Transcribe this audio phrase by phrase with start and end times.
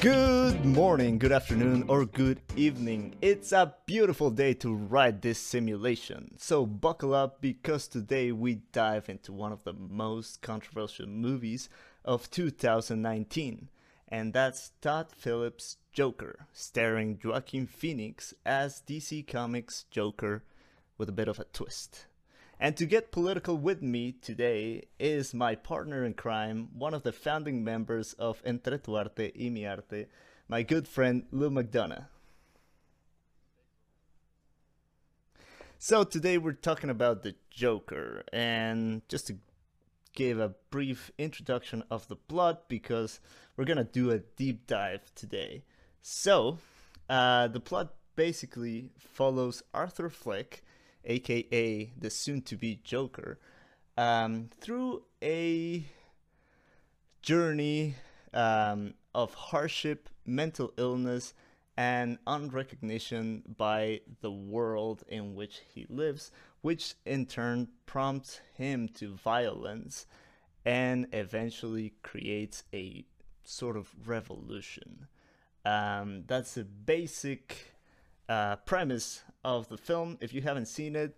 [0.00, 3.16] Good morning, good afternoon, or good evening.
[3.20, 6.36] It's a beautiful day to ride this simulation.
[6.38, 11.68] So buckle up because today we dive into one of the most controversial movies
[12.02, 13.68] of 2019,
[14.08, 20.44] and that's Todd Phillips' Joker, starring Joaquin Phoenix as DC Comics Joker
[20.96, 22.06] with a bit of a twist.
[22.62, 27.10] And to get political with me today is my partner in crime, one of the
[27.10, 30.08] founding members of Entre tu Arte y mi Arte,
[30.46, 32.08] my good friend Lou McDonough.
[35.78, 39.38] So today we're talking about the Joker, and just to
[40.12, 43.20] give a brief introduction of the plot, because
[43.56, 45.64] we're gonna do a deep dive today.
[46.02, 46.58] So,
[47.08, 50.62] uh, the plot basically follows Arthur Fleck
[51.04, 53.38] aka the soon to be Joker,
[53.96, 55.84] um, through a
[57.22, 57.96] journey
[58.32, 61.34] um, of hardship, mental illness,
[61.76, 69.14] and unrecognition by the world in which he lives, which in turn prompts him to
[69.14, 70.06] violence
[70.64, 73.04] and eventually creates a
[73.44, 75.06] sort of revolution.
[75.64, 77.74] Um, that's a basic
[78.28, 80.18] uh, premise of the film.
[80.20, 81.16] If you haven't seen it,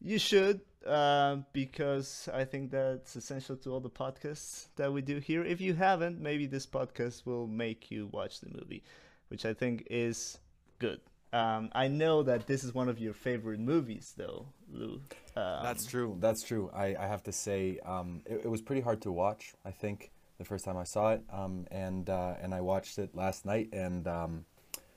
[0.00, 5.18] you should, uh, because I think that's essential to all the podcasts that we do
[5.18, 5.44] here.
[5.44, 8.82] If you haven't, maybe this podcast will make you watch the movie,
[9.28, 10.38] which I think is
[10.78, 11.00] good.
[11.32, 15.00] Um, I know that this is one of your favorite movies, though, Lou.
[15.34, 16.16] Um, That's true.
[16.20, 16.70] That's true.
[16.72, 19.52] I, I have to say, um, it, it was pretty hard to watch.
[19.64, 23.16] I think the first time I saw it, um, and uh, and I watched it
[23.16, 24.44] last night, and um,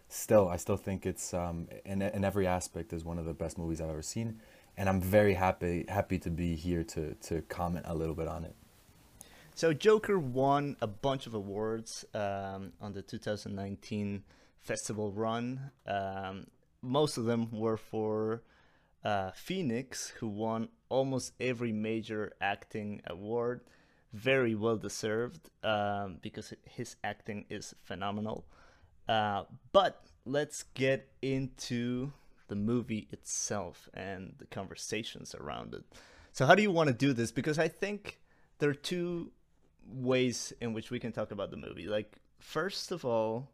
[0.07, 3.57] still, I still think it's um, in in every aspect is one of the best
[3.57, 4.39] movies I've ever seen,
[4.77, 8.43] and I'm very happy happy to be here to to comment a little bit on
[8.45, 8.55] it.
[9.55, 14.23] So Joker won a bunch of awards um, on the 2019
[14.59, 15.71] festival run.
[15.87, 16.45] Um,
[16.83, 18.43] most of them were for
[19.03, 23.61] uh, Phoenix, who won almost every major acting award.
[24.13, 28.45] Very well deserved um, because his acting is phenomenal.
[29.07, 32.11] Uh, but let's get into
[32.47, 35.83] the movie itself and the conversations around it.
[36.31, 37.31] So, how do you want to do this?
[37.31, 38.19] Because I think
[38.59, 39.31] there are two
[39.85, 41.87] ways in which we can talk about the movie.
[41.87, 43.49] Like, first of all,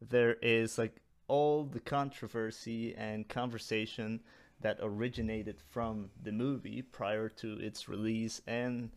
[0.00, 4.20] there is like all the controversy and conversation
[4.60, 8.90] that originated from the movie prior to its release and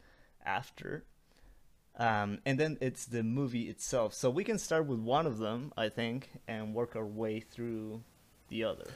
[0.45, 1.05] after.
[1.97, 4.13] Um, and then it's the movie itself.
[4.13, 8.01] So we can start with one of them, I think, and work our way through
[8.47, 8.87] the other.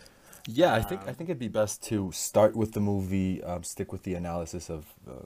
[0.47, 3.91] Yeah, I think I think it'd be best to start with the movie, um, stick
[3.91, 5.25] with the analysis of, uh,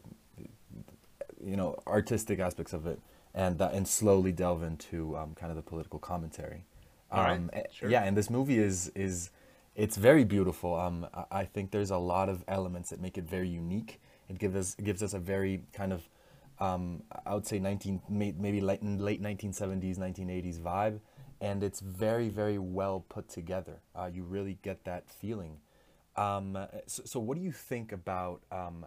[1.44, 3.00] you know, artistic aspects of it,
[3.34, 6.66] and uh, and slowly delve into um, kind of the political commentary.
[7.12, 7.90] All right, Um, sure.
[7.90, 9.30] Yeah, and this movie is is
[9.76, 10.76] it's very beautiful.
[10.76, 14.00] Um, I, I think there's a lot of elements that make it very unique.
[14.30, 16.08] It gives us it gives us a very kind of
[16.60, 21.00] um, I would say 19 maybe late late 1970s 1980s vibe,
[21.40, 23.82] and it's very very well put together.
[23.96, 25.60] Uh, you really get that feeling.
[26.16, 28.86] Um, so, so what do you think about um,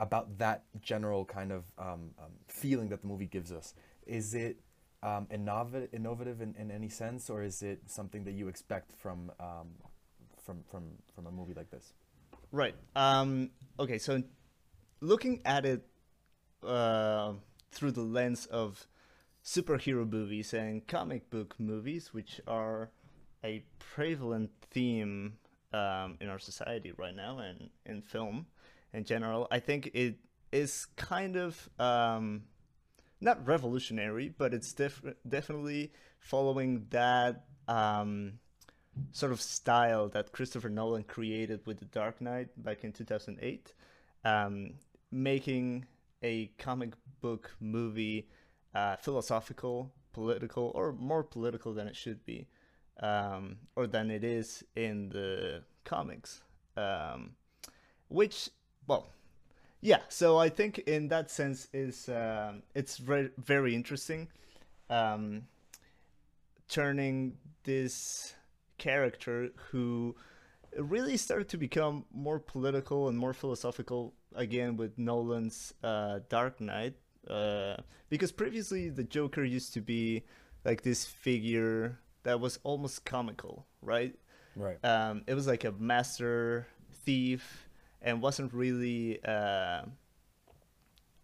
[0.00, 3.74] about that general kind of um, um, feeling that the movie gives us?
[4.06, 4.58] Is it
[5.02, 9.32] um, innovative, innovative in, in any sense, or is it something that you expect from
[10.44, 10.82] from from
[11.14, 11.94] from a movie like this?
[12.52, 12.74] Right.
[13.80, 14.22] Okay, so
[15.00, 15.86] looking at it
[16.66, 17.32] uh,
[17.70, 18.86] through the lens of
[19.44, 22.90] superhero movies and comic book movies, which are
[23.44, 25.34] a prevalent theme
[25.72, 28.46] um, in our society right now and in film
[28.92, 30.16] in general, I think it
[30.52, 32.44] is kind of um,
[33.20, 38.34] not revolutionary, but it's def- definitely following that um,
[39.10, 43.74] sort of style that Christopher Nolan created with The Dark Knight back in 2008,
[44.24, 44.74] um,
[45.10, 45.86] making
[46.24, 48.26] a comic book movie
[48.74, 52.48] uh, philosophical, political, or more political than it should be,
[53.00, 56.40] um, or than it is in the comics.
[56.76, 57.36] Um,
[58.08, 58.48] which,
[58.86, 59.06] well,
[59.80, 60.00] yeah.
[60.08, 64.28] So I think in that sense is um, it's very very interesting,
[64.90, 65.42] um,
[66.68, 68.34] turning this
[68.78, 70.16] character who
[70.76, 76.94] really started to become more political and more philosophical again with Nolan's uh, Dark Knight.
[77.28, 77.76] Uh,
[78.10, 80.24] because previously the Joker used to be
[80.64, 84.14] like this figure that was almost comical, right?
[84.56, 84.82] Right.
[84.84, 86.66] Um, it was like a master
[87.04, 87.68] thief
[88.02, 89.82] and wasn't really uh,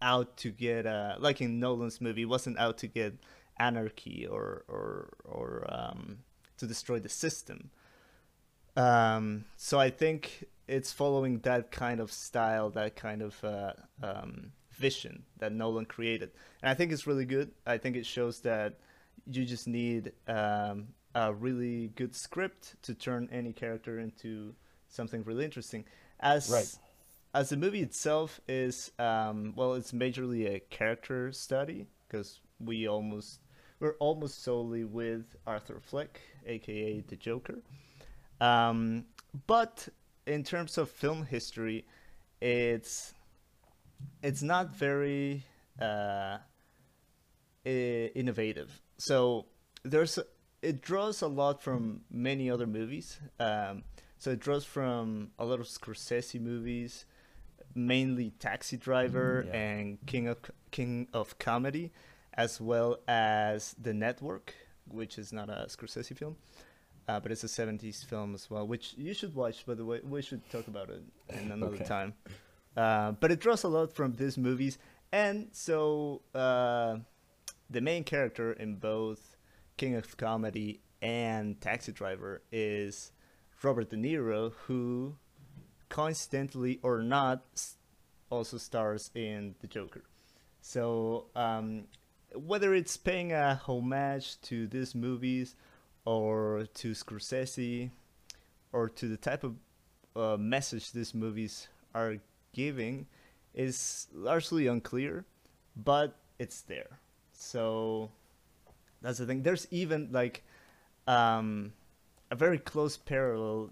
[0.02, 3.14] out to get, uh, like in Nolan's movie, wasn't out to get
[3.58, 6.18] anarchy or or or um,
[6.56, 7.70] to destroy the system.
[8.76, 13.72] Um, so I think it's following that kind of style, that kind of uh,
[14.02, 16.30] um, vision that Nolan created,
[16.62, 17.50] and I think it's really good.
[17.66, 18.78] I think it shows that
[19.26, 24.54] you just need um, a really good script to turn any character into
[24.88, 25.84] something really interesting.
[26.20, 26.72] As Right.
[27.34, 33.40] as the movie itself is, um, well, it's majorly a character study because we almost
[33.80, 37.58] we're almost solely with Arthur Fleck, aka the Joker.
[38.40, 39.04] Um,
[39.46, 39.88] but
[40.30, 41.84] in terms of film history,
[42.40, 43.14] it's
[44.22, 45.44] it's not very
[45.80, 46.38] uh,
[47.64, 48.80] innovative.
[48.96, 49.46] So
[49.82, 50.18] there's
[50.62, 53.18] it draws a lot from many other movies.
[53.40, 53.82] Um,
[54.18, 57.06] so it draws from a lot of Scorsese movies,
[57.74, 59.56] mainly Taxi Driver yeah.
[59.58, 60.38] and King of
[60.70, 61.90] King of Comedy,
[62.34, 64.54] as well as The Network,
[64.86, 66.36] which is not a Scorsese film.
[67.08, 70.00] Uh, but it's a 70s film as well, which you should watch, by the way.
[70.02, 71.84] We should talk about it in another Okay.
[71.84, 72.14] time.
[72.76, 74.78] Uh, but it draws a lot from these movies.
[75.12, 76.98] And so uh,
[77.68, 79.36] the main character in both
[79.76, 83.10] King of Comedy and Taxi Driver is
[83.62, 85.16] Robert De Niro, who
[85.88, 87.42] coincidentally or not
[88.30, 90.04] also stars in The Joker.
[90.60, 91.84] So um,
[92.34, 95.56] whether it's paying a homage to these movies
[96.04, 97.90] or to Scorsese
[98.72, 99.56] or to the type of
[100.16, 102.16] uh, message these movies are
[102.52, 103.06] giving
[103.54, 105.24] is largely unclear,
[105.76, 106.98] but it's there.
[107.32, 108.10] So
[109.02, 109.42] that's the thing.
[109.42, 110.44] There's even like
[111.06, 111.72] um,
[112.30, 113.70] a very close parallel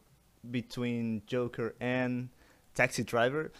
[0.50, 2.28] between Joker and
[2.74, 3.52] Taxi Driver.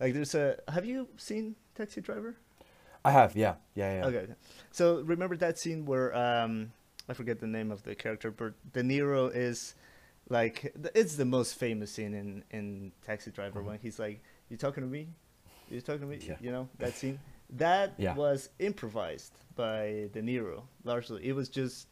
[0.00, 2.36] Like there's a have you seen Taxi Driver?
[3.04, 4.06] I have, yeah, yeah, yeah.
[4.06, 4.18] Okay.
[4.18, 4.34] okay.
[4.70, 6.72] So remember that scene where um
[7.08, 9.74] I forget the name of the character, but De Niro is
[10.28, 14.82] like it's the most famous scene in in Taxi Driver when he's like, "You talking
[14.82, 15.08] to me?
[15.70, 16.30] You talking to me?" Mm-hmm.
[16.30, 16.36] Yeah.
[16.40, 17.18] You know that scene.
[17.50, 18.14] That Yeah.
[18.14, 21.24] was improvised by De Niro largely.
[21.26, 21.88] It was just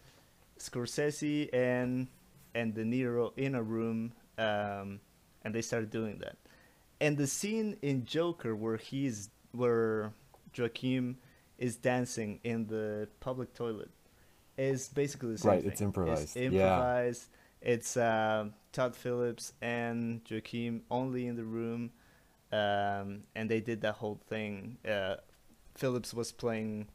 [0.58, 2.08] Scorsese and
[2.54, 5.00] and De Niro in a room, um,
[5.42, 6.36] and they started doing that.
[7.00, 10.12] And the scene in Joker where he's where
[10.56, 11.16] Joaquin
[11.58, 13.90] is dancing in the public toilet
[14.56, 15.70] is basically the same Right, thing.
[15.70, 16.48] it's improvised, It's yeah.
[16.48, 17.26] improvised.
[17.60, 21.92] It's um, Todd Phillips and Joaquin only in the room,
[22.50, 24.78] um, and they did that whole thing.
[24.88, 25.16] Uh,
[25.76, 26.88] Phillips was playing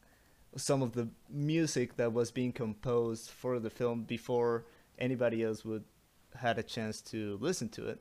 [0.56, 4.64] some of the music that was being composed for the film before
[4.98, 5.84] anybody else would
[6.36, 8.00] had a chance to listen to it,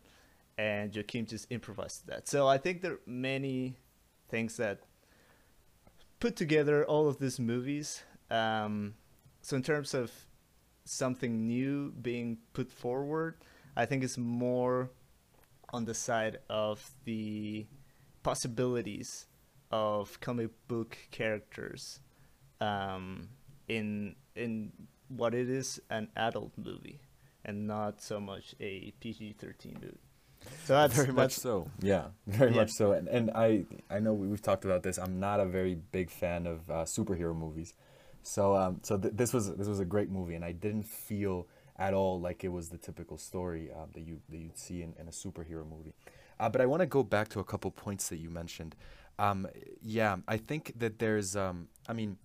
[0.57, 2.27] and Joaquin just improvised that.
[2.27, 3.77] So I think there are many
[4.29, 4.81] things that
[6.19, 8.03] put together all of these movies.
[8.29, 8.95] Um,
[9.47, 10.11] so in terms of
[10.83, 13.35] something new being put forward,
[13.77, 14.89] I think it's more
[15.69, 17.65] on the side of the
[18.23, 19.27] possibilities
[19.71, 22.01] of comic book characters
[22.59, 23.29] um,
[23.69, 24.71] in in
[25.07, 26.99] what it is an adult movie
[27.45, 30.03] and not so much a PG thirteen movie.
[30.65, 31.71] So that's very much that's- so.
[31.81, 32.57] Yeah, very Yeah.
[32.61, 32.91] much so.
[32.91, 34.97] And and I I know we- we've talked about this.
[34.97, 37.73] I'm not a very big fan of uh, superhero movies,
[38.27, 41.47] so um so th- this was this was a great movie, and I didn't feel
[41.77, 44.93] at all like it was the typical story uh, that you that you'd see in,
[44.99, 45.93] in a superhero movie.
[46.39, 48.75] Uh, but I want to go back to a couple points that you mentioned.
[49.17, 49.47] Um,
[49.81, 52.17] yeah, I think that there's um I mean,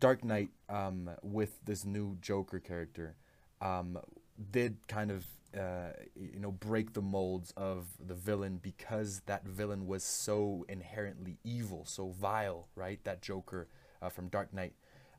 [0.00, 3.16] Dark Knight um with this new Joker character
[3.60, 3.98] um
[4.50, 5.26] did kind of
[5.58, 11.38] uh, you know break the molds of the villain because that villain was so inherently
[11.42, 13.02] evil, so vile, right?
[13.04, 13.68] That Joker
[14.00, 14.74] uh, from Dark Knight,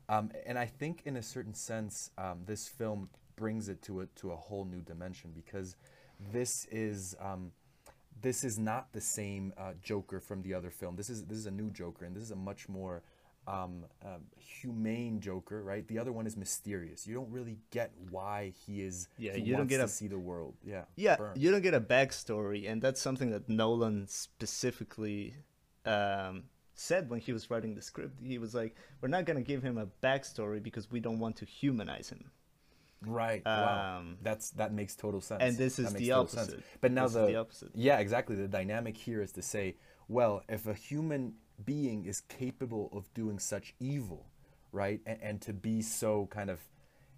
[0.08, 4.06] um, and I think in a certain sense, um, this film brings it to a
[4.16, 5.76] to a whole new dimension because
[6.32, 7.14] this is.
[7.20, 7.52] Um,
[8.22, 10.96] this is not the same uh, Joker from the other film.
[10.96, 13.02] This is this is a new Joker, and this is a much more
[13.46, 15.86] um, um, humane Joker, right?
[15.86, 17.06] The other one is mysterious.
[17.06, 19.08] You don't really get why he is.
[19.18, 20.54] Yeah, he you don't get to a- see the world.
[20.64, 20.84] Yeah.
[20.96, 21.32] Yeah, burn.
[21.36, 25.34] you don't get a backstory, and that's something that Nolan specifically
[25.84, 26.44] um,
[26.74, 28.20] said when he was writing the script.
[28.22, 31.44] He was like, "We're not gonna give him a backstory because we don't want to
[31.44, 32.30] humanize him."
[33.06, 33.44] Right.
[33.44, 33.98] wow.
[33.98, 35.42] Um, That's that makes total sense.
[35.42, 36.48] and this is the total sense.
[36.48, 36.64] opposite.
[36.80, 37.70] But now This is the, the opposite.
[37.74, 38.36] Yeah, exactly.
[38.36, 39.76] The dynamic here is to say,
[40.08, 44.26] well, if a human being is capable of doing such evil,
[44.72, 46.60] right, and, and to be so kind of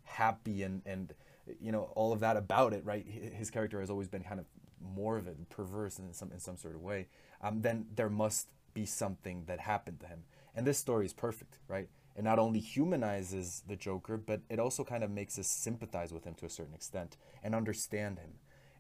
[0.02, 1.14] happy and and
[1.60, 3.06] you know all of that about it, right?
[3.06, 4.46] His character has always been kind of
[4.80, 7.08] morbid, perverse in some in some sort of way.
[7.42, 11.58] Um, then there must be something that happened to him, and this story is perfect,
[11.66, 11.88] right?
[12.16, 16.24] it not only humanizes the Joker, but it also kind of makes us sympathize with
[16.24, 18.30] him to a certain extent and understand him.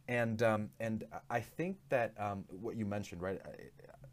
[0.08, 3.40] And um, and I think that um, what you mentioned, right?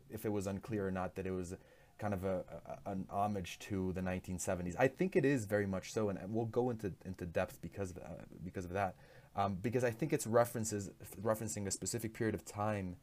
[0.10, 1.56] If it was unclear or not, that it was
[2.00, 2.44] kind of a,
[2.86, 4.76] a, an homage to the 1970s.
[4.78, 7.98] I think it is very much so, and we'll go into into depth because of,
[8.00, 8.96] uh, because of that.
[9.36, 10.90] Um, because I think it's references
[11.22, 12.98] referencing a specific period of time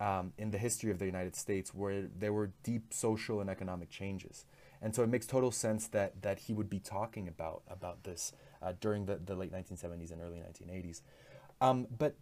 [0.00, 3.90] um, in the history of the United States where there were deep social and economic
[3.90, 4.44] changes,
[4.82, 8.32] and so it makes total sense that that he would be talking about about this
[8.62, 11.02] uh, during the, the late 1970s and early 1980s.
[11.60, 12.16] Um, but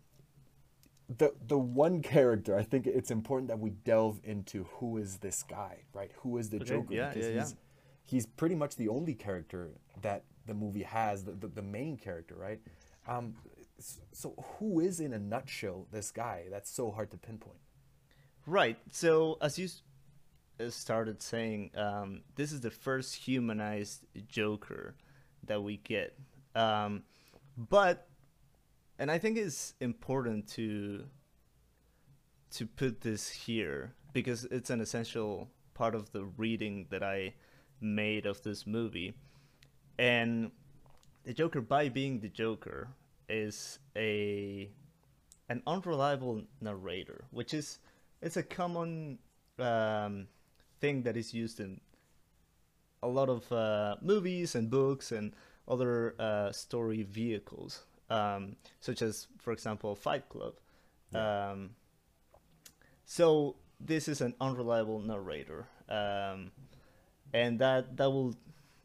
[1.19, 5.43] the the one character I think it's important that we delve into who is this
[5.43, 6.11] guy, right?
[6.19, 6.95] Who is the Okay, Joker?
[6.95, 7.57] yeah, because yeah, he's
[8.05, 12.35] he's pretty much the only character that the movie has, the the, the main character,
[12.37, 12.61] right?
[13.09, 13.35] Um,
[14.13, 16.45] so who is in a nutshell this guy?
[16.51, 17.59] That's so hard to pinpoint.
[18.47, 18.79] Right.
[18.91, 19.69] So as you
[20.61, 24.97] uh, started saying, um, this is the first humanized Joker
[25.45, 26.17] that we get.
[26.55, 27.03] Um,
[27.57, 28.09] but,
[28.99, 31.05] and I think it's important to
[32.51, 37.33] to put this here because it's an essential part of the reading that I
[37.81, 39.15] made of this movie.
[39.99, 40.51] And
[41.25, 42.89] the Joker, by being the Joker,
[43.33, 44.71] is a
[45.49, 47.79] an unreliable narrator, which is
[48.21, 49.19] it's a common
[49.59, 50.29] um,
[50.81, 51.81] thing that is used in
[53.03, 55.35] a lot of uh, movies and books and
[55.67, 60.55] other uh, story vehicles, um, such as, for example, Fight Club.
[61.15, 61.71] Um,
[63.05, 66.51] so this is an unreliable narrator, um,
[67.35, 68.35] and that that will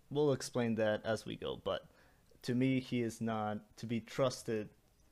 [0.09, 1.59] we'll explain that as we go.
[1.63, 1.86] But
[2.47, 4.69] to me, he is not to be trusted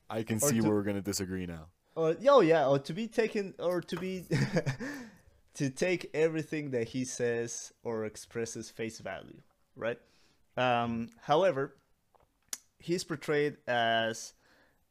[0.08, 1.66] I can see to- where we're gonna disagree now.
[1.94, 4.24] or oh yeah, or to be taken, or to be
[5.54, 9.40] to take everything that he says or expresses face value,
[9.76, 9.98] right?
[10.56, 11.76] Um, however,
[12.78, 14.32] he's portrayed as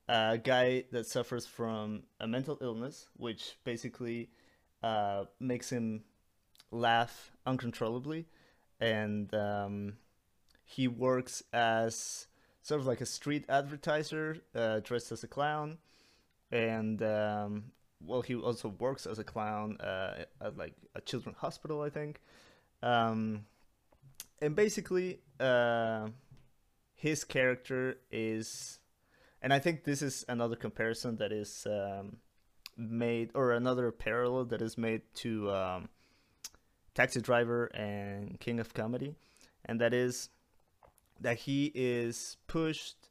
[0.08, 4.30] a guy that suffers from a mental illness, which basically
[4.84, 6.04] uh, makes him
[6.70, 8.28] laugh uncontrollably,
[8.80, 9.94] and um,
[10.64, 12.28] he works as
[12.66, 15.78] sort of like a street advertiser, uh, dressed as a clown
[16.52, 17.64] and um,
[18.06, 22.22] well, he also works as a clown uh, at like a children's hospital, I think.
[22.82, 23.46] Um,
[24.42, 26.10] and basically, uh,
[26.94, 28.80] his character is,
[29.42, 32.18] and I think this is another comparison that is um,
[32.78, 35.90] made, or another parallel that is made to um,
[36.94, 39.16] Taxi Driver and King of Comedy,
[39.66, 40.30] and that is
[41.20, 43.10] that he is pushed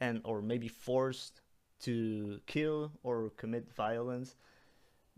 [0.00, 1.40] and or maybe forced
[1.80, 4.36] to kill or commit violence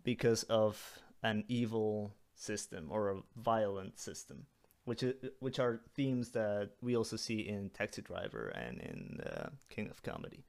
[0.03, 4.47] because of an evil system or a violent system,
[4.85, 9.49] which is, which are themes that we also see in Taxi Driver and in uh,
[9.69, 10.45] King of Comedy.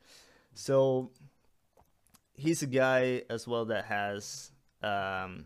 [0.53, 1.11] So
[2.33, 4.51] he's a guy as well that has
[4.83, 5.45] um,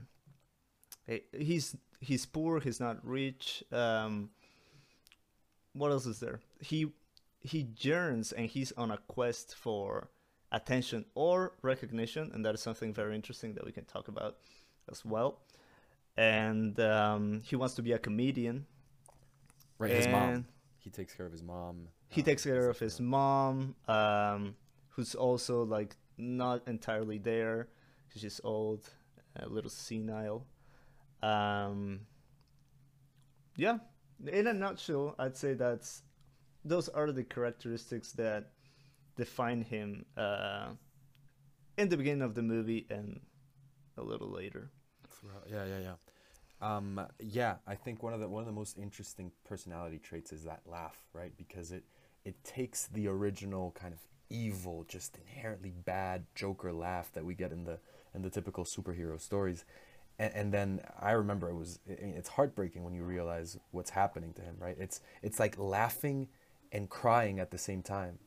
[1.32, 3.63] he's he's poor, he's not rich.
[3.72, 4.30] Um,
[5.75, 6.39] what else is there?
[6.60, 6.91] He
[7.41, 10.10] he yearns and he's on a quest for
[10.51, 14.38] attention or recognition, and that is something very interesting that we can talk about
[14.89, 15.41] as well.
[16.17, 18.65] And um, he wants to be a comedian.
[19.77, 20.46] Right, his mom.
[20.79, 21.89] He takes care of his mom.
[22.08, 24.55] He um, takes care of his mom, um,
[24.89, 27.67] who's also like not entirely there
[28.15, 28.89] she's old,
[29.36, 30.46] a little senile.
[31.22, 32.01] Um,
[33.55, 33.77] yeah,
[34.27, 36.03] in a nutshell, I'd say that's
[36.63, 38.51] those are the characteristics that
[39.15, 40.69] define him uh,
[41.77, 43.19] in the beginning of the movie and
[43.98, 44.72] a little later.
[45.50, 45.95] Yeah, yeah, yeah.
[46.62, 50.43] Um, yeah, I think one of the one of the most interesting personality traits is
[50.43, 51.31] that laugh, right?
[51.38, 51.84] Because it
[52.24, 57.51] it takes the original kind of evil, just inherently bad Joker laugh that we get
[57.51, 57.79] in the
[58.13, 59.65] in the typical superhero stories,
[60.19, 63.89] and, and then I remember it was I mean, it's heartbreaking when you realize what's
[63.91, 64.77] happening to him, right?
[64.79, 66.27] It's it's like laughing
[66.72, 68.19] and crying at the same time,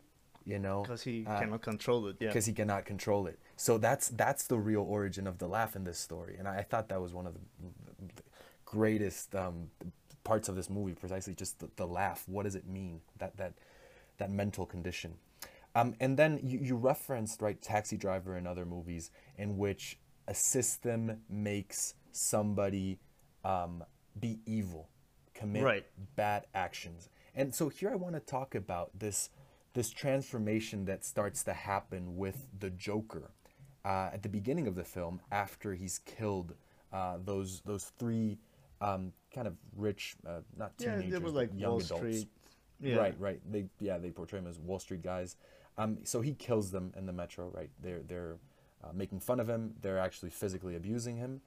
[0.44, 2.16] you know, Because he Uh, cannot control it.
[2.20, 2.28] Yeah.
[2.28, 3.38] because he cannot control it.
[3.56, 6.62] So that's that's the real origin of the laugh in this story, and I, I
[6.62, 7.40] thought that was one of the,
[8.16, 8.22] the
[8.64, 9.70] greatest um,
[10.24, 12.24] parts of this movie, precisely just the, the laugh.
[12.26, 13.00] What does it mean?
[13.18, 13.54] That that
[14.18, 15.14] that mental condition.
[15.74, 20.34] Um, and then you, you referenced right Taxi Driver and other movies in which a
[20.34, 22.98] system makes somebody
[23.44, 23.82] um,
[24.20, 24.88] be evil,
[25.34, 25.86] commit Right.
[26.16, 27.08] bad actions.
[27.34, 29.30] And so here I want to talk about this
[29.74, 33.30] this transformation that starts to happen with the Joker
[33.84, 36.54] uh, at the beginning of the film after he's killed
[36.92, 38.38] uh, those those three
[38.80, 41.96] um, kind of rich, uh, not Yeah, teenagers, they were like young Wall adults.
[41.96, 42.28] Street.
[42.80, 42.96] Yeah.
[42.96, 43.40] Right, right.
[43.50, 45.36] They yeah they portray him as Wall Street guys.
[45.76, 47.48] Um, so he kills them in the metro.
[47.54, 48.36] Right, they're they're
[48.82, 49.74] uh, making fun of him.
[49.80, 51.40] They're actually physically abusing him,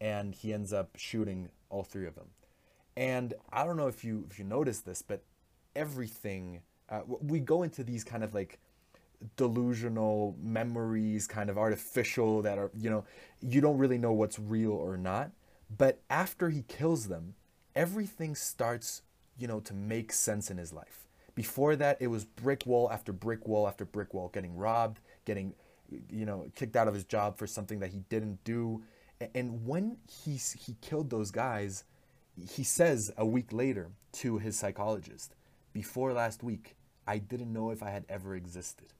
[0.00, 2.28] and he ends up shooting all three of them.
[2.96, 5.22] And I don't know if you if you notice this, but
[5.74, 8.58] everything uh, we go into these kind of like
[9.36, 13.04] delusional memories, kind of artificial that are you know
[13.40, 15.30] you don't really know what's real or not.
[15.76, 17.34] But after he kills them,
[17.74, 19.02] everything starts
[19.38, 21.06] you know to make sense in his life.
[21.34, 25.54] Before that, it was brick wall after brick wall after brick wall, getting robbed, getting
[26.10, 28.82] you know kicked out of his job for something that he didn't do.
[29.34, 31.84] And when he he killed those guys,
[32.48, 35.34] he says a week later to his psychologist,
[35.72, 36.76] "Before last week,
[37.06, 38.92] I didn't know if I had ever existed."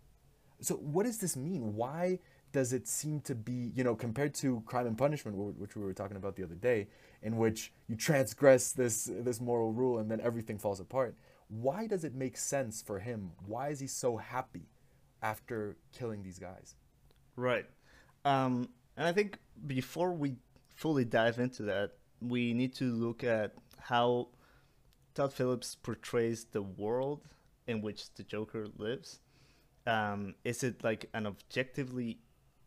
[0.60, 1.74] So what does this mean?
[1.74, 2.20] Why
[2.52, 5.92] does it seem to be, you know, compared to Crime and Punishment, which we were
[5.92, 6.86] talking about the other day,
[7.20, 11.16] in which you transgress this this moral rule and then everything falls apart?
[11.48, 13.32] Why does it make sense for him?
[13.46, 14.68] Why is he so happy
[15.24, 16.76] after killing these guys?
[17.34, 17.66] Right.
[18.24, 20.36] Um, and I think before we
[20.76, 24.28] fully dive into that, we need to look at how
[25.14, 27.22] Todd Phillips portrays the world
[27.66, 29.20] in which the Joker lives.
[29.86, 32.18] Um, is it like an objectively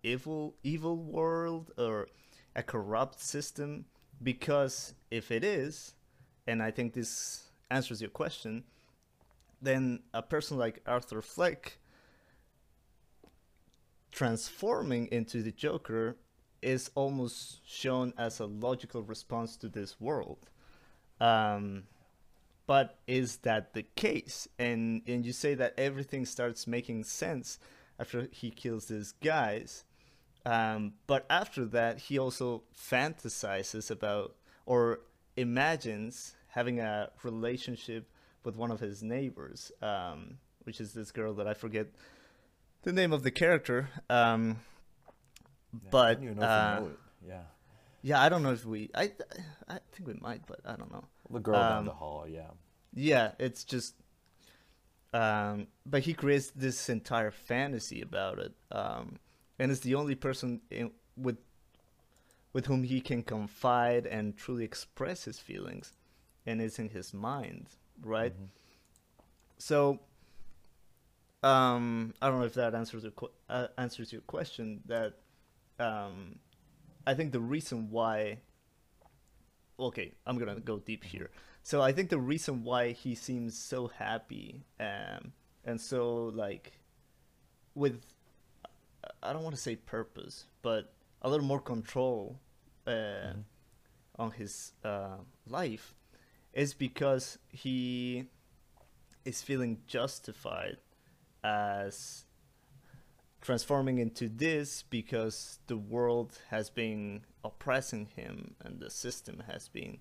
[0.03, 2.07] evil evil world or
[2.55, 3.85] a corrupt system?
[4.21, 5.93] Because if it is,
[6.47, 8.63] and I think this answers your question,
[9.61, 11.79] then a person like Arthur Fleck
[14.11, 16.17] transforming into the Joker
[16.61, 20.49] is almost shown as a logical response to this world.
[21.19, 21.83] Um,
[22.65, 24.47] but is that the case?
[24.59, 27.59] And and you say that everything starts making sense
[27.99, 29.85] after he kills these guys.
[30.45, 34.99] Um, but after that, he also fantasizes about or
[35.35, 38.09] imagines having a relationship
[38.43, 41.87] with one of his neighbors, um, which is this girl that I forget
[42.83, 43.89] the name of the character.
[44.09, 44.59] Um,
[45.83, 46.99] Yeah, but uh, you know it.
[47.27, 47.41] Yeah,
[48.01, 48.89] yeah, I don't know if we.
[48.95, 49.11] I
[49.67, 51.03] I think we might, but I don't know.
[51.29, 52.25] the girl down um, the hall.
[52.27, 52.51] Yeah,
[52.93, 53.95] Yeah, it's just.
[55.13, 59.19] Um, but he creates this entire fantasy about it, um,
[59.57, 61.37] and is the only person in, with
[62.53, 65.93] with whom he can confide and truly express his feelings,
[66.45, 67.67] and it's in his mind,
[68.01, 68.33] right?
[68.33, 68.47] Mhm.
[69.59, 69.99] So,
[71.47, 73.13] um, I don't know if that answers your
[73.49, 74.81] uh, answers your question.
[74.85, 75.13] That
[75.79, 76.39] um,
[77.05, 78.39] I think the reason why.
[79.79, 81.29] Okay, I'm gonna go deep here.
[81.63, 85.33] So I think the reason why he seems so happy um,
[85.65, 86.71] and so like
[87.75, 88.01] with
[89.21, 92.39] I don't want to say purpose, but a little more control
[92.87, 93.33] uh,
[94.17, 95.93] on his uh, life
[96.53, 98.25] is because he
[99.25, 100.77] is feeling justified
[101.43, 102.25] as
[103.41, 109.99] transforming into this because the world has been oppressing him and the system has been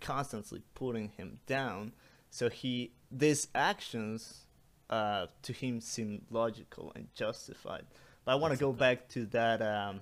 [0.00, 1.92] constantly putting him down.
[2.30, 4.46] So he these actions
[4.90, 7.86] uh, to him seem logical and justified.
[8.24, 10.00] But i want to go back to that um,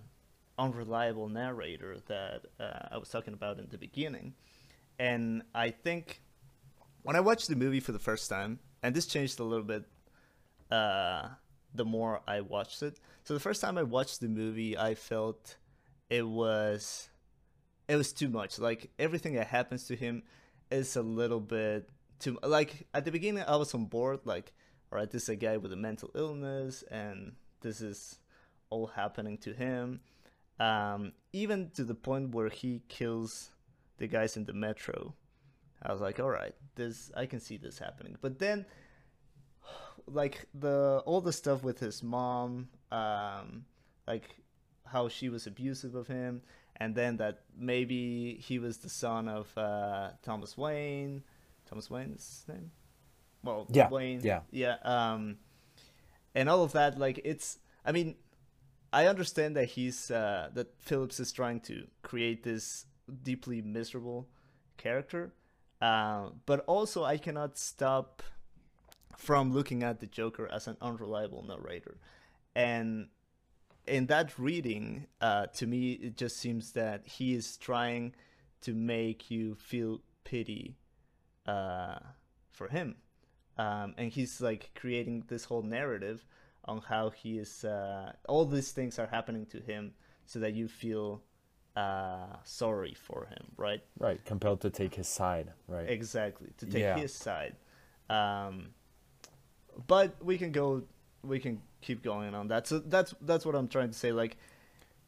[0.59, 4.35] unreliable narrator that uh, i was talking about in the beginning.
[4.99, 6.21] And i think
[7.03, 9.85] when i watched the movie for the first time and this changed a little bit
[10.75, 11.29] uh,
[11.75, 12.99] the more I watched it.
[13.25, 15.57] So the first time I watched the movie, I felt
[16.11, 17.09] it was
[17.89, 18.59] it was too much.
[18.59, 20.23] Like everything that happens to him
[20.71, 22.39] is a little bit too.
[22.43, 24.21] Like at the beginning, I was on board.
[24.25, 24.53] Like,
[24.91, 28.19] all right, this is a guy with a mental illness, and this is
[28.71, 30.01] all happening to him.
[30.59, 33.51] Um, even to the point where he kills
[33.99, 35.15] the guys in the metro.
[35.83, 38.17] I was like, all right, this I can see this happening.
[38.21, 38.65] But then
[40.07, 43.65] like the all the stuff with his mom, um,
[44.07, 44.37] like
[44.87, 46.43] how she was abusive of him,
[46.77, 51.23] and then that maybe he was the son of uh, Thomas Wayne.
[51.69, 52.71] Thomas Wayne's name.
[53.43, 54.21] Well, Yeah, Wayne.
[54.23, 54.41] yeah.
[54.51, 54.77] yeah.
[54.85, 55.37] Um,
[56.35, 57.59] and all of that, like it's.
[57.85, 58.17] I mean,
[58.93, 62.87] I understand that he's uh, that Phillips is trying to create this
[63.23, 64.29] deeply miserable
[64.77, 65.33] character,
[65.81, 68.23] uh, but also I cannot stop
[69.17, 71.97] from looking at the Joker as an unreliable narrator,
[72.55, 73.09] and
[73.87, 78.15] in that reading, uh, to me, it just seems that he is trying
[78.63, 80.77] to make you feel pity
[81.47, 81.99] uh,
[82.51, 82.97] for him,
[83.59, 86.25] um, and he's like creating this whole narrative
[86.65, 87.65] on how he is.
[87.65, 89.93] Uh, all these things are happening to him,
[90.25, 91.23] so that you feel
[91.77, 93.83] uh, sorry for him, right?
[93.99, 95.89] Right, compelled to take his side, right?
[95.89, 96.99] Exactly, to take Yeah.
[96.99, 97.57] his side.
[98.09, 98.71] Um,
[99.87, 100.83] but we can go,
[101.23, 102.67] we can keep going on that.
[102.67, 104.13] So that's that's what I'm trying to say.
[104.13, 104.37] Like,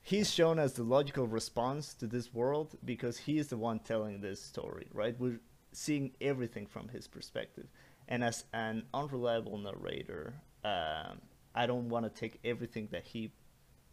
[0.03, 4.21] he's shown as the logical response to this world because he is the one telling
[4.21, 5.15] this story, right?
[5.19, 5.41] We're
[5.73, 7.67] seeing everything from his perspective,
[8.09, 11.21] and as an unreliable narrator, um,
[11.55, 13.33] I don't want to take everything that he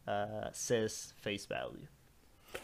[0.08, 1.88] uh, says face value.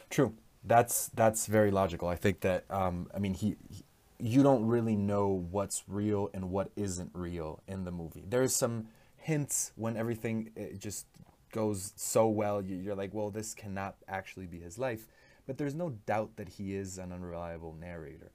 [0.09, 0.33] True.
[0.63, 2.09] That's that's very logical.
[2.09, 3.83] I think that um, I mean he, he,
[4.19, 8.25] you don't really know what's real and what isn't real in the movie.
[8.27, 11.05] There's some hints when everything just
[11.51, 12.61] goes so well.
[12.61, 15.07] You, you're like, well, this cannot actually be his life,
[15.47, 18.31] but there's no doubt that he is an unreliable narrator.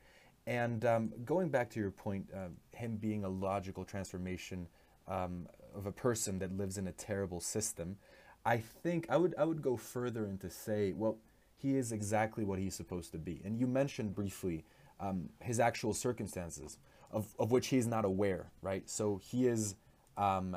[0.47, 4.69] And um, going back to your point, uh, him being a logical transformation
[5.09, 7.97] um, of a person that lives in a terrible system,
[8.45, 11.17] I think I would I would go further and to say, well,
[11.57, 13.41] he is exactly what he's supposed to be.
[13.43, 14.65] And you mentioned briefly
[15.01, 16.79] um, his actual circumstances,
[17.11, 18.89] of, of which he is not aware, right?
[18.89, 19.77] So he is
[20.17, 20.57] um,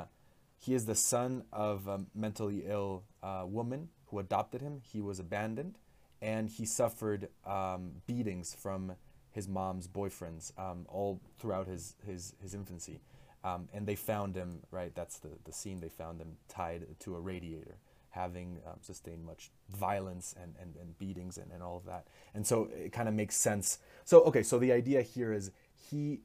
[0.58, 4.80] he is the son of a mentally ill uh, woman who adopted him.
[4.82, 5.78] He was abandoned,
[6.20, 8.92] and he suffered um, beatings from
[9.30, 13.00] his mom's boyfriends um, all throughout his his, his infancy.
[13.44, 14.92] Um, and they found him right.
[14.94, 15.80] That's the the scene.
[15.80, 17.76] They found him tied to a radiator,
[18.18, 22.06] having um, sustained much violence and, and, and beatings and, and all of that.
[22.34, 23.78] And so it kind of makes sense.
[24.04, 25.52] So okay, so the idea here is
[25.90, 26.20] he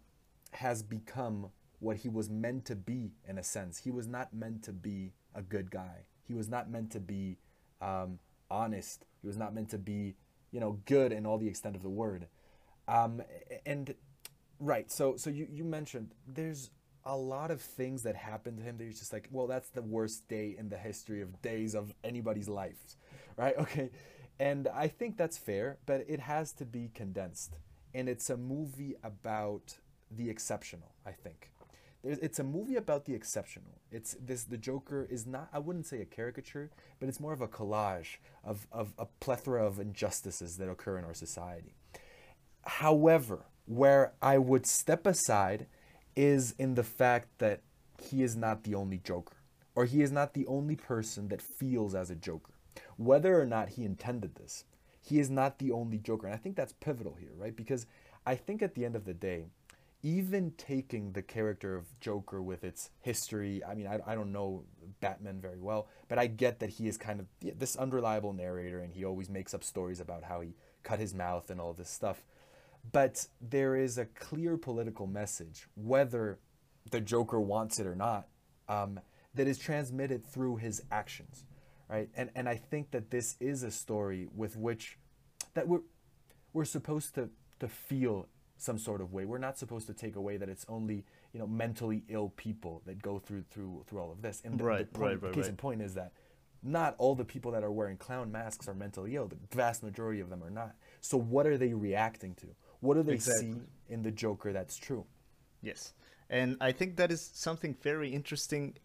[0.54, 3.80] has become what he was meant to be in a sense.
[3.80, 6.06] He was not meant to be a good guy.
[6.28, 7.38] He was not meant to be
[7.82, 9.06] um, honest.
[9.22, 10.16] He was not meant to be,
[10.52, 12.28] you know, good in all the extent of the word.
[12.88, 13.22] Um,
[13.66, 13.94] and
[14.60, 16.72] right, so so you you mentioned there's
[17.06, 19.82] a lot of things that happened to him that he's just like, well, that's the
[19.82, 22.98] worst day in the history of days of anybody's life,
[23.38, 23.56] right?
[23.60, 23.90] Okay,
[24.40, 27.58] and I think that's fair, but it has to be condensed,
[27.94, 29.78] and it's a movie about
[30.10, 30.94] the exceptional.
[31.06, 31.54] I think
[32.04, 33.80] it's a movie about the exceptional.
[33.90, 34.44] It's this.
[34.44, 35.48] The Joker is not.
[35.54, 39.66] I wouldn't say a caricature, but it's more of a collage of of a plethora
[39.66, 41.76] of injustices that occur in our society.
[42.66, 45.68] However, where I would step aside
[46.16, 47.62] is in the fact that
[48.02, 49.38] he is not the only Joker,
[49.76, 52.54] or he is not the only person that feels as a Joker.
[52.98, 54.66] Whether or not he intended this,
[55.02, 56.28] he is not the only Joker.
[56.28, 57.56] And I think that's pivotal here, right?
[57.56, 57.86] Because
[58.26, 59.48] I think at the end of the day,
[60.02, 64.64] even taking the character of Joker with its history, I mean, I, I don't know
[65.00, 68.94] Batman very well, but I get that he is kind of this unreliable narrator and
[68.94, 72.24] he always makes up stories about how he cut his mouth and all this stuff.
[72.92, 76.40] But there is a clear political message, whether
[76.92, 78.28] the Joker wants it or not,
[78.68, 79.00] um,
[79.36, 81.46] that is transmitted through his actions,
[81.90, 82.10] right?
[82.16, 84.98] And and I think that this is a story with which
[85.54, 85.82] that we're
[86.52, 89.26] we're supposed to to feel some sort of way.
[89.26, 93.02] We're not supposed to take away that it's only you know mentally ill people that
[93.02, 94.42] go through through through all of this.
[94.46, 95.50] And the, Right, the point, right, right, case right.
[95.50, 96.12] in point is that
[96.62, 99.28] not all the people that are wearing clown masks are mentally ill.
[99.28, 100.76] The vast majority of them are not.
[101.02, 102.48] So what are they reacting to?
[102.84, 103.54] What do they Exactly.
[103.54, 105.06] see in the Joker that's true?
[105.62, 105.94] Yes.
[106.30, 108.76] And I think that is something very interesting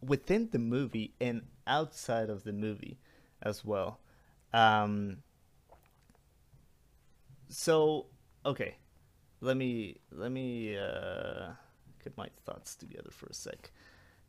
[0.00, 2.98] within the movie and outside of the movie
[3.42, 4.00] as well.
[4.52, 5.18] Um,
[7.48, 8.06] so,
[8.44, 8.76] okay.
[9.42, 11.50] Let me let me uh,
[12.02, 13.70] get my thoughts together for a sec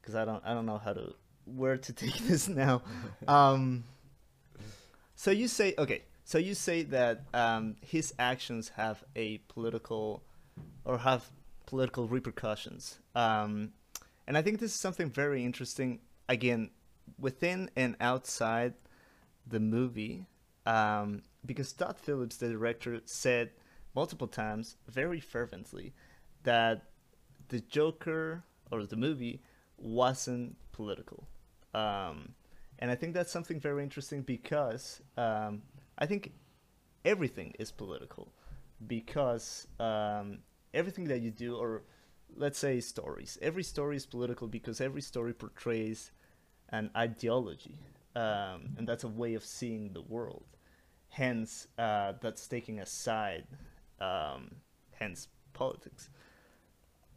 [0.02, 1.15] cuz I don't I don't know how to
[1.46, 2.82] where to take this now.
[3.28, 3.86] Um,
[5.15, 6.04] so you say okay.
[6.28, 10.24] So you say that um, his actions have a political
[10.84, 11.30] or have
[11.68, 13.00] political repercussions.
[13.16, 13.72] Um,
[14.28, 16.00] and I think this is something very interesting.
[16.28, 16.72] Again,
[17.18, 18.74] within and outside
[19.48, 20.26] the movie,
[20.66, 23.52] um, because Todd Phillips, the director, said
[23.96, 25.94] multiple times, very fervently,
[26.44, 26.90] that
[27.48, 29.40] the Joker or the movie
[29.78, 31.26] wasn't political.
[31.74, 32.34] Um,
[32.80, 35.62] and I think that's something very interesting because um,
[35.98, 36.34] I think
[37.04, 38.32] everything is political
[38.86, 40.40] because um,
[40.74, 41.84] everything that you do, or
[42.36, 46.12] let's say stories, every story is political because every story portrays
[46.70, 47.80] an ideology,
[48.16, 50.46] um, and that's a way of seeing the world.
[51.10, 53.48] Hence, uh, that's taking a side,
[54.00, 54.58] um,
[54.92, 56.10] hence politics.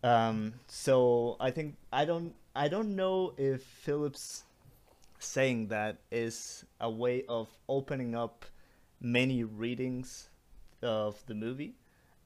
[0.03, 4.45] Um, so I think I don't I don't know if Phillips
[5.19, 8.47] saying that is a way of opening up
[9.01, 10.29] many readings
[10.83, 11.75] of the movie.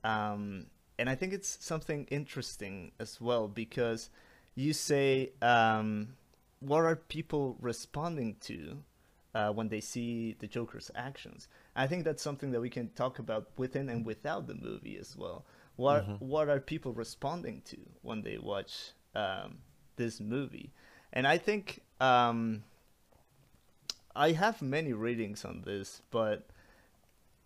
[0.02, 0.66] Um,
[0.98, 4.10] and I think it's something interesting as well because
[4.54, 6.16] you say, um,
[6.60, 8.78] what are people responding to
[9.34, 11.48] uh, when they see the Joker's actions?
[11.74, 15.16] I think that's something that we can talk about within and without the movie as
[15.16, 15.44] well.
[15.76, 16.16] What Mm-hmm.
[16.20, 19.58] what are people responding to when they watch um,
[19.96, 20.72] this movie?
[21.12, 22.62] And I think um,
[24.16, 26.46] I have many readings on this, but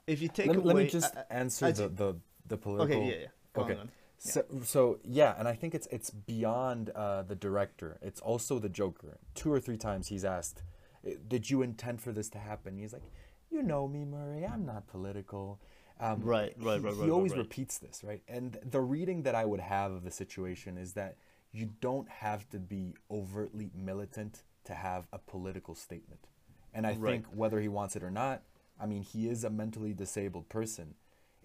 [0.08, 2.16] if you take let, away, let me just I- I- answer I the, ju- the
[2.46, 2.96] the political.
[3.02, 3.26] Okay, yeah, yeah.
[3.52, 3.74] Go okay.
[3.74, 3.90] on.
[4.24, 4.32] Yeah.
[4.32, 7.98] So, so yeah, and I think it's it's beyond uh, the director.
[8.02, 9.18] It's also the Joker.
[9.34, 10.62] Two or three times he's asked,
[11.06, 13.04] "Eh, "Did you intend for this to happen?" He's like,
[13.50, 14.44] "You know me, Murray.
[14.46, 15.60] I'm not political."
[16.00, 17.44] Um, Right, right, he, right, He right, always right, right.
[17.44, 18.22] repeats this, right?
[18.28, 21.16] And the reading that I would have of the situation is that
[21.50, 26.28] you don't have to be overtly militant to have a political statement.
[26.72, 28.42] And I think whether he wants it or not,
[28.80, 30.94] I mean, he is a mentally disabled person.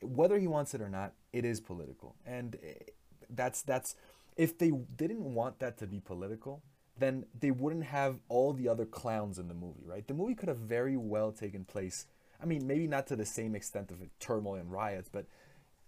[0.02, 2.16] Whether he wants it or not, it is political.
[2.26, 2.74] And eh,
[3.30, 3.96] that's that's
[4.36, 6.62] if they didn't want that to be political,
[6.98, 10.08] then they wouldn't have all the other clowns in the movie, right?
[10.08, 12.06] The movie could have very well taken place.
[12.42, 15.26] I mean, maybe not to the same extent of turmoil and riots, but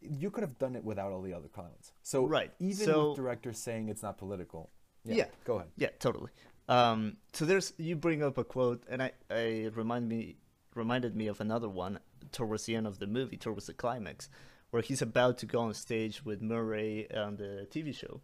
[0.02, 1.92] you could have done it without all the other clowns.
[2.02, 2.52] So Right.
[2.60, 4.70] even So- with directors saying it's not political,
[5.04, 5.26] Yeah.
[5.44, 5.72] go ahead.
[5.78, 6.32] Yeah, totally.
[6.68, 10.38] Um, so there's you bring up a quote, and I, I remind me
[10.76, 12.00] reminded me of another one
[12.32, 14.30] towards the end of the movie, towards the climax,
[14.70, 18.22] where he's about to go on stage with Murray on the TV show,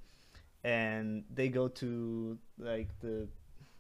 [0.64, 3.28] and they go to like the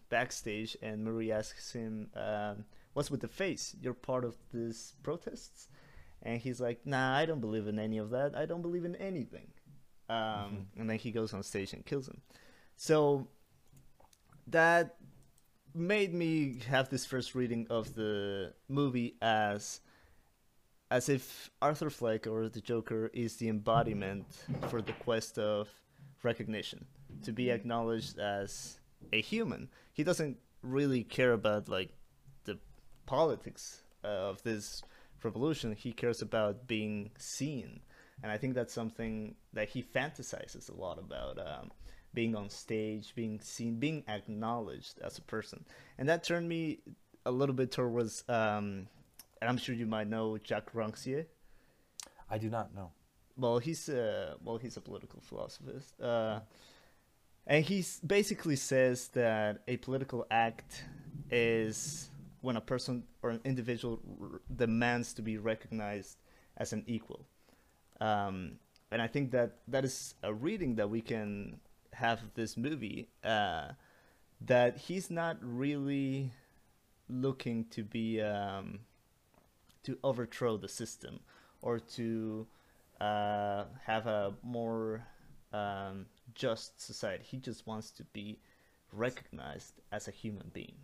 [0.09, 3.75] backstage, and Murray asks him, um, "What's with the face?
[3.81, 5.67] You're part of these protests?"
[6.23, 8.35] And he's like, "Nah, I don't believe in any of that.
[8.35, 9.51] I don't believe in anything."
[10.09, 12.21] Um, And then he goes on stage and kills him.
[12.75, 13.27] So
[14.47, 14.97] that
[15.73, 19.81] made me have this first reading of the movie as
[20.89, 24.25] as if Arthur Fleck or the Joker is the embodiment
[24.67, 25.69] for the quest of
[26.21, 26.85] recognition,
[27.23, 28.77] to be acknowledged as
[29.13, 29.69] a human.
[29.93, 31.91] He doesn't really care about like
[32.43, 32.59] the
[33.05, 34.83] politics uh, of this
[35.23, 35.73] revolution.
[35.73, 37.79] He cares about being seen,
[38.21, 41.39] and I think that's something that he fantasizes a lot about.
[41.39, 41.71] Um,
[42.13, 45.65] being on stage, being seen, being acknowledged as a person,
[45.97, 46.79] and that turned me
[47.25, 48.23] a little bit towards.
[48.27, 48.87] Um,
[49.41, 51.25] and I'm sure you might know Jacques Rancière.
[52.29, 52.91] I do not know.
[53.37, 56.39] Well, he's a well, he's a political philosopher, uh,
[57.47, 60.83] and he basically says that a political act
[61.29, 62.09] is
[62.41, 66.17] when a person or an individual r- demands to be recognized
[66.57, 67.25] as an equal.
[67.99, 68.53] Um,
[68.91, 71.59] and I think that that is a reading that we can
[71.93, 73.09] have of this movie.
[73.23, 73.69] Uh,
[74.43, 76.31] that he's not really
[77.09, 78.79] looking to be um,
[79.83, 81.19] to overthrow the system
[81.61, 82.47] or to
[82.99, 85.05] uh, have a more
[85.53, 87.23] um, just society.
[87.23, 88.39] He just wants to be
[88.91, 90.75] recognized as a human being.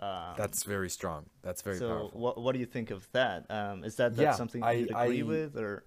[0.00, 1.26] Um, That's very strong.
[1.42, 1.88] That's very so.
[1.88, 2.20] powerful.
[2.20, 3.50] What what do you think of that?
[3.50, 5.84] Um, is that, that Yeah, something I- you agree I- with, or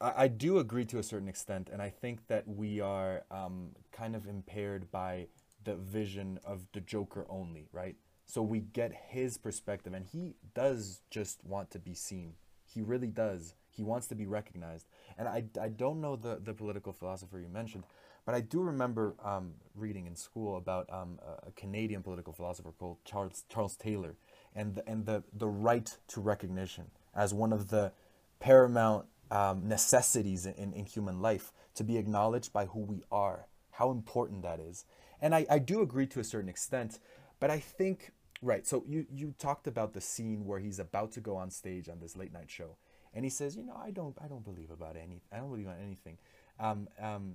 [0.00, 3.70] I, I do agree to a certain extent, and I think that we are um,
[3.92, 5.28] kind of impaired by
[5.64, 7.96] the vision of the Joker only, right?
[8.26, 12.34] So we get his perspective, and he does just want to be seen.
[12.66, 13.54] He really does.
[13.70, 14.86] He wants to be recognized.
[15.16, 17.84] And I, I don't know the, the political philosopher you mentioned,
[18.26, 22.98] but I do remember um, reading in school about um, a- Canadian political philosopher called
[23.04, 24.16] Charles Charles Taylor,
[24.54, 27.92] and the, and the the right to recognition as one of the
[28.38, 33.90] paramount um, necessities in, in, human life to be acknowledged by who we are, how
[33.90, 34.84] important that is.
[35.20, 36.98] And I, I do agree to a certain extent,
[37.40, 41.20] but I think, right, so you, you talked about the scene where he's about to
[41.20, 42.76] go on stage on this late night show.
[43.14, 45.68] And he says, you know, I don't, I don't believe about any, I don't believe
[45.68, 46.18] on anything.
[46.60, 47.34] Um, um,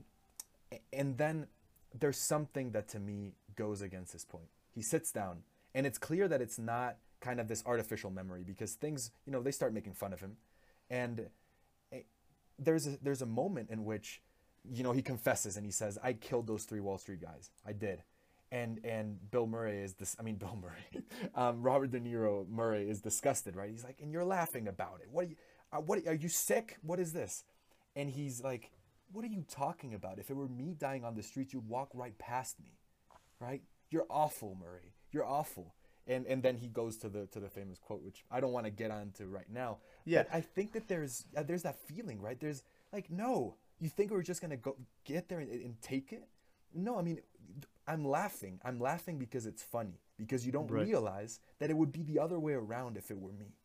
[0.91, 1.47] and then
[1.97, 4.47] there's something that to me goes against this point.
[4.71, 5.43] He sits down,
[5.75, 9.41] and it's clear that it's not kind of this artificial memory because things, you know,
[9.41, 10.37] they start making fun of him,
[10.89, 11.27] and
[12.65, 14.21] there's a there's a moment in which,
[14.69, 17.49] you know, he confesses and he says, "I killed those three Wall Street guys.
[17.65, 18.03] I did,"
[18.51, 20.15] and and Bill Murray is this.
[20.19, 21.03] I mean, Bill Murray,
[21.35, 23.69] um, Robert De Niro Murray is disgusted, right?
[23.69, 25.09] He's like, "And you're laughing about it.
[25.11, 25.35] What are you?
[25.71, 26.77] Uh, what are you sick?
[26.81, 27.43] What is this?"
[27.95, 28.71] And he's like,
[29.11, 30.19] "What are you talking about?
[30.19, 32.77] If it were me dying on the streets, you'd walk right past me,
[33.39, 33.61] right?
[33.89, 34.93] You're awful, Murray.
[35.11, 35.75] You're awful."
[36.07, 38.65] And and then he goes to the to the famous quote, which I don't want
[38.65, 39.77] to get onto right now.
[40.05, 40.23] Yeah.
[40.23, 42.39] But I think that there's uh, there's that feeling, right?
[42.39, 46.27] There's like, no, you think we're just gonna go get there and, and take it?
[46.73, 47.19] No, I mean,
[47.87, 48.59] I'm laughing.
[48.65, 50.85] I'm laughing because it's funny because you don't Right.
[50.85, 53.55] realize that it would be the other way around if it were me.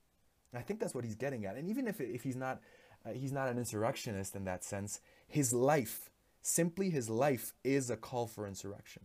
[0.52, 1.56] And I think that's what he's getting at.
[1.56, 2.60] And even if if he's not
[3.04, 7.96] uh, he's not an insurrectionist in that sense, his life, simply his life, is a
[7.96, 9.02] call for insurrection.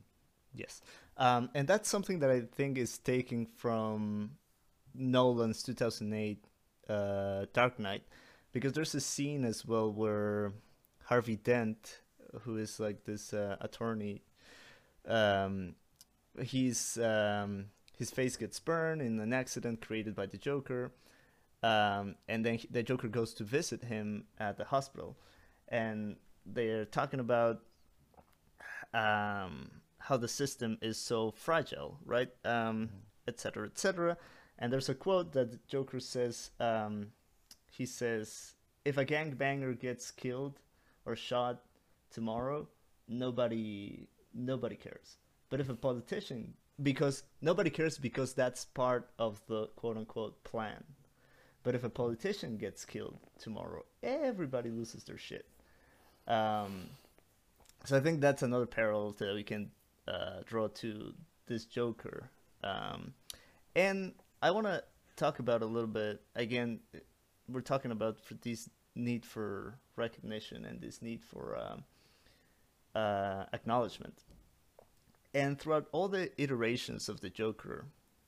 [0.54, 0.82] Yes,
[1.18, 4.32] um, and that's something that I think is taken from
[4.94, 6.46] Nolan's 2008
[6.90, 8.04] uh, Dark Knight,
[8.52, 10.54] because there's a scene as well where
[11.06, 12.02] Harvey Dent,
[12.42, 14.22] who is like this uh, attorney,
[15.08, 15.76] um,
[16.42, 17.66] he's um,
[17.98, 20.92] his face gets burned in an accident created by the Joker,
[21.62, 25.18] um, and then he, the Joker goes to visit him at the hospital,
[25.70, 27.62] and they're talking about
[28.94, 29.70] um,
[30.04, 32.30] how the system is so fragile, right?
[32.44, 32.90] Um,
[33.28, 33.38] etc.
[33.38, 34.18] cetera, et cetera.
[34.60, 36.52] And there's a quote that Joker says.
[36.60, 37.12] Um,
[37.72, 38.54] he says,
[38.86, 40.60] "If a gangbanger gets killed
[41.06, 41.64] or shot
[42.12, 42.68] tomorrow,
[43.08, 45.18] nobody nobody cares.
[45.50, 50.84] But if a politician, because nobody cares because that's part of the quote unquote plan.
[51.64, 55.46] But if a politician gets killed tomorrow, everybody loses their shit.
[56.28, 56.90] Um,
[57.86, 59.72] so I think that's another parallel that we can
[60.08, 61.14] uh, draw to
[61.48, 62.30] this Joker.
[62.64, 63.14] Um,
[63.76, 64.84] and I want to
[65.16, 66.80] talk about a little bit again.
[67.48, 71.84] We're talking about for this need for recognition and this need for um,
[72.96, 74.24] uh, acknowledgement.
[75.34, 77.86] And throughout all the iterations of the Joker,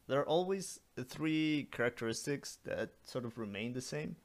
[0.07, 4.15] there are always three characteristics that sort of remain the same.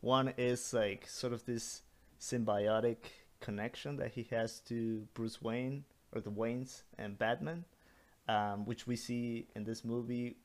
[0.00, 1.82] One is like sort of this
[2.20, 2.96] symbiotic
[3.40, 7.64] connection that he has to Bruce Wayne or the Waynes and Batman,
[8.28, 10.36] um, which we see in this movie,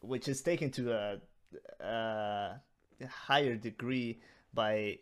[0.00, 1.18] which is taken to a,
[1.80, 2.60] a
[3.08, 4.20] higher degree
[4.52, 4.98] by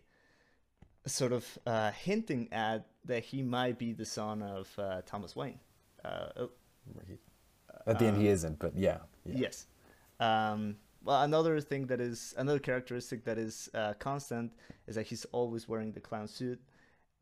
[1.07, 5.59] sort of uh, hinting at that he might be the son of uh, Thomas Wayne.
[6.05, 6.51] Uh, oh,
[7.87, 8.99] At the end, he isn't, but yeah.
[9.25, 9.35] yeah.
[9.37, 9.67] Yes.
[10.21, 14.53] Um, well, another thing that is another characteristic that is uh, constant
[14.87, 16.61] is that he's always wearing the clown suit,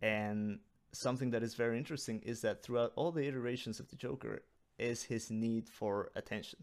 [0.03, 0.59] and
[0.93, 4.43] something that is very interesting is that throughout all the iterations of the Joker
[4.79, 6.61] is his need for attention,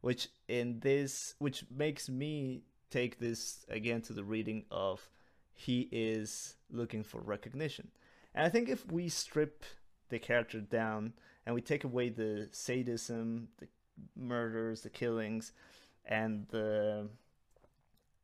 [0.00, 5.08] which in this which makes me take this again to the reading of
[5.54, 7.88] he is looking for recognition.
[8.34, 9.64] And I think if we strip
[10.08, 11.12] the character down
[11.44, 13.66] and we take away the sadism, the
[14.16, 15.52] murders, the killings,
[16.04, 17.08] and the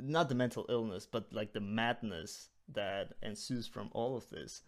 [0.00, 4.62] not the mental illness, but like the madness that ensues from all of this,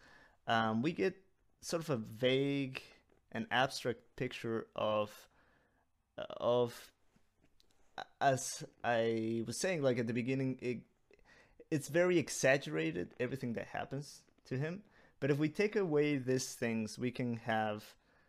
[0.47, 1.17] um, we get
[1.61, 2.83] sort of a vague
[3.33, 5.11] and abstract picture of
[6.39, 6.93] of
[8.21, 10.79] as I was saying, like at the beginning, it
[11.71, 14.83] it's very exaggerated everything that happens to him.
[15.19, 17.85] But if we take away these things, we can have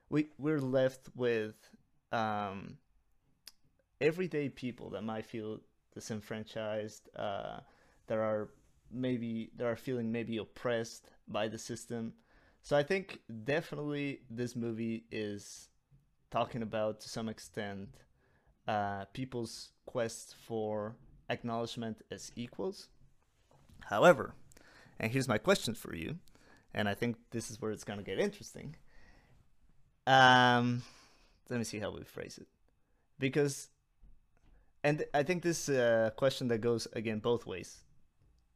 [0.09, 1.55] we we're left with
[2.11, 2.77] um,
[4.01, 5.59] everyday people that might feel
[5.93, 7.59] disenfranchised, uh,
[8.07, 8.49] that are
[8.91, 12.13] maybe that are feeling maybe oppressed by the system.
[12.61, 15.69] So I think definitely this movie is
[16.31, 17.89] talking about to some extent
[18.67, 20.95] uh, people's quest for
[21.29, 22.89] acknowledgement as equals.
[23.85, 24.33] However,
[24.99, 26.17] and here's my question for you,
[26.73, 28.75] and I think this is where it's gonna get interesting.
[30.05, 30.83] Um,
[31.49, 32.47] let me see how we phrase it,
[33.19, 33.69] because,
[34.83, 37.83] and I think this is a question that goes again both ways,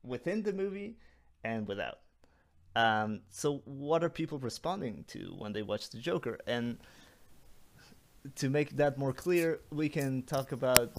[0.03, 0.97] within the movie
[1.43, 1.99] and without.
[2.75, 6.39] Um, so what are people responding to when they watch the Joker?
[6.47, 6.77] And
[8.35, 10.91] to make that more clear, we can talk about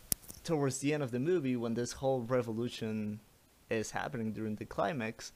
[0.44, 3.20] towards the end of the movie when this whole revolution
[3.70, 5.32] is happening during the climax.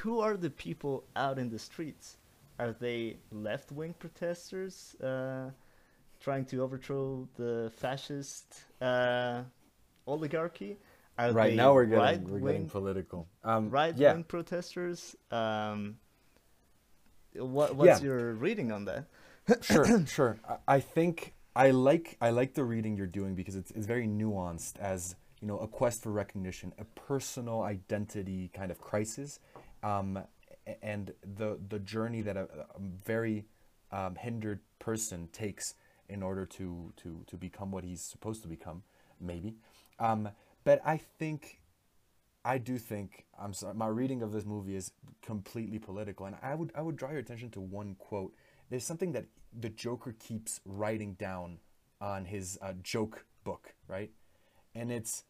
[0.00, 2.16] Who are the people out in the streets?
[2.58, 5.50] Are they left wing protesters uh,
[6.20, 9.42] trying to overthrow the fascist uh,
[10.06, 10.78] oligarchy?
[11.18, 13.26] Are Right now we're getting right we're wing getting political.
[13.42, 14.12] Um, right yeah.
[14.12, 15.16] wing protesters?
[15.32, 15.96] Um,
[17.34, 18.06] what what's Yeah.
[18.06, 19.06] your reading on that?
[19.62, 20.38] sure, sure.
[20.48, 24.06] I- I think I like I like the reading you're doing because it's it's very
[24.06, 29.40] nuanced as you know a quest for recognition, a personal identity kind of crisis,
[29.82, 30.20] um,
[30.82, 32.42] and the the journey that a,
[32.76, 33.46] a very
[33.90, 35.74] um, hindered person takes
[36.08, 38.84] in order to to to become what he's supposed to become,
[39.20, 39.56] maybe.
[39.98, 40.28] Um,
[40.68, 41.62] but I think
[42.44, 44.92] I do think I'm sorry, my reading of this movie is
[45.22, 48.34] completely political, and I would I would draw your attention to one quote.
[48.68, 49.24] There's something that
[49.58, 51.60] the Joker keeps writing down
[52.02, 54.10] on his uh, joke book, right?
[54.74, 55.24] And it's,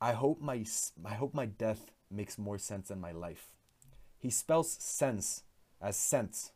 [0.00, 0.64] I hope my
[1.04, 3.52] I hope my death makes more sense than my life.
[4.16, 5.42] He spells sense
[5.82, 6.52] as cents,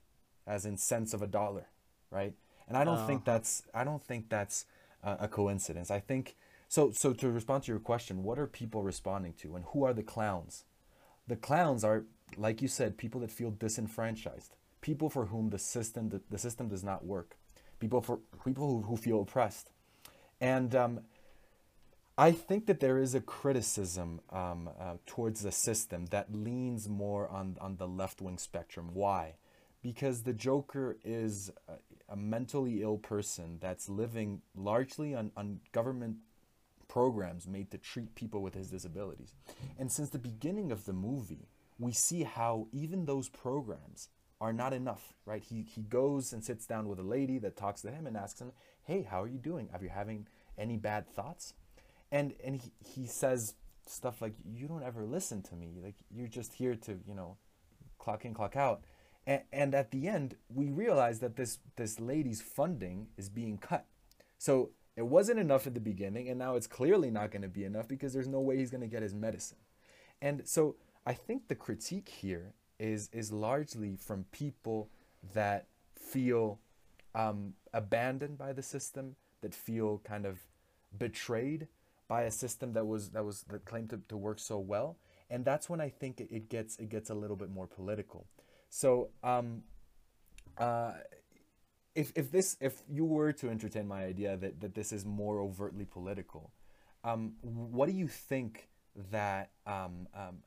[0.47, 1.67] as in cents of a dollar,
[2.11, 2.33] right?
[2.67, 4.65] And I don't think that's I don't think that's
[5.05, 5.91] uh, a coincidence.
[5.91, 6.35] I think
[6.73, 6.91] so.
[6.93, 10.03] So to respond to your question, what are people responding to, and who are the
[10.03, 10.65] clowns?
[11.27, 12.05] The clowns are,
[12.37, 16.69] like you said, people that feel disenfranchised, people for whom the system the, the system
[16.69, 17.37] does not work,
[17.79, 19.69] people for people who, who feel oppressed,
[20.41, 21.01] and um,
[22.17, 27.29] I think that there is a criticism um, uh, towards the system that leans more
[27.29, 28.91] on, on the left wing spectrum.
[28.93, 29.35] Why?
[29.83, 36.19] Because the Joker is a, a, mentally ill person that's living largely on, on government
[36.93, 39.35] programs made to treat people with his disabilities.
[39.79, 44.09] And since the beginning of the movie, we see how even those programs
[44.41, 45.43] are not enough, right?
[45.43, 48.41] He, he goes and sits down with a lady that talks to him and asks
[48.41, 48.53] him,
[48.85, 49.69] Hey, how are you doing?
[49.73, 50.27] Are you having
[50.59, 51.55] any bad thoughts?
[52.13, 53.55] and and he, he says
[53.87, 57.37] stuff like you don't ever listen to me like you're just here to you know
[57.99, 58.85] clock in clock out
[59.27, 63.87] and, and at the end we realize that this this lady's funding is being cut
[64.39, 67.65] so it wasn't enough at the beginning and now it's clearly not going to be
[67.65, 69.59] enough because there's no way he's going to get his medicine.
[70.21, 74.89] And so i think the critique here is is largely from people
[75.35, 75.67] that
[75.97, 76.59] feel
[77.15, 80.41] um, abandoned by the system that feel kind of
[80.97, 81.69] betrayed
[82.09, 84.97] by a system that was that was that claimed to, to work so well.
[85.31, 88.27] And that's when i think it, it gets it gets a little bit more political.
[88.69, 89.63] So um
[90.59, 90.93] uh
[91.95, 95.41] if, if this if you were to entertain my idea that, that this is more
[95.41, 96.53] overtly political
[97.05, 98.69] um, what do you think
[99.11, 100.39] that um, um,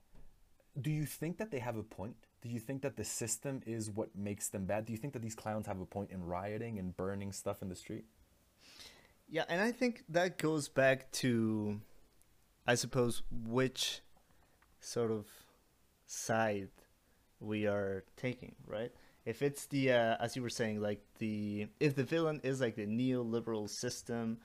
[0.79, 2.15] do you think that they have a point?
[2.41, 4.85] Do you think that the system is what makes them bad?
[4.85, 7.69] Do you think that these clowns have a point in rioting and burning stuff in
[7.69, 8.05] the street?
[9.27, 11.81] Yeah, and I think that goes back to,
[12.67, 14.01] I suppose, which
[14.79, 15.25] sort of
[16.05, 16.69] side
[17.39, 18.91] we are taking, right?
[19.25, 22.75] If it's the, uh, as you were saying, like the, if the villain is like
[22.75, 24.37] the neoliberal system,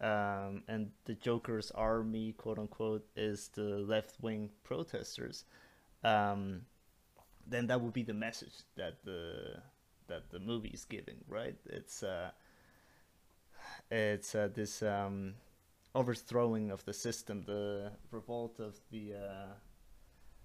[0.00, 5.44] um, and the Joker's army, quote unquote, is the left wing protesters,
[6.02, 6.62] um,
[7.46, 9.60] then that would be the message that the
[10.08, 11.56] that the movie is giving, right?
[11.66, 12.30] It's uh,
[13.90, 15.34] it's uh, this um,
[15.94, 19.52] overthrowing of the system, the revolt of the uh,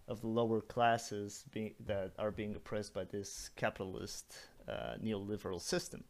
[0.08, 4.36] of the lower classes being, that are being oppressed by this capitalist
[4.68, 6.04] uh, neoliberal system.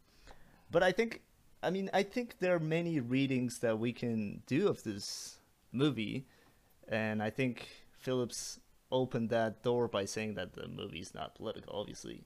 [0.70, 1.22] But I think,
[1.62, 5.38] I mean, I think there are many readings that we can do of this
[5.72, 6.26] movie,
[6.88, 7.68] and I think
[7.98, 8.60] Phillips
[8.92, 11.74] opened that door by saying that the movie is not political.
[11.74, 12.24] Obviously,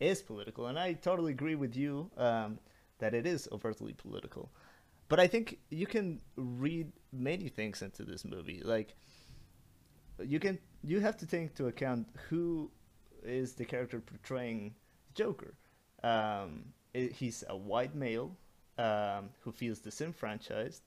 [0.00, 2.10] is political, and I totally agree with you.
[2.16, 2.58] Um,
[2.98, 4.50] that it is overtly political.
[5.08, 8.60] But I think you can read many things into this movie.
[8.64, 8.94] Like
[10.22, 12.70] you can you have to take into account who
[13.24, 14.72] is the character portraying
[15.14, 15.54] Joker.
[16.04, 18.36] Um, it, he's a white male
[18.78, 20.82] um, who feels disenfranchised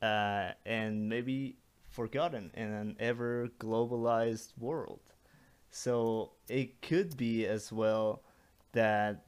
[0.00, 1.56] uh, and maybe
[1.88, 5.00] forgotten in an ever globalized world.
[5.70, 8.22] So it could be as well
[8.72, 9.24] that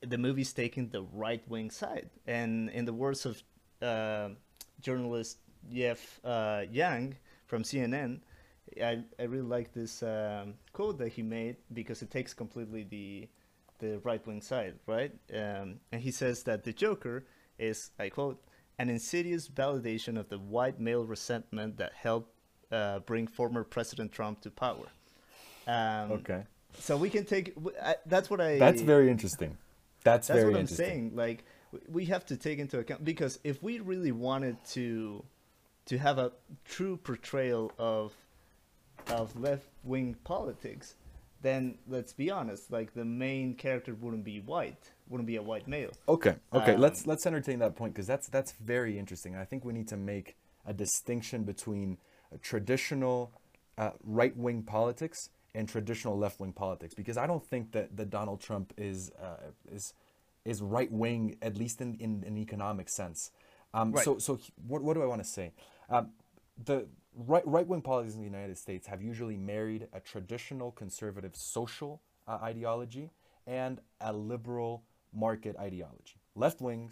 [0.00, 2.08] the movie's taking the right wing side.
[2.26, 3.42] And in the words of
[3.80, 4.28] uh,
[4.80, 5.38] journalist
[5.72, 7.16] Jeff uh, Yang
[7.52, 8.20] from CNN,
[8.82, 13.28] I, I really like this um, quote that he made because it takes completely the
[13.78, 15.12] the right wing side, right?
[15.34, 17.26] Um, and he says that the Joker
[17.58, 18.42] is, I quote,
[18.78, 22.32] an insidious validation of the white male resentment that helped
[22.70, 24.86] uh, bring former President Trump to power.
[25.66, 26.44] Um, okay.
[26.78, 27.54] So we can take.
[28.06, 28.58] That's what I.
[28.58, 29.58] That's very interesting.
[30.04, 31.12] That's, That's very what I'm saying.
[31.14, 31.44] Like
[31.86, 35.22] we have to take into account because if we really wanted to
[35.92, 36.32] to have a
[36.64, 38.14] true portrayal of
[39.08, 40.94] of left wing politics,
[41.42, 45.68] then let's be honest, like the main character wouldn't be white, wouldn't be a white
[45.68, 45.90] male.
[46.08, 49.36] Okay, okay, um, let's let's entertain that point because that's that's very interesting.
[49.36, 50.34] I think we need to make
[50.64, 51.98] a distinction between
[52.40, 53.30] traditional
[53.76, 58.08] uh, right wing politics and traditional left wing politics because I don't think that, that
[58.08, 59.92] Donald Trump is uh, is
[60.46, 63.30] is right wing at least in, in an economic sense.
[63.74, 64.04] Um, right.
[64.04, 65.52] So so what what do I want to say?
[65.92, 66.08] Um,
[66.64, 71.36] the right right wing politics in the United States have usually married a traditional conservative
[71.36, 73.10] social uh, ideology
[73.46, 76.16] and a liberal market ideology.
[76.34, 76.90] Left wing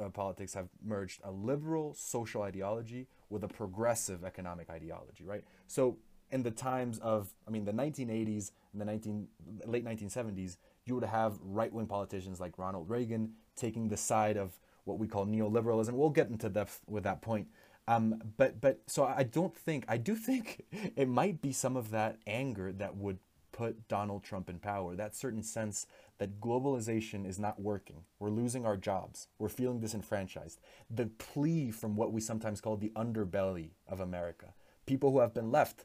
[0.00, 5.42] uh, politics have merged a liberal social ideology with a progressive economic ideology, right?
[5.66, 5.96] So
[6.30, 9.26] in the times of, I mean, the 1980s and the 19,
[9.66, 14.58] late 1970s, you would have right wing politicians like Ronald Reagan taking the side of
[14.84, 15.92] what we call neoliberalism.
[15.92, 17.48] We'll get into depth with that point.
[17.90, 21.90] Um, but but so I don't think I do think it might be some of
[21.90, 23.18] that anger that would
[23.50, 24.94] put Donald Trump in power.
[24.94, 25.88] That certain sense
[26.18, 28.04] that globalization is not working.
[28.20, 29.26] We're losing our jobs.
[29.40, 30.60] We're feeling disenfranchised.
[30.88, 34.54] The plea from what we sometimes call the underbelly of America.
[34.86, 35.84] People who have been left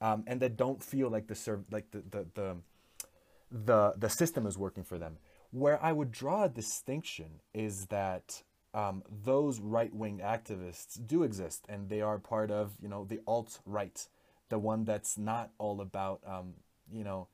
[0.00, 2.56] um, and that don't feel like the serv- like the, the the
[3.52, 5.18] the the system is working for them.
[5.52, 8.42] Where I would draw a distinction is that
[8.74, 13.20] um, those right wing activists do exist, and they are part of you know the
[13.26, 14.06] alt right,
[14.48, 16.54] the one that's not all about um,
[16.92, 17.28] you know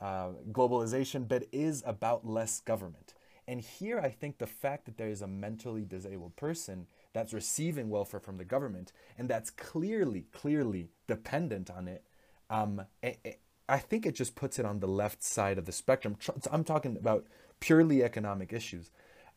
[0.00, 3.14] uh, globalization, but is about less government.
[3.46, 7.90] And here, I think the fact that there is a mentally disabled person that's receiving
[7.90, 12.04] welfare from the government and that's clearly, clearly dependent on it,
[12.48, 15.72] um, it, it I think it just puts it on the left side of the
[15.72, 16.16] spectrum.
[16.50, 17.26] I'm talking about
[17.60, 18.90] purely economic issues,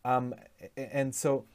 [0.05, 0.33] um,
[0.75, 1.45] and so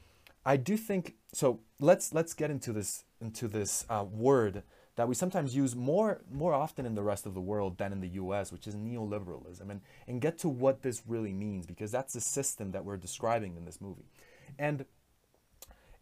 [0.45, 1.59] I do think so.
[1.79, 4.63] Let's let's get into this into this uh, word
[4.95, 8.01] that we sometimes use more more often in the rest of the world than in
[8.01, 12.13] the U.S., which is neoliberalism, and and get to what this really means because that's
[12.13, 14.05] the system that we're describing in this movie,
[14.59, 14.85] and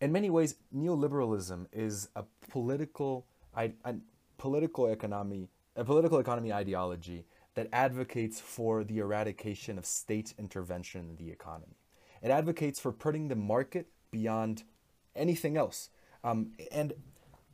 [0.02, 3.96] in many ways, neoliberalism is a political a
[4.38, 11.16] political economy a political economy ideology that advocates for the eradication of state intervention in
[11.16, 11.76] the economy.
[12.22, 14.64] It advocates for putting the market beyond
[15.16, 15.90] anything else.
[16.24, 16.94] Um, and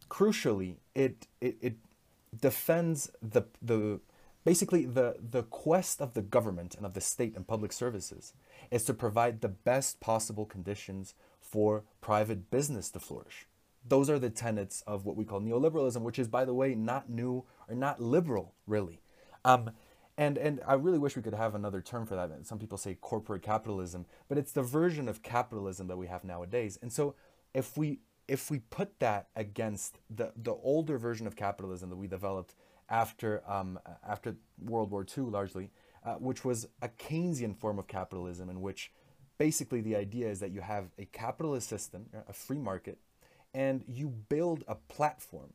[0.09, 1.75] crucially, it, it, it
[2.39, 3.99] defends the, the
[4.43, 8.33] basically the, the quest of the government and of the state and public services
[8.71, 13.47] is to provide the best possible conditions for private business to flourish.
[13.87, 17.09] Those are the tenets of what we call neoliberalism, which is, by the way, not
[17.09, 19.01] new or not liberal, really.
[19.45, 19.71] Um,
[20.17, 22.31] and, and I really wish we could have another term for that.
[22.45, 26.79] Some people say corporate capitalism, but it's the version of capitalism that we have nowadays.
[26.81, 27.15] And so
[27.53, 32.07] if we if we put that against the, the older version of capitalism that we
[32.07, 32.55] developed
[32.89, 35.69] after um, after World War II, largely,
[36.03, 38.91] uh, which was a Keynesian form of capitalism, in which
[39.37, 42.97] basically the idea is that you have a capitalist system, a free market,
[43.53, 45.53] and you build a platform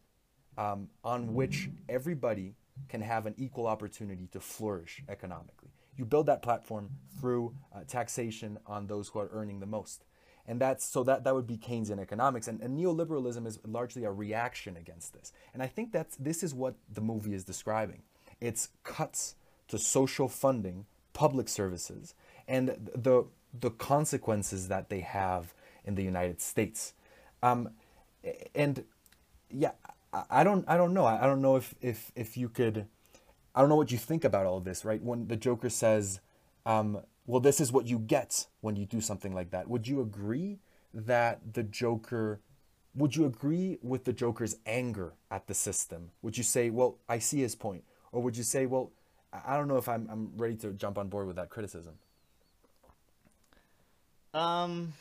[0.56, 2.54] um, on which everybody
[2.88, 5.70] can have an equal opportunity to flourish economically.
[5.96, 10.04] You build that platform through uh, taxation on those who are earning the most.
[10.46, 12.48] And that's so that, that would be Keynesian economics.
[12.48, 15.32] And, and neoliberalism is largely a reaction against this.
[15.54, 18.02] And I think that's this is what the movie is describing.
[18.40, 19.36] It's cuts
[19.68, 22.14] to social funding, public services,
[22.48, 23.26] and the
[23.58, 25.54] the consequences that they have
[25.84, 26.94] in the United States.
[27.42, 27.70] Um,
[28.54, 28.84] and
[29.50, 29.72] yeah,
[30.12, 31.06] I don't I don't know.
[31.06, 32.86] I don't know if if if you could
[33.54, 35.02] I don't know what you think about all of this, right?
[35.02, 36.20] When the Joker says,
[36.64, 39.68] um, well, this is what you get when you do something like that.
[39.68, 40.58] Would you agree
[40.94, 42.40] that the Joker
[42.94, 46.10] would you agree with the Joker's anger at the system?
[46.20, 47.84] Would you say, well, I see his point?
[48.10, 48.92] Or would you say, well,
[49.32, 51.94] I don't know if I'm I'm ready to jump on board with that criticism?
[54.34, 54.92] Um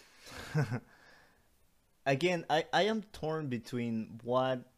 [2.05, 4.70] again, I, I am torn between what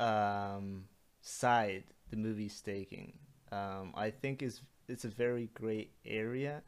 [0.00, 0.84] um,
[1.20, 3.12] side the movie's taking.
[3.52, 6.62] Um, I think is it's a very great area,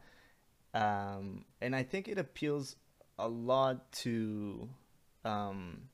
[0.74, 2.76] um, and I think it appeals
[3.18, 4.68] a lot to.
[5.24, 5.88] Um,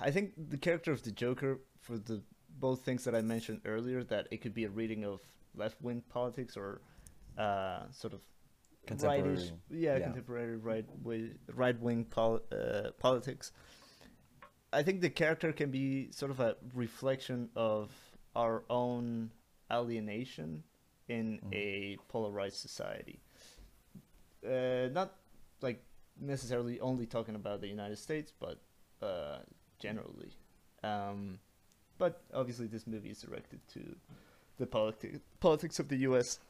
[0.00, 2.22] I think the character of the Joker for the
[2.58, 5.20] both things that I mentioned earlier that it could be a reading of
[5.56, 6.80] left wing politics or
[7.36, 8.20] uh, sort of
[9.00, 10.84] rightish, yeah, yeah, contemporary right
[11.52, 13.52] right wing pol- uh, politics.
[14.74, 17.90] I think the character can be sort of a reflection of
[18.34, 19.30] our own
[19.72, 20.64] alienation
[21.08, 21.54] in mm.
[21.54, 23.20] a polarized society.
[24.44, 25.14] Uh, not
[25.62, 25.82] like
[26.20, 28.58] necessarily only talking about the United States, but
[29.02, 29.38] uh,
[29.78, 30.32] generally.
[30.82, 31.38] Um,
[31.98, 33.96] but obviously, this movie is directed to
[34.58, 36.40] the politi- politics of the U.S.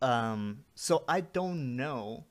[0.00, 2.24] Um, so I don't know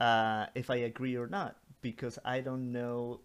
[0.00, 3.20] uh, if I agree or not because I don't know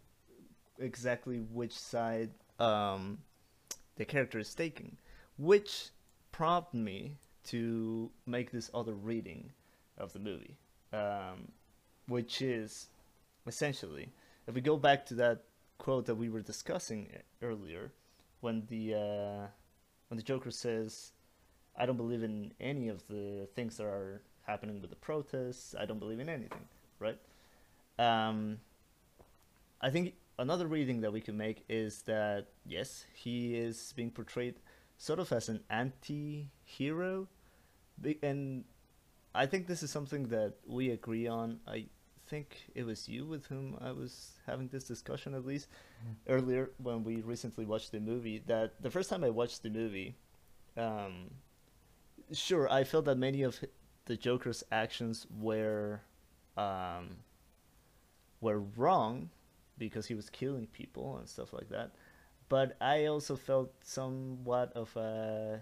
[0.80, 3.20] exactly which side um,
[3.96, 4.98] the character is taking,
[5.38, 5.90] which
[6.32, 9.52] prompted me to make this other reading
[9.98, 10.58] of the movie,
[10.94, 11.52] um,
[12.08, 12.88] which is
[13.46, 14.10] essentially,
[14.48, 15.44] if we go back to that
[15.78, 17.10] quote that we were discussing
[17.42, 17.92] earlier,
[18.42, 19.48] when the uh,
[20.10, 21.12] when the Joker says,
[21.76, 25.76] "I don't believe in any of the things that are happening with the protests.
[25.78, 26.68] I don't believe in anything."
[27.00, 27.18] Right?
[28.00, 28.60] Um,
[29.82, 34.56] I think another reading that we can make is that yes, he is being portrayed
[34.98, 37.28] sort of as an anti-hero,
[38.22, 38.64] and
[39.34, 41.60] I think this is something that we agree on.
[41.68, 41.86] I
[42.28, 45.68] think it was you with whom I was having this discussion at least
[46.06, 46.14] mm.
[46.28, 48.44] earlier when we recently watched the movie.
[48.48, 50.16] That the first time I watched the movie,
[50.76, 51.32] um,
[52.32, 53.60] sure, I felt that many of
[54.06, 56.02] the Joker's actions were
[56.58, 57.18] um,
[58.42, 59.30] were wrong
[59.78, 61.92] because he was killing people and stuff like that.
[62.50, 65.62] But I also felt somewhat of a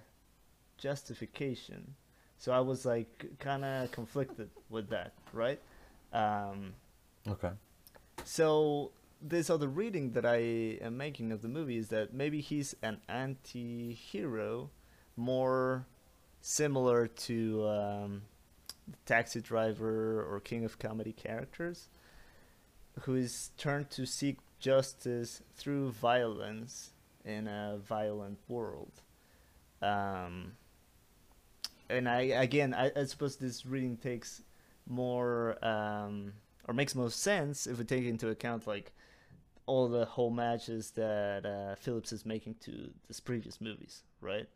[0.78, 1.96] justification.
[2.38, 5.60] So I was like kind of conflicted with that, right?
[6.14, 6.74] Um,
[7.28, 7.52] Okay.
[8.24, 8.92] so
[9.22, 10.38] this other reading that I
[10.84, 14.70] am making of the movie is that maybe he's an anti-hero,
[15.16, 15.88] more
[16.42, 18.22] similar to um,
[18.88, 21.90] the Taxi Driver or King of Comedy characters,
[23.02, 26.92] who is turned to seek justice through violence
[27.24, 29.02] in a violent world.
[29.82, 30.54] Um,
[31.90, 34.42] and I again, I, I suppose this reading takes
[34.88, 36.34] more um,
[36.68, 38.92] or makes most sense if we take into account like
[39.66, 44.48] all the whole matches that uh, Phillips is making to his previous movies, right?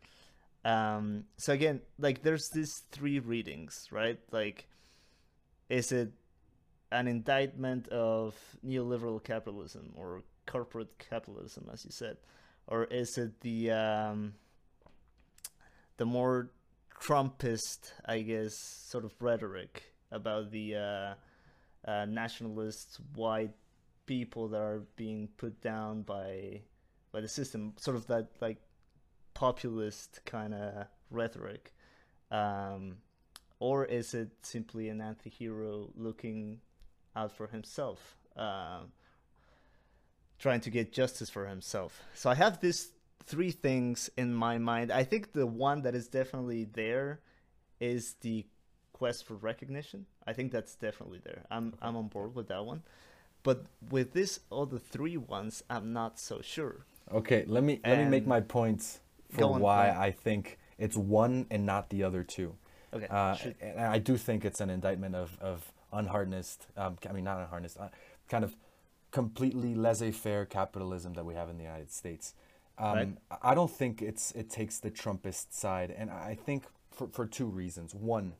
[0.64, 4.18] Um, so again, like there's these three readings, right?
[4.30, 4.66] Like,
[5.68, 6.12] is it
[6.92, 8.34] an indictment of
[8.66, 12.16] neoliberal capitalism or corporate capitalism, as you said,
[12.66, 14.34] or is it the um,
[15.96, 16.50] the more
[17.00, 18.52] Trumpist, I guess,
[18.88, 21.14] sort of rhetoric about the uh,
[21.90, 23.54] uh, nationalist white
[24.06, 26.62] people that are being put down by
[27.12, 28.58] by the system, sort of that like
[29.34, 31.72] populist kind of rhetoric,
[32.30, 32.98] um,
[33.58, 36.60] or is it simply an anti-hero looking
[37.16, 38.92] out for himself, um,
[40.38, 42.02] trying to get justice for himself?
[42.14, 42.92] So I have these
[43.24, 44.90] three things in my mind.
[44.90, 47.20] I think the one that is definitely there
[47.80, 48.46] is the
[48.92, 50.06] quest for recognition.
[50.26, 51.44] I think that's definitely there.
[51.50, 52.82] I'm I'm on board with that one.
[53.42, 56.84] But with this other three ones, I'm not so sure.
[57.10, 59.00] Okay, let me let me make my points
[59.30, 59.90] for on, why.
[59.90, 62.54] I think it's one and not the other two.
[62.92, 63.06] Okay.
[63.06, 67.38] Uh, and I do think it's an indictment of, of unharnessed, um, I mean, not
[67.38, 67.88] unharnessed, uh,
[68.28, 68.56] kind of
[69.10, 72.34] completely laissez faire capitalism that we have in the United States.
[72.78, 73.18] Um, Right.
[73.30, 77.26] I- I don't think it's it takes the Trumpist side, and I think for, for
[77.26, 77.94] two reasons.
[77.94, 78.34] One,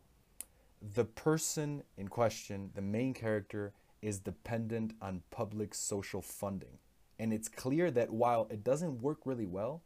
[0.80, 6.78] the person in question, the main character, is dependent on public social funding.
[7.18, 9.82] And it's clear that while it doesn't work really well,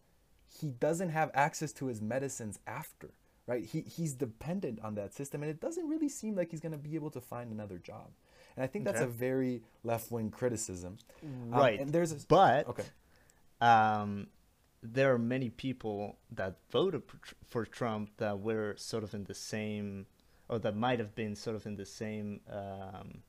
[0.46, 3.10] he doesn't have access to his medicines after,
[3.46, 3.64] right?
[3.64, 6.78] He, he's dependent on that system, and it doesn't really seem like he's going to
[6.78, 8.10] be able to find another job.
[8.56, 9.04] And I think that's Okay.
[9.04, 10.98] a very left wing criticism.
[11.22, 11.80] Um, right.
[11.80, 12.84] and there's a, but okay.
[13.60, 14.28] um,
[14.82, 19.34] there are many people that voted for, for Trump that were sort of in the
[19.34, 20.06] same,
[20.48, 23.22] or that might have been sort of in the same um,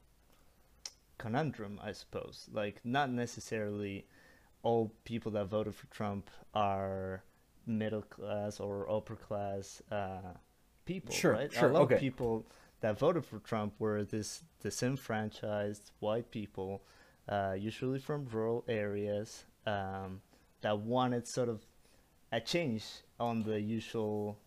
[1.17, 2.47] conundrum, I suppose.
[2.51, 4.05] Like, not necessarily
[4.63, 7.23] all people that voted for Trump are
[7.67, 10.33] middle class or upper class uh,
[10.85, 11.51] people, Sure, right?
[11.51, 11.95] sure, A lot okay.
[11.95, 12.45] of people
[12.81, 16.83] that voted for Trump were this disenfranchised white people,
[17.29, 20.21] uh, usually from rural areas, um,
[20.61, 21.65] that wanted sort of
[22.31, 22.85] a change
[23.19, 24.37] on the usual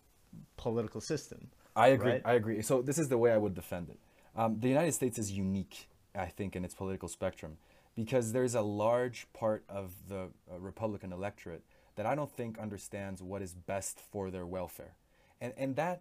[0.56, 1.48] political system.
[1.74, 2.12] I agree.
[2.12, 2.22] right?
[2.24, 2.62] I agree.
[2.62, 3.98] So this is the way I would defend it.
[4.36, 7.56] Um, the United States is unique, I think, in its political spectrum
[7.94, 11.62] because there's a large part of the uh, Republican electorate
[11.98, 14.94] that I don't think understands what is best for their welfare,
[15.40, 16.00] and and that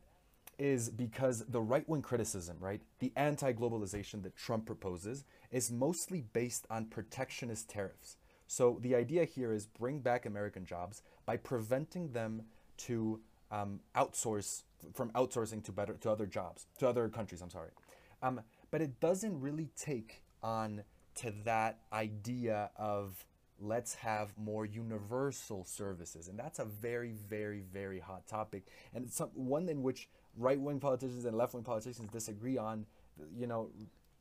[0.59, 6.21] is because the right wing criticism, right, the anti globalization that Trump proposes, is mostly
[6.21, 8.17] based on protectionist tariffs.
[8.45, 12.43] So the idea here is bring back American jobs by preventing them
[12.77, 13.19] to
[13.49, 17.41] um, outsource from outsourcing to better to other jobs to other countries.
[17.41, 17.71] I'm sorry,
[18.21, 20.83] um, but it doesn't really take on
[21.15, 23.25] to that idea of
[23.59, 29.15] let's have more universal services, and that's a very, very, very hot topic, and it's
[29.15, 32.85] some, one in which right-wing politicians and left-wing politicians disagree on.
[33.35, 33.69] You know,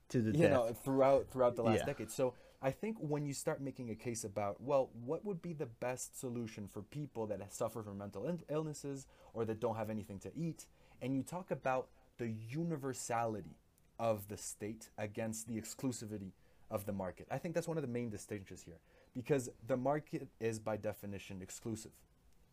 [0.08, 0.50] To the you death.
[0.52, 1.86] know throughout throughout the last Yeah.
[1.86, 2.32] decade so
[2.62, 6.18] i think when you start making a case about well what would be the best
[6.18, 10.30] solution for people that suffer from mental ill- illnesses or that don't have anything to
[10.34, 10.66] eat
[11.02, 13.56] and you talk about the universality
[13.98, 16.30] of the state against the exclusivity
[16.70, 18.78] of the market i think that's one of the main distinctions here
[19.16, 21.92] because the market is by definition exclusive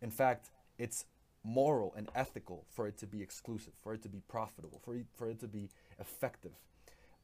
[0.02, 0.50] in fact
[0.80, 1.06] it's
[1.44, 5.06] moral and ethical for it to be exclusive for it to be profitable for it,
[5.14, 6.54] for it to be effective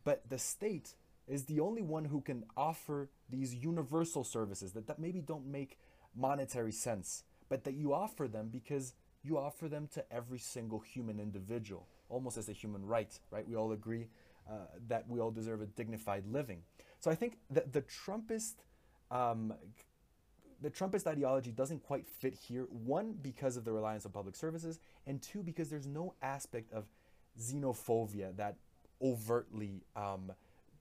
[0.04, 0.96] but the state
[1.30, 5.78] is the only one who can offer these universal services that, that maybe don't make
[6.16, 11.20] monetary sense, but that you offer them because you offer them to every single human
[11.20, 13.48] individual, almost as a human right, right?
[13.48, 14.08] We all agree
[14.50, 14.54] uh,
[14.88, 16.62] that we all deserve a dignified living.
[17.00, 18.56] So I think that the Trumpist
[19.12, 19.54] um,
[20.62, 22.68] the Trumpist ideology doesn't quite fit here.
[22.70, 26.86] One, because of the reliance on public services, and two, because there's no aspect of
[27.40, 28.56] xenophobia that
[29.02, 30.32] overtly um,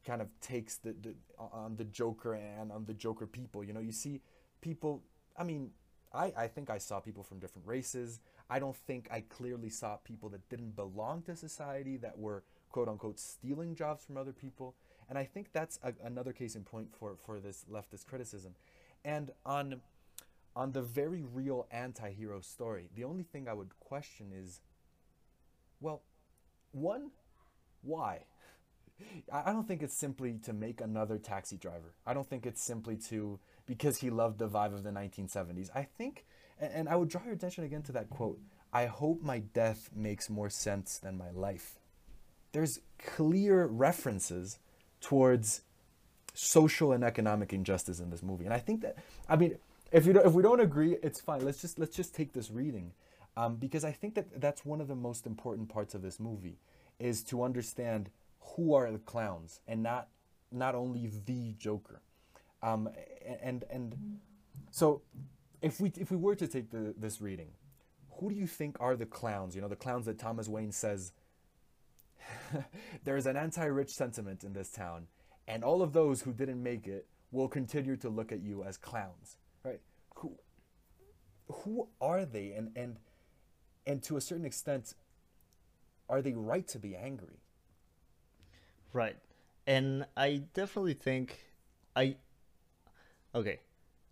[0.05, 3.63] kind of takes the, the on the Joker and on the Joker people.
[3.63, 4.21] You know, you see
[4.61, 5.03] people.
[5.37, 5.71] I mean,
[6.13, 8.21] I, I think I saw people from different races.
[8.51, 12.89] I don't think I clearly saw people that didn't belong to society that were quote
[12.89, 14.75] unquote stealing jobs from other people.
[15.09, 18.55] And I think that's a, another case in point for, for this leftist criticism.
[19.05, 19.81] And on
[20.57, 24.61] on the very real anti-hero story, the only thing I would question is
[25.81, 26.03] well,
[26.73, 27.13] one,
[27.83, 28.25] why?
[29.33, 31.95] I don't think it's simply to make another taxi driver.
[32.05, 35.71] I don't think it's simply to because he loved the vibe of the 1970s.
[35.75, 36.25] I think,
[36.59, 38.41] and I would draw your attention again to that quote
[38.73, 41.79] I hope my death makes more sense than my life.
[42.53, 44.59] There's clear references
[45.01, 45.63] towards
[46.35, 48.45] social and economic injustice in this movie.
[48.45, 48.97] And I think that,
[49.29, 49.57] I mean,
[49.91, 51.45] if, you if we don't agree, it's fine.
[51.45, 52.93] Let's just, let's just take this reading.
[53.37, 56.59] Um, because I think that that's one of the most important parts of this movie
[56.99, 60.09] is to understand who are the clowns and not
[60.51, 62.01] not only the Joker.
[62.63, 62.89] Um,
[63.43, 64.19] and and
[64.71, 65.03] so
[65.63, 67.51] if we if we were to take the, this reading,
[68.13, 69.55] who do you think are the clowns?
[69.55, 71.13] You know, the clowns that Thomas Wayne says
[73.05, 75.07] there is an anti-rich sentiment in this town,
[75.47, 78.77] and all of those who didn't make it will continue to look at you as
[78.77, 79.81] clowns, right?
[80.17, 80.33] Who
[81.51, 82.97] who are they, and and
[83.87, 84.95] and to a certain extent,
[86.09, 87.41] are they right to be angry?
[88.93, 89.17] Right,
[89.67, 91.39] and I definitely think
[91.95, 92.17] I
[93.35, 93.61] okay,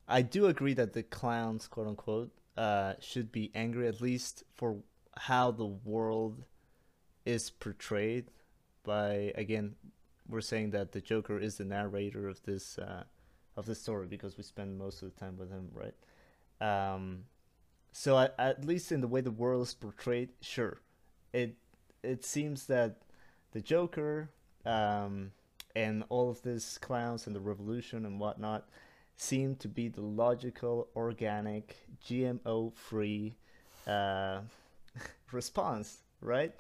[0.09, 4.77] I do agree that the clowns, quote unquote, uh, should be angry at least for
[5.17, 6.45] how the world
[7.27, 8.31] is portrayed
[8.85, 9.75] by again
[10.29, 13.05] we're saying that the joker is the narrator of this uh,
[13.57, 15.95] of this story because we spend most of the time with him right
[16.61, 17.25] um,
[17.93, 20.81] so at, least in the way the world is portrayed sure
[21.33, 21.57] it
[22.03, 23.03] it seems that
[23.53, 24.31] the joker
[24.65, 25.33] um,
[25.75, 28.67] and all of these clowns and the revolution and whatnot
[29.17, 33.37] seem to be the logical, organic, GMO free
[33.87, 34.41] uh,
[35.33, 36.53] response, right?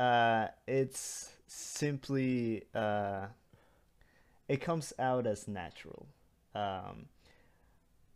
[0.00, 3.26] Uh, it's simply, uh,
[4.48, 6.06] it comes out as natural.
[6.54, 7.10] Um,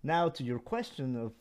[0.03, 1.33] now, to your question of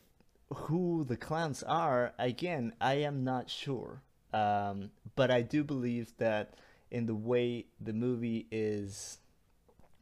[0.54, 4.02] who the clowns are, again, I am not sure.
[4.34, 6.56] Um, but I do believe that
[6.90, 9.20] in the way the movie is,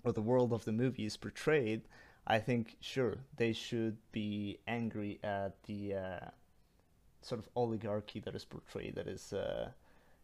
[0.03, 1.83] or the world of the movie is portrayed,
[2.27, 6.31] I think sure they should be angry at the uh,
[7.21, 9.71] sort of oligarchy that is portrayed, that is uh,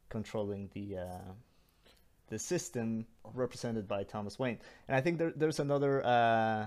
[0.08, 1.32] controlling the uh,
[2.28, 4.58] the system represented by Thomas Wayne.
[4.86, 6.66] And I think there, there's another uh,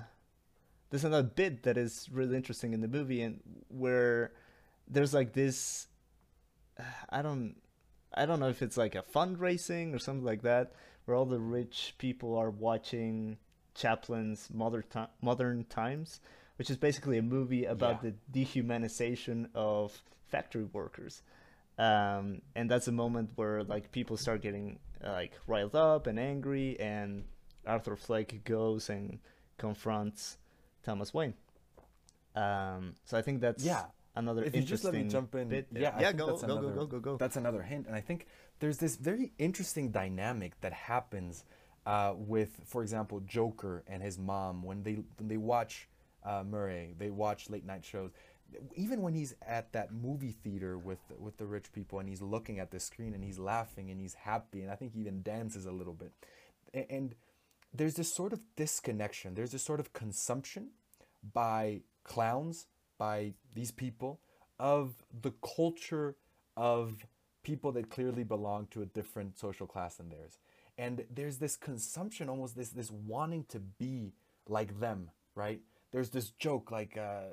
[0.90, 3.40] there's another bit that is really interesting in the movie, and
[3.70, 4.34] where
[4.88, 5.88] there's like this,
[7.10, 7.56] I don't.
[8.14, 10.74] I don't know if it's like a fundraising or something like that,
[11.06, 13.38] where all the rich people are watching
[13.74, 14.84] Chaplin's Modern,
[15.22, 16.20] Modern Times,
[16.58, 18.12] which is basically a movie about yeah.
[18.34, 21.22] the dehumanization of factory workers.
[21.82, 26.80] Um, and that's a moment where like people start getting like riled up and angry,
[26.80, 27.24] and
[27.66, 29.18] Arthur Fleck goes and
[29.58, 30.38] confronts
[30.84, 31.34] Thomas Wayne.
[32.36, 33.86] Um, so I think that's yeah.
[34.16, 35.50] another if you just let me jump in.
[35.50, 37.18] bit yeah yeah go go, another, go go go go.
[37.18, 37.88] that's another hint.
[37.88, 38.28] And i think
[38.60, 41.44] there's this very interesting dynamic that happens
[41.86, 45.90] uh, with, for example, Joker and his mom when they when they watch
[46.24, 48.12] uh, Murray, they watch late night shows.
[48.76, 52.60] Even when he's at that movie theater with with the rich people and he's looking
[52.60, 55.66] at the screen and he's laughing and he's happy and I think he even dances
[55.66, 56.12] a little bit,
[56.90, 57.16] and,
[57.74, 59.34] there's this sort of disconnection.
[59.34, 60.72] There's this sort of consumption
[61.34, 62.66] by clowns,
[62.98, 64.20] by these people,
[64.60, 66.18] of the culture
[66.58, 67.08] of
[67.44, 70.38] people that clearly belong to a different social class than theirs
[70.78, 74.14] and there's this consumption almost this this wanting to be
[74.48, 77.24] like them right there's this joke like uh,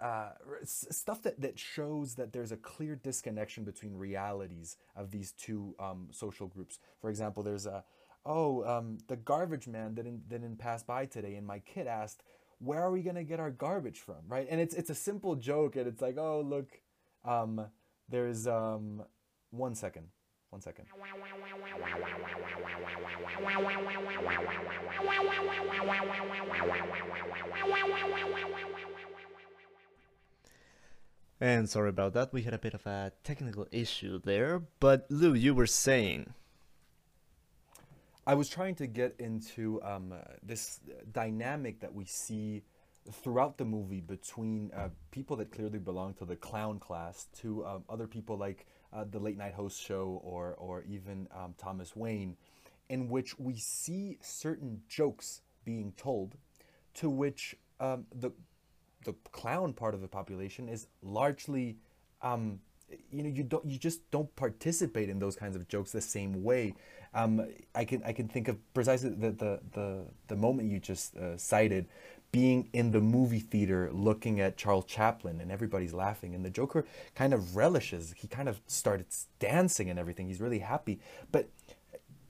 [0.00, 0.30] uh,
[0.64, 6.08] stuff that, that shows that there's a clear disconnection between realities of these two um,
[6.10, 6.78] social groups.
[7.00, 7.84] For example, there's a,
[8.24, 12.22] oh, um, the garbage man didn't didn't pass by today, and my kid asked,
[12.58, 14.46] where are we gonna get our garbage from, right?
[14.50, 16.68] And it's it's a simple joke, and it's like, oh, look,
[17.24, 17.66] um,
[18.08, 19.02] there's um,
[19.50, 20.08] one second.
[20.50, 20.86] One second.
[31.40, 34.62] And sorry about that, we had a bit of a technical issue there.
[34.80, 36.34] But Lou, you were saying.
[38.26, 40.12] I was trying to get into um,
[40.42, 40.80] this
[41.12, 42.62] dynamic that we see
[43.10, 47.84] throughout the movie between uh, people that clearly belong to the clown class to um,
[47.88, 52.36] other people like uh, the late night host show or or even um, Thomas Wayne,
[52.88, 56.36] in which we see certain jokes being told,
[56.94, 58.30] to which um, the
[59.08, 61.78] the clown part of the population is largely
[62.20, 62.60] um,
[63.10, 66.42] you know you don't you just don't participate in those kinds of jokes the same
[66.42, 66.74] way.
[67.14, 71.16] Um, I can I can think of precisely the the the, the moment you just
[71.16, 71.86] uh, cited
[72.30, 76.84] being in the movie theater looking at Charles Chaplin and everybody's laughing and the Joker
[77.14, 78.14] kind of relishes.
[78.18, 79.06] He kind of started
[79.38, 80.28] dancing and everything.
[80.28, 81.00] He's really happy.
[81.32, 81.48] But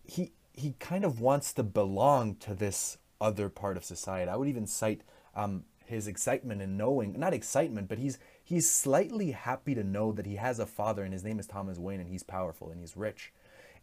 [0.05, 4.31] he he kind of wants to belong to this other part of society.
[4.31, 5.03] I would even cite
[5.35, 10.27] um, his excitement in knowing not excitement but he's he's slightly happy to know that
[10.27, 12.97] he has a father and his name is Thomas Wayne and he's powerful and he's
[12.97, 13.33] rich.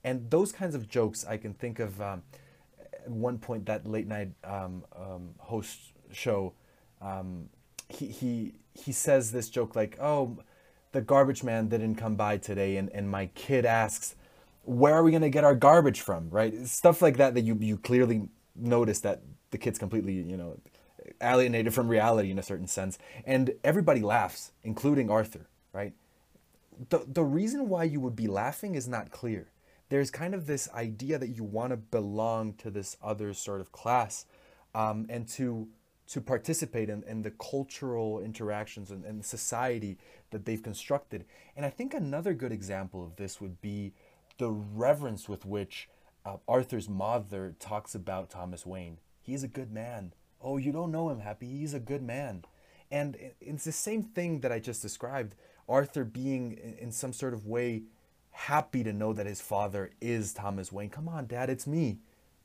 [0.04, 2.24] And those kinds of jokes I can think of um,
[2.80, 6.54] at one point that late night um, um, host show
[7.02, 7.50] um,
[7.90, 10.38] he, he he says this joke like oh
[10.92, 14.16] the garbage man didn't come by today and, and my kid asks
[14.66, 16.30] where are we going to get our garbage from?
[16.30, 16.66] Right?
[16.68, 20.58] Stuff like that that you, you clearly notice that the kid's completely you know
[21.22, 25.94] alienated from reality in a certain sense and everybody laughs including arthur right
[26.90, 29.48] the, the reason why you would be laughing is not clear
[29.90, 33.72] there's kind of this idea that you want to belong to this other sort of
[33.72, 34.26] class
[34.74, 35.68] um, and to
[36.08, 39.98] to participate in, in the cultural interactions and, and society
[40.30, 41.26] that they've constructed.
[41.56, 43.94] And I think another good example of this would be
[44.38, 45.90] the reverence with which
[46.26, 49.00] uh, Arthur's mother talks about Thomas Wayne.
[49.22, 50.14] He's a good man.
[50.46, 51.48] Oh, you don't know him, Happy.
[51.48, 52.46] He's a good man.
[52.92, 55.34] And it's the same thing that I just described.
[55.68, 57.84] Arthur being in some sort of way
[58.30, 60.90] happy to know that his father is Thomas Wayne.
[60.90, 61.98] Come on, dad, it's me,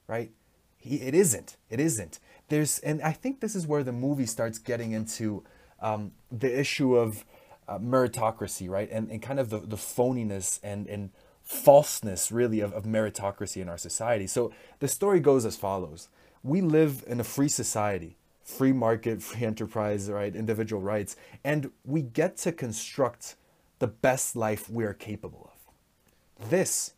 [0.06, 0.30] right?
[0.78, 1.58] He, it isn't.
[1.68, 2.18] It isn't.
[2.48, 5.44] There's, and I think this is where the movie starts getting into
[5.82, 7.26] um, the issue of
[7.68, 8.88] uh, meritocracy, right?
[8.90, 11.10] And, and kind of the, the phoniness and, and
[11.42, 14.26] falseness, really, of, of meritocracy in our society.
[14.26, 16.08] So the story goes as follows
[16.42, 20.34] We live in a free society, free market, free enterprise, right?
[20.34, 21.16] Individual rights.
[21.44, 23.36] And we get to construct
[23.78, 26.50] the best life we are capable of.
[26.50, 26.94] This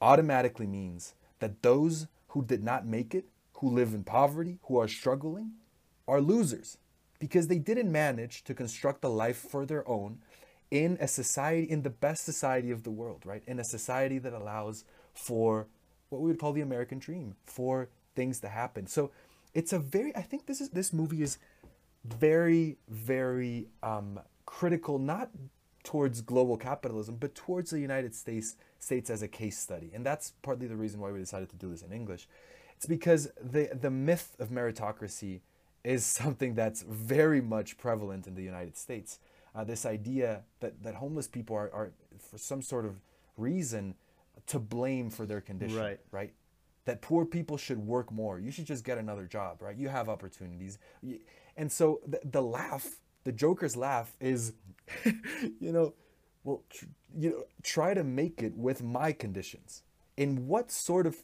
[0.00, 4.88] automatically means that those who did not make it, who live in poverty, who are
[4.88, 5.52] struggling,
[6.08, 6.78] are losers
[7.18, 10.18] because they didn't manage to construct a life for their own
[10.72, 13.44] in a society, in the best society of the world, right?
[13.46, 15.68] In a society that allows for
[16.08, 18.86] what we would call the American dream, for things to happen.
[18.86, 19.10] So
[19.54, 21.38] it's a very, I think this is, this movie is
[22.04, 25.30] very, very um, critical, not
[25.84, 29.90] towards global capitalism, but towards the United States states as a case study.
[29.94, 32.28] And that's partly the reason why we decided to do this in English.
[32.76, 35.40] It's because the the myth of meritocracy
[35.84, 39.18] is something that's very much prevalent in the United States.
[39.54, 43.00] Uh, this idea that, that homeless people are, are, for some sort of
[43.36, 43.94] reason,
[44.46, 46.00] to blame for their condition, Right.
[46.10, 46.32] right?
[46.84, 48.40] That poor people should work more.
[48.40, 49.76] You should just get another job, right?
[49.76, 50.78] You have opportunities.
[51.56, 52.86] And so the, the laugh,
[53.22, 54.52] the Joker's laugh is,
[55.04, 55.94] you know,
[56.42, 59.84] well, tr- you know, try to make it with my conditions.
[60.16, 61.16] In what sort of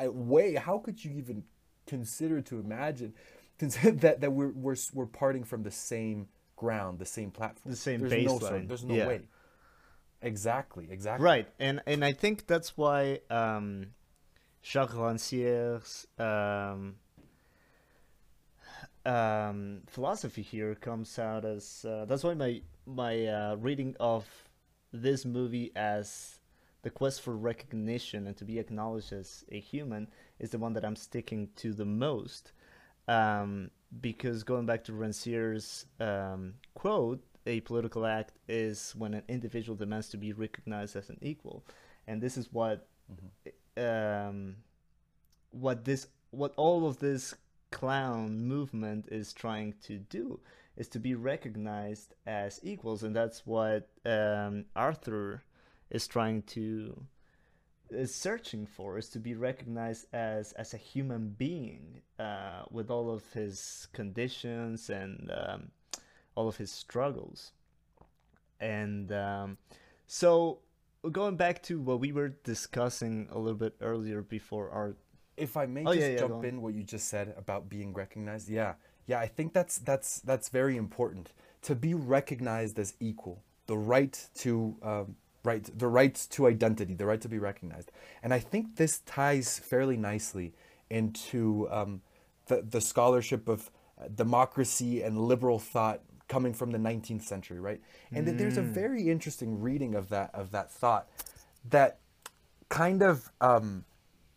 [0.00, 0.54] way?
[0.54, 1.44] How could you even
[1.86, 3.12] consider to imagine
[3.58, 8.00] that that we're we're we're parting from the same ground, the same platform, The same
[8.00, 8.68] there's No, sort- baseline.
[8.68, 9.08] there's no Yeah.
[9.08, 9.20] way.
[10.22, 10.86] Exactly.
[10.90, 11.24] Exactly.
[11.24, 13.88] Right, and and I think that's why um,
[14.62, 16.94] Jacques Rancière's um,
[19.04, 24.26] um, philosophy here comes out as uh, that's why my my uh, reading of
[24.92, 26.38] this movie as
[26.82, 30.08] the quest for recognition and to be acknowledged as a human
[30.38, 32.52] is the one that I'm sticking to the most.
[33.08, 39.76] Um, because going back to Rancière's um, quote, a political act is when an individual
[39.76, 41.64] demands to be recognized as an equal,
[42.06, 42.86] and this is what
[43.76, 44.56] um,
[45.50, 47.34] what this what all of this
[47.70, 50.38] clown movement is trying to do
[50.76, 55.42] is to be recognized as equals and that's what um, arthur
[55.90, 57.06] is trying to
[57.90, 63.10] is searching for is to be recognized as as a human being uh, with all
[63.10, 65.70] of his conditions and um,
[66.34, 67.52] all of his struggles.
[68.60, 69.58] And um,
[70.06, 70.60] so
[71.10, 74.96] going back to what we were discussing a little bit earlier before our
[75.36, 77.92] if I may Oh, just yeah, yeah, jump in what you just said about being
[77.94, 78.74] recognized, yeah,
[79.06, 81.32] yeah, I think that's that's that's very important.
[81.62, 87.06] To be recognized as equal, the right to um, right, the right to identity, the
[87.06, 87.90] right to be recognized,
[88.22, 90.54] and I think this ties fairly nicely
[90.90, 92.02] into um,
[92.46, 96.02] the the scholarship of uh, democracy and liberal thought
[96.32, 97.78] coming from the 19th century, right?
[98.10, 101.06] And that there's a very interesting reading of that of that thought
[101.68, 101.98] that
[102.70, 103.84] kind of um,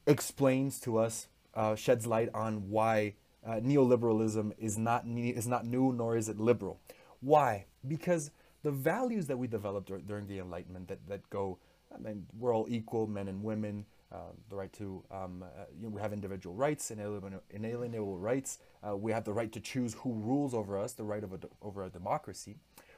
[0.05, 3.13] explains to us, uh, sheds light on why
[3.47, 6.81] uh, neoliberalism is not ne- is not new nor is it liberal.
[7.21, 7.65] Why?
[7.87, 8.29] Because
[8.63, 11.59] the values that we developed during the Enlightenment that, that go,
[11.95, 13.85] I mean, we're all equal, men and women,
[14.15, 18.59] uh, the right to, um, uh, you know, we have individual rights, inalienable, inalienable rights.
[18.87, 21.39] Uh, we have the right to choose who rules over us, the right of a,
[21.61, 22.55] over a democracy.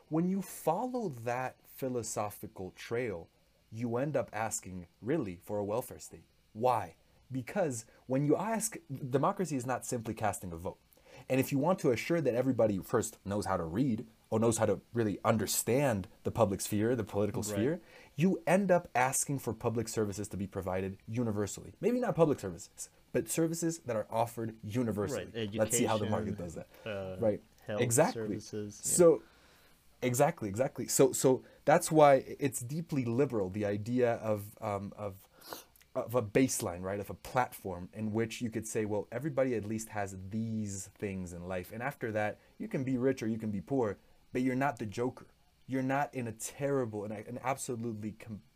[0.09, 3.27] When you follow that philosophical trail,
[3.71, 6.25] you end up asking really for a welfare state.
[6.53, 6.95] Why?
[7.31, 8.77] Because when you ask,
[9.09, 10.77] democracy is not simply casting a vote.
[11.29, 14.57] And if you want to assure that everybody first knows how to read or knows
[14.57, 17.51] how to really understand the public sphere, the political Right.
[17.51, 17.81] sphere,
[18.15, 21.73] you end up asking for public services to be provided universally.
[21.79, 25.27] Maybe not public services, but services that are offered universally.
[25.35, 26.67] Right, Let's see how the market does that.
[26.85, 27.41] uh, right.
[27.65, 28.23] health exactly.
[28.23, 28.91] services, yeah.
[28.91, 29.21] So
[30.01, 30.87] exactly, exactly.
[30.87, 35.15] So so that's why it's deeply liberal the idea of um, of
[35.95, 36.99] of a baseline, right?
[36.99, 41.33] Of a platform in which you could say, well, everybody at least has these things
[41.33, 43.97] in life, and after that, you can be rich or you can be poor,
[44.33, 45.27] but you're not the joker.
[45.67, 48.15] You're not in a terrible and an absolutely,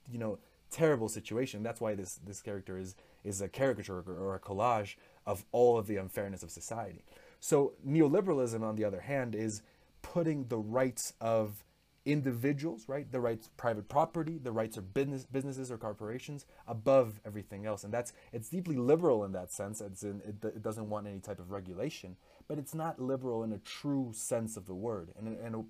[0.09, 1.61] you know, terrible situation.
[1.63, 4.95] That's why this this character is is a caricature or, a collage
[5.27, 7.03] of all of the unfairness of society.
[7.39, 9.61] So neoliberalism, on the other hand, is
[10.01, 11.63] putting the rights of
[12.03, 17.19] individuals, right, the rights of private property, the rights of business businesses or corporations above
[17.25, 19.81] everything else, and that's it's deeply liberal in that sense.
[19.81, 22.15] It's in, it, it doesn't want any type of regulation,
[22.51, 25.65] but it's not liberal in a true sense of the word, and and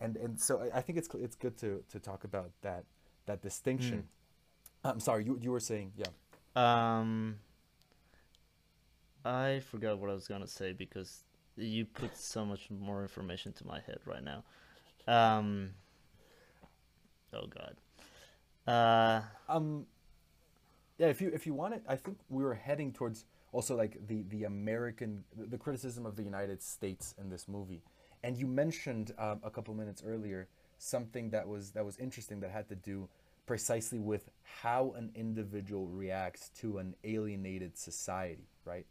[0.00, 2.86] and and so I- think it's it's good to to talk about that
[3.26, 4.08] that distinction.
[4.82, 6.06] I'm sorry, you you were saying, yeah.
[6.56, 7.36] Um,
[9.26, 11.22] I forgot what I was gonna say because
[11.56, 14.42] you put so much more information to my head right now.
[15.06, 15.74] Um,
[17.34, 17.76] oh God.
[18.66, 19.20] Uh,
[19.50, 19.86] Um,
[20.96, 24.06] yeah, if you if you want it, I think we were heading towards also like
[24.06, 27.82] the the American the, criticism of the United States in this movie,
[28.22, 30.48] and you mentioned um, a couple minutes earlier
[30.78, 33.08] something that was that was interesting that had to do
[33.46, 34.30] precisely with
[34.62, 38.86] how an individual reacts to an alienated society, right?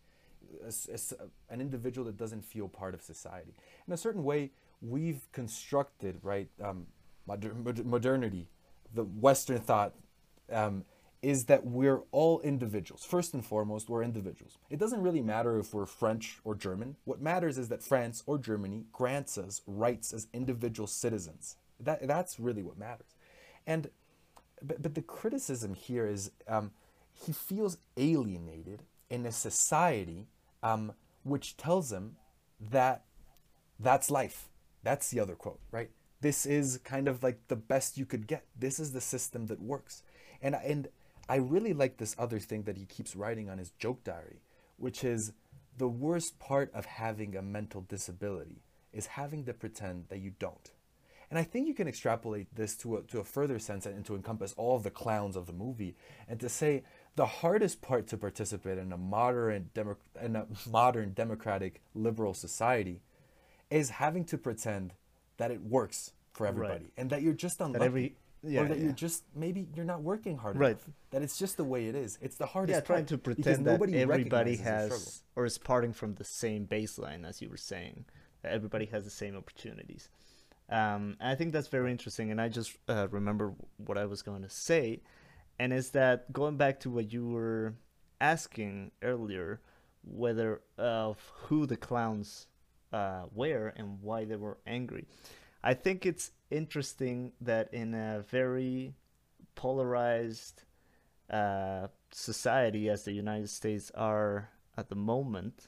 [0.64, 3.54] A a an individual that doesn't feel part of society.
[3.88, 4.52] In a certain way,
[4.82, 6.88] we've constructed, right, um,
[7.28, 7.54] moder-
[7.84, 8.48] modernity,
[8.94, 9.94] the Western thought,
[10.52, 10.86] um,
[11.22, 13.06] is that we're all individuals.
[13.06, 14.58] First and foremost, we're individuals.
[14.70, 16.96] It doesn't really matter if we're French or German.
[17.06, 21.58] What matters is that France or Germany grants us rights as individual citizens.
[21.80, 23.16] That, that's really what matters.
[23.68, 23.90] And
[24.64, 26.72] but, but the criticism here is um,
[27.14, 30.28] he feels alienated in a society
[30.64, 30.94] um,
[31.24, 32.16] which tells him
[32.60, 33.04] that
[33.80, 34.50] that's life.
[34.84, 35.90] That's the other quote, right?
[36.22, 38.46] This is kind of like the best you could get.
[38.58, 40.04] This is the system that works.
[40.42, 40.88] And and
[41.32, 44.42] I really like this other thing that he keeps writing on his joke diary,
[44.76, 45.32] which is
[45.78, 50.72] the worst part of having a mental disability is having to pretend that you don't.
[51.30, 54.16] And I think you can extrapolate this to a, to a further sense and to
[54.16, 55.96] encompass all of the clowns of the movie
[56.28, 56.84] and to say
[57.16, 63.00] the hardest part to participate in a modern, demo, in a modern democratic liberal society
[63.70, 64.92] is having to pretend
[65.38, 68.86] that it works for everybody and that you're just unlucky every- yeah, or that yeah.
[68.86, 70.72] you're just maybe you're not working hard Right.
[70.72, 73.18] enough that it's just the way it is it's the hardest yeah, trying part to
[73.18, 74.98] pretend that everybody recognizes your struggle.
[74.98, 78.06] has or is parting from the same baseline, as you were saying.
[78.42, 80.10] That everybody has the same opportunities.
[80.68, 82.32] Um, I think that's very interesting.
[82.32, 85.02] And I just uh, remember what I was going to say,
[85.60, 87.76] and is that going back to what you were
[88.20, 89.62] asking earlier,
[90.04, 92.48] whether of who the clowns
[92.94, 95.06] uh, were and why they were angry.
[95.64, 98.94] I think it's interesting that in a very
[99.56, 100.64] polarized
[101.30, 105.68] uh, society as the United States are at the moment,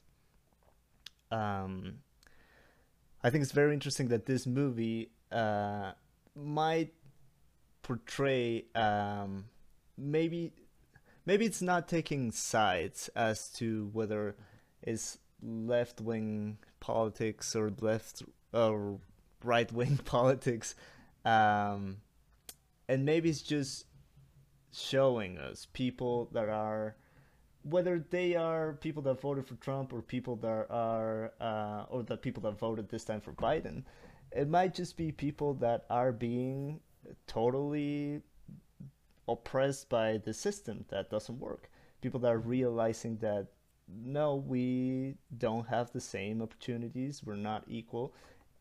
[1.31, 1.95] um,
[3.23, 5.93] I think it's very interesting that this movie uh,
[6.35, 6.93] might
[7.81, 9.45] portray um,
[9.97, 10.53] maybe
[11.25, 14.35] maybe it's not taking sides as to whether
[14.81, 18.23] it's left wing politics or left
[18.53, 18.99] or
[19.43, 20.75] right wing politics,
[21.25, 21.97] um,
[22.87, 23.85] and maybe it's just
[24.71, 26.95] showing us people that are
[27.63, 32.17] whether they are people that voted for Trump or people that are uh, or the
[32.17, 33.83] people that voted this time for Biden,
[34.31, 36.81] it might just be people that are being
[37.27, 38.21] totally
[39.27, 41.69] oppressed by the system that doesn't work.
[42.01, 43.47] People that are realizing that
[43.87, 48.13] no, we don't have the same opportunities, we're not equal,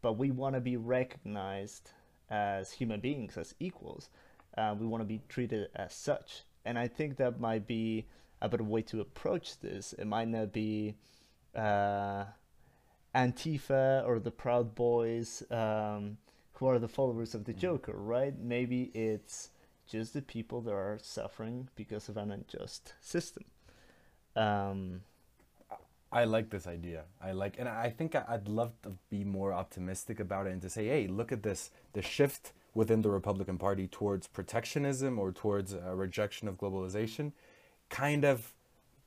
[0.03, 1.91] but we want to be recognized
[2.29, 4.11] as human beings, as equals.
[4.59, 6.43] Uh, we want to be treated as such.
[6.65, 8.07] And I think that might be
[8.41, 9.95] a better way to approach this.
[9.95, 10.97] It might not be
[11.55, 12.25] uh,
[13.15, 16.19] Antifa or the Proud Boys um,
[16.55, 18.39] who are the followers of the Joker, right?
[18.39, 19.51] Maybe it's
[19.87, 23.45] just the people that are suffering because of an unjust system.
[24.35, 25.03] Um,
[26.13, 27.05] I like this idea.
[27.23, 30.69] I like, and I think I'd love to be more optimistic about it and to
[30.69, 35.73] say, hey, look at this the shift within the Republican Party towards protectionism or towards
[35.73, 37.33] a rejection of globalization
[37.89, 38.55] kind of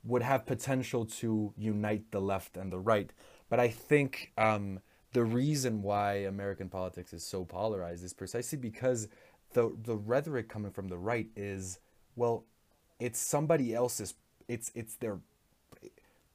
[0.04, 3.12] would have potential to unite the left and the right.
[3.48, 4.80] But I think um,
[5.12, 9.08] the reason why American politics is so polarized is precisely because
[9.52, 11.78] the the rhetoric coming from the right is,
[12.16, 12.44] well,
[12.98, 14.14] it's somebody else's.
[14.48, 15.18] It's it's their.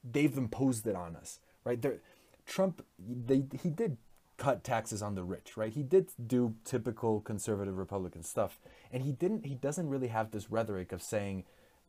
[0.04, 1.82] They've imposed it on us, right?
[1.82, 2.00] They're,
[2.46, 3.98] Trump, they he did
[4.38, 5.72] cut taxes on the rich, right?
[5.72, 8.60] He did do typical conservative Republican stuff,
[8.92, 9.46] and he didn't.
[9.46, 11.44] He doesn't really have this rhetoric of saying,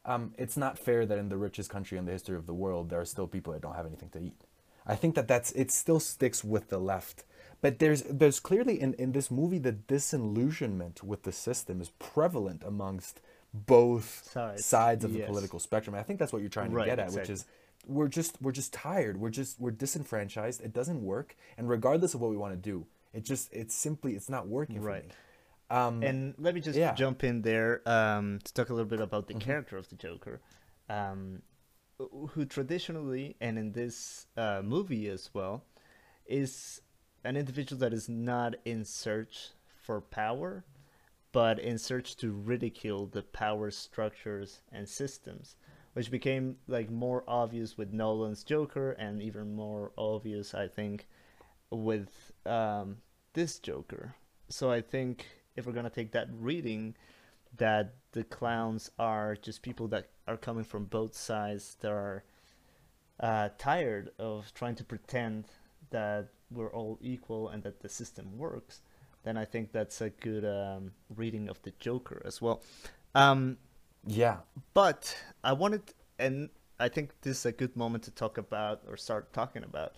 [0.04, 2.90] um, "It's not fair that in the richest country in the history of the world
[2.90, 4.44] there are still people that don't have anything to eat."
[4.86, 5.70] I think that that's it.
[5.70, 7.24] Still sticks with the left,
[7.62, 12.62] but there's there's clearly in in this movie the disillusionment with the system is prevalent
[12.66, 13.20] amongst
[13.54, 15.28] both Sides, sides of the yes.
[15.28, 15.94] political spectrum.
[15.94, 17.44] I think that's what you're trying to Right, get at, which is
[17.86, 19.18] we're just we're just tired.
[19.18, 20.60] We're just we're disenfranchised.
[20.60, 24.14] It doesn't work, and regardless of what we want to do, it just it's simply
[24.14, 25.02] it's not working Right.
[25.02, 25.14] for me.
[25.70, 26.92] Um, and let me just yeah.
[26.92, 30.42] jump in there um, to talk a little bit about the character of the Joker,
[30.90, 31.40] um,
[32.30, 35.64] who traditionally and in this uh, movie as well
[36.26, 36.82] is
[37.24, 39.50] an individual that is not in search
[39.82, 40.64] for power,
[41.32, 45.56] but in search to ridicule the power structures and systems,
[45.94, 51.06] which became like more obvious with Nolan's Joker and even more obvious, I think,
[51.70, 52.98] with um,
[53.34, 54.14] this Joker.
[54.48, 55.26] So I think
[55.56, 56.94] if we're gonna take that reading,
[57.58, 62.24] that the clowns are just people that are coming from both sides that are
[63.20, 65.44] uh, tired of trying to pretend
[65.90, 68.80] that we're all equal and that the system works,
[69.22, 72.62] then I think that's a good um, reading of the Joker as well.
[73.14, 73.58] Um,
[74.06, 74.38] yeah,
[74.74, 75.82] but I wanted,
[76.18, 76.50] and
[76.80, 79.94] I think this is a good moment to talk about or start talking about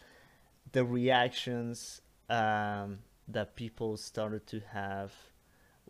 [0.73, 2.99] the reactions um,
[3.29, 5.13] that people started to have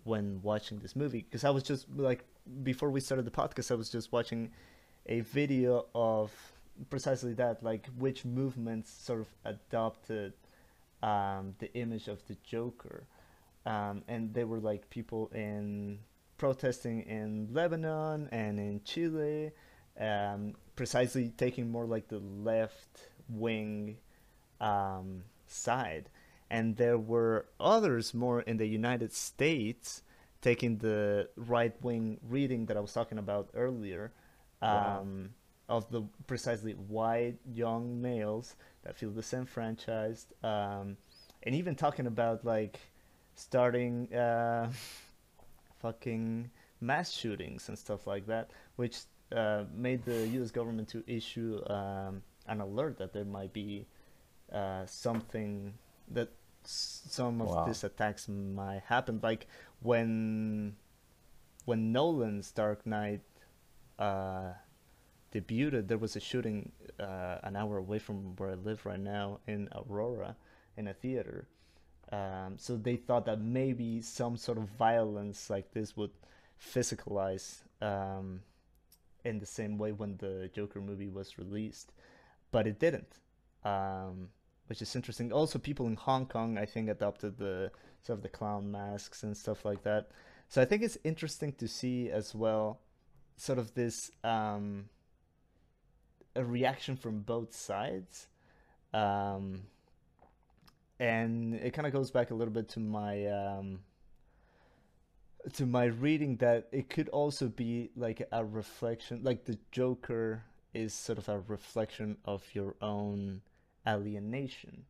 [0.04, 1.24] when watching this movie.
[1.28, 2.24] Because I was just like,
[2.62, 4.50] before we started the podcast, I was just watching
[5.06, 6.30] a video of
[6.90, 10.34] precisely that, like which movements sort of adopted
[11.02, 13.06] um, the image of the Joker.
[13.66, 15.98] Um, and they were like people in
[16.36, 19.52] protesting in Lebanon and in Chile,
[19.98, 23.96] um, precisely taking more like the left wing
[24.60, 26.08] um, side.
[26.50, 30.02] And there were others more in the United States
[30.40, 34.12] taking the right wing reading that I was talking about earlier
[34.60, 35.00] Wow.
[35.00, 35.30] um,
[35.68, 40.32] of the precisely white young males that feel disenfranchised.
[40.44, 40.96] Um,
[41.42, 42.78] and even talking about like
[43.34, 44.70] starting uh,
[45.84, 48.96] fucking mass shootings and stuff like that, which
[49.36, 50.50] uh, made the U.S.
[50.50, 53.86] government to issue um, an alert that there might be
[54.52, 55.74] uh, something
[56.08, 56.30] that
[56.64, 57.64] some of Wow.
[57.66, 59.20] these attacks might happen.
[59.22, 59.46] Like
[59.82, 60.76] when
[61.66, 63.20] when Nolan's Dark Knight
[63.98, 64.52] uh,
[65.32, 69.40] debuted, there was a shooting uh, an hour away from where I live right now
[69.46, 70.36] in Aurora,
[70.76, 71.48] in a theater.
[72.14, 76.12] Um, so they thought that maybe some sort of violence like this would
[76.60, 78.40] physicalize um,
[79.24, 81.92] in the same way when the Joker movie was released,
[82.52, 83.18] but it didn't,
[83.64, 84.28] um,
[84.68, 85.32] which is interesting.
[85.32, 87.72] Also, people in Hong Kong, I think, adopted the
[88.02, 90.10] sort of the clown masks and stuff like that.
[90.48, 92.78] So I think it's interesting to see as well,
[93.36, 94.84] sort of this um,
[96.36, 98.28] a reaction from both sides.
[98.92, 99.62] Um,
[101.00, 103.80] and it kind of goes back a little bit to my um,
[105.52, 110.42] to my reading that it could also be like a reflection like the joker
[110.72, 113.40] is sort of a reflection of your own
[113.86, 114.84] alienation.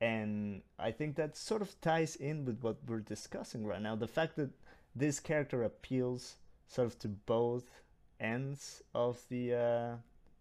[0.00, 3.96] And i think that sort of ties in with what we're discussing right now.
[3.96, 4.50] The fact that
[4.94, 6.36] this character appeals
[6.66, 7.64] sort of to both
[8.18, 9.96] ends of the uh,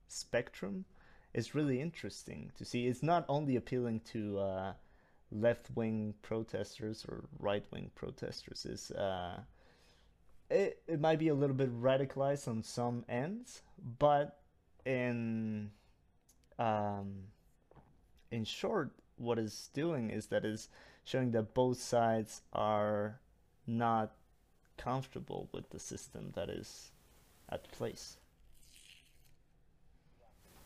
[0.07, 0.85] spectrum
[1.33, 2.87] is really interesting to see.
[2.87, 4.73] It's not only appealing to uh,
[5.31, 8.65] left-wing protesters or right-wing protesters.
[8.65, 9.41] Is uh,
[10.49, 13.61] it, it might be a little bit radicalized on some ends
[13.99, 14.39] but
[14.85, 15.69] in
[16.57, 17.23] um,
[18.31, 20.69] in short what it's doing is that it's
[21.03, 23.19] showing that both sides are
[23.67, 24.13] not
[24.77, 26.91] comfortable with the system that is
[27.49, 28.17] at place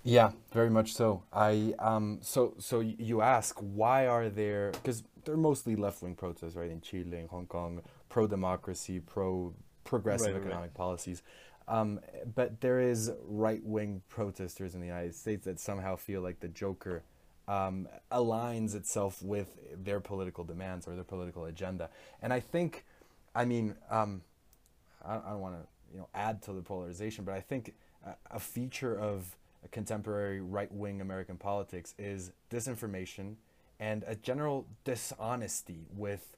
[0.04, 1.24] Yeah, very much so.
[1.32, 6.56] I um so so you ask why are there because they're mostly left wing protests,
[6.56, 6.70] right?
[6.70, 9.54] In Chile, in Hong Kong, pro democracy, pro
[9.86, 10.46] progressive Right, right, right.
[10.48, 11.24] economic policies.
[11.68, 12.02] Um,
[12.36, 16.50] but there is right wing protesters in the United States that somehow feel like the
[16.50, 17.04] Joker
[17.48, 21.90] um, aligns itself with their political demands or their political agenda.
[22.22, 22.86] And I think,
[23.34, 24.24] I mean, um,
[25.06, 27.74] I, I don't want to you know add to the polarization, but I think
[28.06, 29.36] a, a feature of
[29.72, 33.36] contemporary right-wing American politics is disinformation
[33.80, 36.36] and a general dishonesty with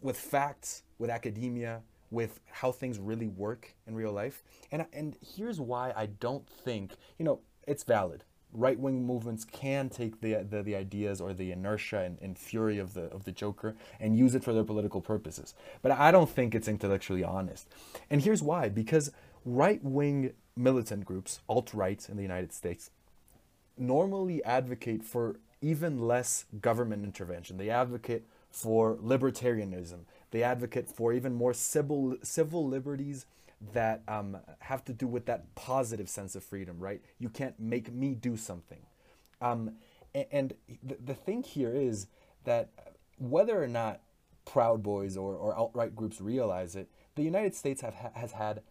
[0.00, 4.42] with facts, with academia, with how things really work in real life.
[4.70, 8.24] And and here's why I don't think you know it's valid.
[8.52, 12.78] Right wing movements can take the, the the ideas or the inertia and, and fury
[12.78, 15.54] of the of the Joker and use it for their political purposes.
[15.82, 17.68] But I don't think it's intellectually honest.
[18.08, 19.10] And here's why: because
[19.44, 22.90] right wing militant groups, alt right in the United States,
[23.76, 27.56] normally advocate for even less government intervention.
[27.56, 30.00] They advocate for libertarianism.
[30.30, 33.26] They advocate for even more civil civil liberties
[33.72, 36.78] that um, have to do with that positive sense of freedom.
[36.78, 37.00] Right?
[37.18, 38.80] You can't make me do something.
[39.40, 39.76] Um,
[40.32, 42.08] and the, the thing here is
[42.44, 42.70] that
[43.18, 44.00] whether or not
[44.44, 48.62] Proud Boys or, or alt-right groups realize it, the United States have, has had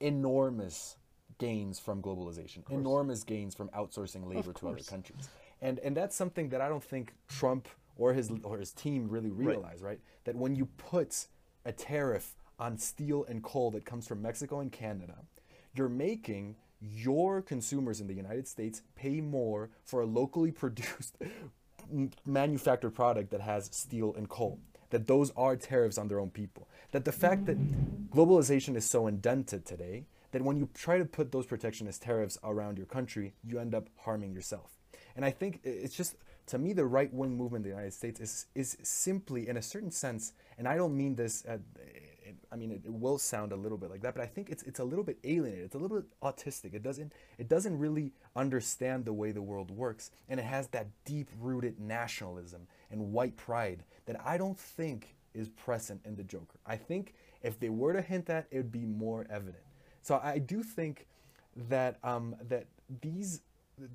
[0.00, 0.96] enormous
[1.38, 5.28] gains from globalization, enormous gains from outsourcing labor to other countries.
[5.60, 9.30] And, and that's something that I don't think Trump or his, or his team really
[9.30, 10.00] realize, right?
[10.24, 11.26] That when you put
[11.64, 15.16] a tariff on steel and coal that comes from Mexico and Canada,
[15.74, 21.16] you're making your consumers in the United States pay more for a locally produced
[22.26, 24.58] manufactured product that has steel and coal.
[24.90, 26.68] That those are tariffs on their own people.
[26.92, 30.04] That the fact that globalization is so indented today
[30.34, 33.88] that when you try to put those protectionist tariffs around your country, you end up
[34.00, 34.72] harming yourself.
[35.14, 36.16] And I think it's just
[36.46, 39.62] to me the right wing movement in the United States is is simply in a
[39.62, 41.44] certain sense, and I don't mean this.
[41.46, 44.26] At, it, I mean, it, it will sound a little bit like that, but I
[44.26, 45.66] think it's it's a little bit alienated.
[45.66, 46.74] It's a little bit autistic.
[46.74, 50.88] It doesn't it doesn't really understand the way the world works, and it has that
[51.04, 56.58] deep rooted nationalism and white pride that I don't think is present in the Joker.
[56.66, 59.62] I think if they were to hint at, it would be more evident.
[60.04, 61.06] So I do think
[61.56, 62.66] that um, that
[63.00, 63.40] these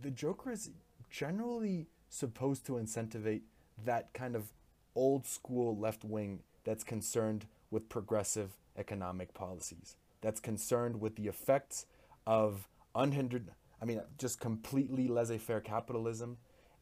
[0.01, 0.71] the Joker is
[1.11, 3.41] generally supposed to incentivize
[3.85, 4.51] that kind of
[4.95, 11.85] old school left wing that's concerned with progressive economic policies, that's concerned with the effects
[12.25, 16.37] of unhindered, I mean, just completely laissez faire capitalism.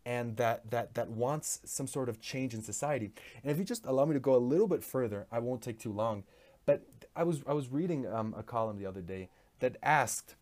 [0.06, 3.12] And that, that, that wants some sort of change in society.
[3.44, 5.80] And if you just allow me to go a little bit further, I won't take
[5.80, 6.24] too long.
[6.66, 6.86] But
[7.18, 9.30] I was, I was reading um, a column the other day
[9.60, 10.36] that asked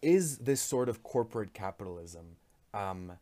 [0.00, 2.36] is this sort of corporate capitalism
[2.72, 3.12] um,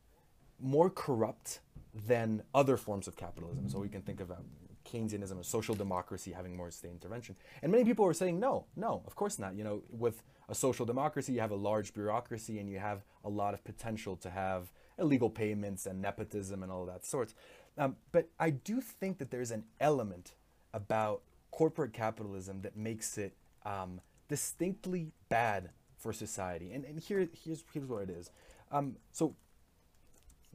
[0.60, 1.60] more corrupt
[1.94, 3.68] than other forms of capitalism?
[3.68, 4.44] So we can think of um,
[4.86, 7.36] Keynesianism or social democracy having more state intervention.
[7.62, 9.54] And many people were saying, no, no, of course not.
[9.54, 13.28] You know, with a social democracy, you have a large bureaucracy and you have a
[13.28, 17.34] lot of potential to have illegal payments and nepotism and all that sorts.
[17.78, 20.34] Um, but I do think that there's an element
[20.72, 26.72] about corporate capitalism that makes it um, distinctly bad for society.
[26.72, 28.30] And, and here, here's, here's what it is.
[28.72, 29.34] Um, so,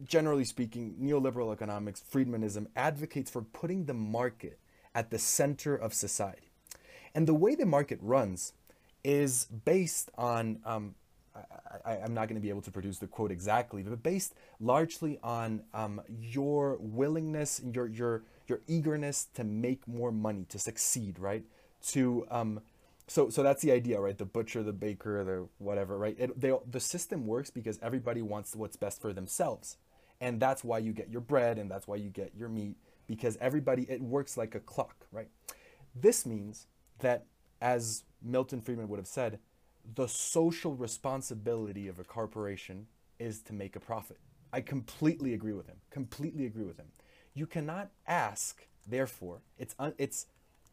[0.03, 4.59] generally speaking, neoliberal economics, Friedmanism, advocates for putting the market
[4.93, 6.51] at the center of society.
[7.13, 8.53] And the way the market runs
[9.03, 10.95] is based on, um,
[11.85, 15.19] I, I'm not going to be able to produce the quote exactly, but based largely
[15.21, 21.43] on um, your willingness, your, your, your eagerness to make more money, to succeed, right?
[21.89, 22.61] To, um,
[23.07, 24.17] so, so that's the idea, right?
[24.17, 26.15] The butcher, the baker, the whatever, right?
[26.17, 29.77] It, they, the system works because everybody wants what's best for themselves.
[30.21, 32.77] And that's why you get your bread and that's why you get your meat
[33.07, 35.27] because everybody, it works like a clock, right?
[35.95, 36.67] This means
[36.99, 37.25] that,
[37.61, 39.39] as Milton Friedman would have said,
[39.95, 42.87] the social responsibility of a corporation
[43.19, 44.17] is to make a profit.
[44.51, 45.77] I completely agree with him.
[45.89, 46.87] Completely agree with him.
[47.35, 50.27] You cannot ask, therefore, it's un, it's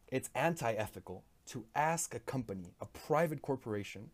[0.07, 4.09] it's anti-ethical to ask a company, a private corporation,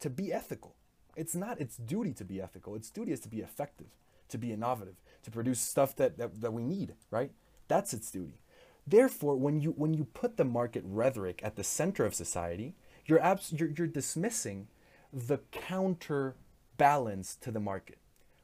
[0.00, 0.76] to be ethical.
[1.16, 2.76] It's not its duty to be ethical.
[2.76, 3.88] Its duty is to be effective,
[4.28, 4.94] to be innovative,
[5.24, 7.32] to produce stuff that, that, that we need, right?
[7.66, 8.38] That's its duty.
[8.86, 12.74] Therefore, when you when you put the market rhetoric at the center of society,
[13.06, 14.68] you're abs- you're, you're dismissing
[15.12, 17.98] the counterbalance to the market,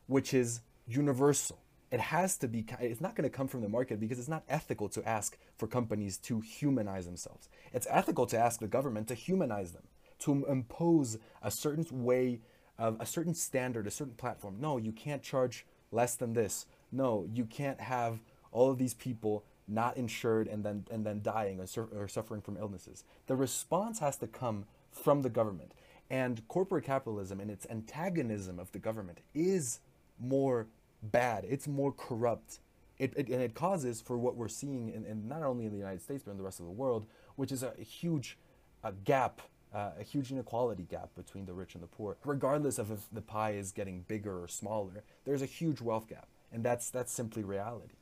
[0.07, 1.59] which is universal.
[1.95, 2.67] It has to be.
[2.81, 5.69] It's not going to come from the market because it's not ethical to ask for
[5.69, 7.49] companies to humanize themselves.
[7.73, 9.85] It's ethical to ask the government to humanize them,
[10.19, 12.41] to impose a certain way
[12.81, 14.57] of a certain standard, a certain platform.
[14.59, 16.67] No, you can't charge less than this.
[16.91, 18.19] No, you can't have
[18.51, 22.57] all of these people not insured and then and then dying or, or suffering from
[22.57, 23.05] illnesses.
[23.29, 25.71] The response has to come from the government.
[26.11, 29.79] And corporate capitalism and its antagonism of the government is
[30.19, 30.67] more
[31.11, 31.45] bad.
[31.49, 32.61] It's more corrupt.
[32.99, 35.79] It, it, and it causes for what we're seeing in, in not only in the
[35.79, 37.07] United States but in the rest of the world,
[37.37, 38.39] which is a, huge
[38.85, 39.41] uh, gap,
[39.75, 42.17] uh, a huge inequality gap between the rich and the poor.
[42.25, 46.29] Regardless of if the pie is getting bigger or smaller, there's a huge wealth gap,
[46.53, 47.95] and that's that's simply reality.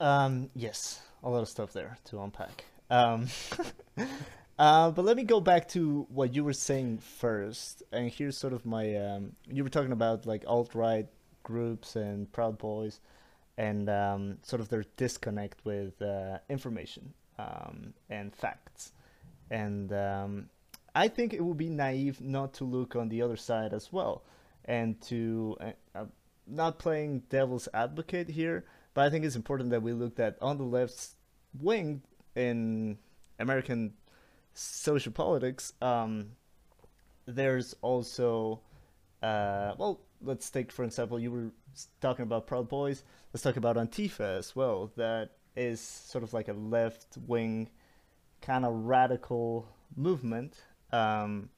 [0.00, 2.64] Um, yes, a lot of stuff there to unpack.
[2.88, 3.28] Um,
[4.58, 8.54] uh, but let me go back to what you were saying first, and here's sort
[8.54, 8.96] of my.
[8.96, 11.06] Um, you were talking about like alt right
[11.50, 13.00] groups and Proud Boys,
[13.56, 18.92] and um, sort of their disconnect with uh, information um, and facts,
[19.50, 20.48] and um,
[20.94, 24.22] I think it would be naive not to look on the other side as well,
[24.64, 26.04] and to uh, uh,
[26.46, 28.64] not playing devil's advocate here
[28.94, 31.14] but I think it's important that we look at on the left
[31.58, 32.02] wing
[32.34, 32.98] in
[33.38, 33.94] American
[34.54, 35.72] social politics.
[35.80, 36.32] Um,
[37.26, 38.60] there's also,
[39.22, 41.50] uh, well, let's take for example, you were
[42.00, 43.04] talking about Proud Boys.
[43.32, 44.92] Let's talk about Antifa as well.
[44.96, 47.70] That is sort of like a left wing,
[48.40, 50.56] kind of radical movement,
[50.92, 51.50] um,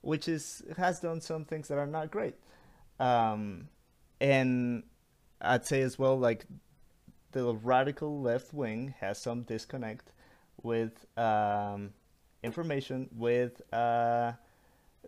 [0.00, 2.34] which is has done some things that are not great.
[2.98, 3.68] Um,
[4.20, 4.84] and
[5.40, 6.46] I'd say as well, like
[7.32, 10.12] the radical left wing has some disconnect
[10.62, 11.90] with um,
[12.42, 14.32] information with uh,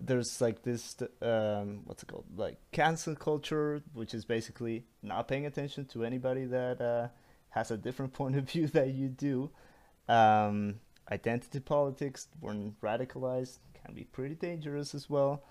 [0.00, 2.26] there's like this um, what's it called?
[2.36, 7.08] Like cancel culture which is basically not paying attention to anybody that uh,
[7.50, 9.50] has a different point of view that you do.
[10.08, 10.80] Um,
[11.10, 15.42] identity politics when radicalized can be pretty dangerous as well.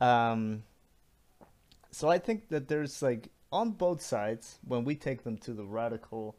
[0.00, 0.64] Um,
[1.90, 5.64] so i think that there's like on both sides, when we take them to the
[5.64, 6.34] radical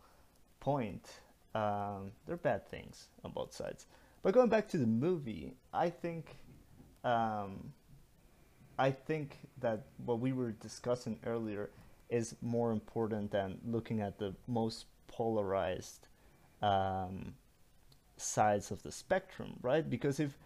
[0.59, 1.09] point,
[1.55, 3.85] um, they're bad things on both sides.
[4.21, 6.35] But going back to the movie, I think,
[7.05, 7.71] um,
[8.77, 11.69] I think that what we were discussing earlier
[12.09, 16.07] is more important than looking at the most polarized
[16.61, 17.35] um,
[18.17, 19.89] sides of the spectrum, right?
[19.89, 20.37] Because if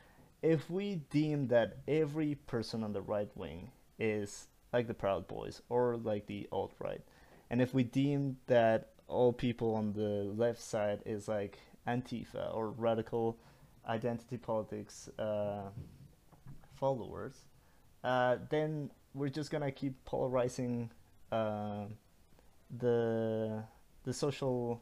[0.42, 5.62] if we deem that every person on the right wing is like the Proud Boys
[5.70, 7.02] or like the alt right.
[7.50, 12.70] And if we deem that all people on the left side is like Antifa or
[12.70, 13.38] radical
[13.88, 15.70] identity politics uh,
[16.80, 17.34] followers,
[18.04, 20.90] uh, then we're just gonna keep polarizing
[21.32, 21.86] uh,
[22.78, 23.64] the
[24.04, 24.82] the social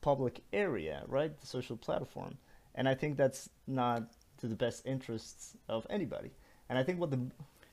[0.00, 1.38] public area, right?
[1.40, 2.36] The social platform,
[2.74, 4.02] and I think that's not
[4.38, 6.30] to the best interests of anybody.
[6.68, 7.20] And I think what the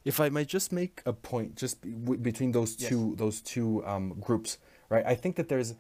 [0.03, 2.89] if I might just make a point, just b- between those Yes.
[2.89, 4.57] two those two um, groups,
[4.89, 5.05] right?
[5.05, 5.73] I think that there's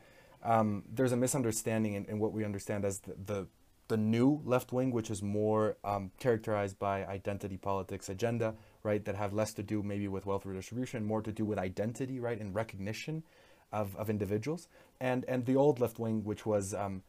[0.43, 3.47] um, there's a misunderstanding in, in what we understand as the, the
[3.87, 9.03] the new left wing, which is more um, characterized by identity politics agenda, right?
[9.05, 12.39] That have less to do maybe with wealth redistribution, more to do with identity, right,
[12.39, 13.23] and recognition
[13.71, 14.67] of, of individuals,
[14.99, 17.03] and and the old left wing, which was um,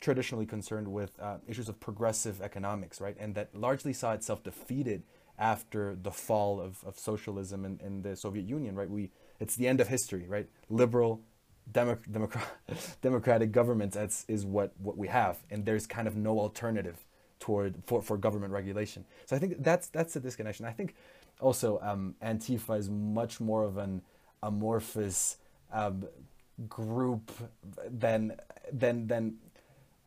[0.00, 5.02] traditionally concerned with uh, issues of progressive economics, right, and that largely saw itself defeated
[5.38, 8.88] after the fall of, of socialism in, in the Soviet Union, right?
[8.88, 10.48] We it's the end of history, right?
[10.70, 11.20] Liberal,
[11.70, 12.48] democ- democrat,
[13.02, 17.04] democratic governments that's, is what, what we have, and there's kind of no alternative
[17.38, 19.04] toward for, for government regulation.
[19.26, 20.64] So I think that's that's the disconnection.
[20.66, 20.94] I think
[21.40, 24.02] also um, Antifa is much more of an
[24.42, 25.36] amorphous
[25.72, 26.04] um,
[26.68, 27.30] group
[27.90, 28.36] than
[28.72, 29.36] than than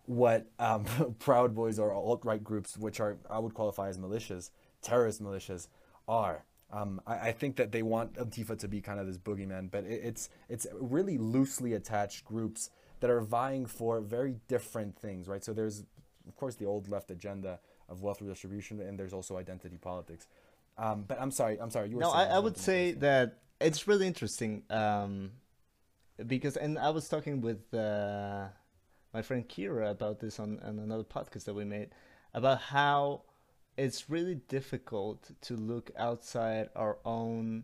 [0.05, 0.85] what um,
[1.19, 4.49] Proud Boys or alt right groups, which are I would qualify as militias,
[4.81, 5.67] terrorist militias,
[6.07, 6.45] are.
[6.71, 9.85] Um, I, I think that they want Antifa to be kind of this boogeyman, but
[9.85, 12.69] it, it's it's really loosely attached groups
[12.99, 15.43] that are vying for very different things, right?
[15.43, 15.83] So there's,
[16.27, 20.27] of course, the old left agenda of wealth redistribution, and there's also identity politics.
[20.77, 21.89] Um, but I'm sorry, I'm sorry.
[21.89, 25.31] You were no, I, saying I would say that it's really interesting um,
[26.25, 28.47] because, and I was talking with uh,
[29.13, 31.89] my friend Kira about this on, on another podcast that we made
[32.33, 33.23] about how
[33.79, 37.63] it's really difficult to look outside our own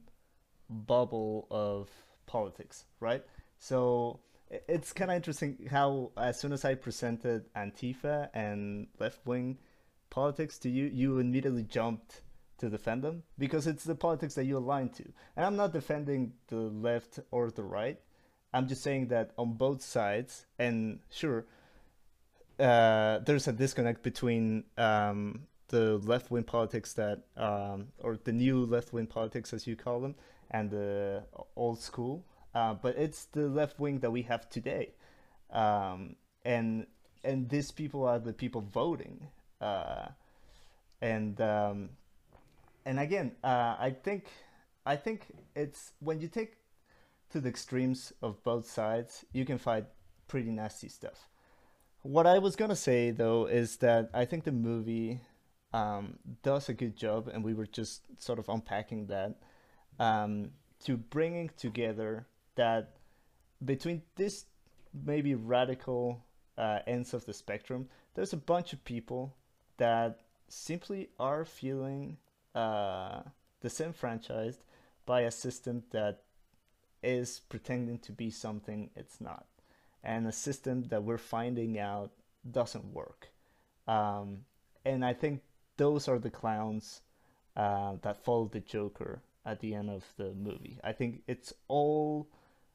[0.69, 1.89] bubble of
[2.25, 3.21] politics, right?
[3.59, 9.57] So it's kind of interesting how as soon as I presented Antifa and left wing
[10.09, 12.21] politics to you, you immediately jumped
[12.59, 15.03] to defend them because it's the politics that you align to.
[15.35, 17.99] And I'm not defending the left or the right.
[18.53, 21.45] I'm just saying that on both sides, and sure,
[22.57, 28.65] uh, there's a disconnect between um, the left wing politics that um, or the new
[28.65, 30.15] left wing politics as you call them
[30.51, 31.23] and the
[31.55, 32.23] old school
[32.55, 34.93] uh, but it's the left wing that we have today.
[35.51, 36.15] Um,
[36.45, 36.87] and
[37.23, 39.27] and these people are the people voting
[39.59, 40.07] uh,
[41.01, 41.89] and um,
[42.85, 44.27] and again uh, I think
[44.85, 46.55] I think it's when you take
[47.31, 49.85] to the extremes of both sides you can find
[50.27, 51.27] pretty nasty stuff.
[52.03, 55.19] What I was gonna say though is that I think the movie
[55.75, 59.35] um, does a good job, and we were just sort of unpacking that
[59.99, 60.51] um,
[60.85, 62.25] to bringing together
[62.55, 62.95] that
[63.63, 64.45] between this
[64.93, 66.23] maybe radical
[66.57, 69.35] uh, ends of the spectrum, there's a bunch of people
[69.75, 72.15] that simply are feeling
[72.53, 73.19] uh,
[73.61, 74.63] disenfranchised
[75.05, 76.21] by a system that
[77.03, 79.45] is pretending to be something it's not,
[80.05, 82.11] and a system that we're finding out
[82.49, 83.27] doesn't work.
[83.87, 84.45] Um,
[84.85, 85.41] and I think
[85.77, 87.01] those are the clowns
[87.55, 90.79] uh, that follow the Joker at the end of the movie.
[90.83, 92.27] I think it's all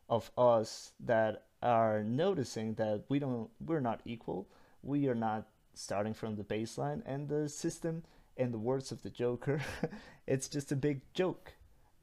[0.08, 4.48] of us that are noticing that we don't we're not equal.
[4.82, 8.02] We are not starting from the baseline and the system
[8.36, 9.60] and the words of the Joker,
[10.26, 11.52] it's just a big joke.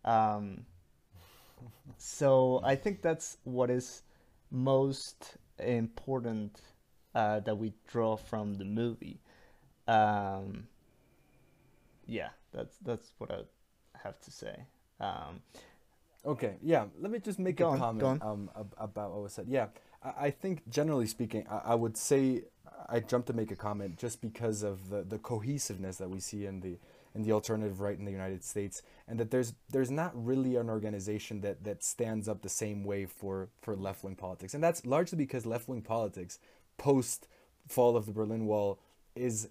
[0.05, 0.65] Um,
[1.97, 4.03] so I think that's what is
[4.51, 6.61] most important
[7.15, 9.19] uh, that we draw from the movie.
[9.87, 10.67] Um,
[12.07, 13.41] yeah, that's that's what I
[14.03, 14.65] have to say.
[14.99, 15.41] Um,
[16.25, 16.85] okay, yeah.
[16.99, 19.47] Let me just make a on, comment um, about what was said.
[19.47, 19.67] Yeah,
[20.03, 22.43] I, I think generally speaking, I, I, would say
[22.89, 26.45] I jumped to make a comment just because of the, the cohesiveness that we see
[26.45, 26.77] in the
[27.15, 30.69] in the alternative right in the United States, and that there's there's not really an
[30.69, 34.85] organization that that stands up the same way for for left wing politics, and that's
[34.85, 36.39] largely because left wing politics
[36.77, 37.27] post
[37.67, 38.79] fall of the Berlin Wall
[39.15, 39.49] is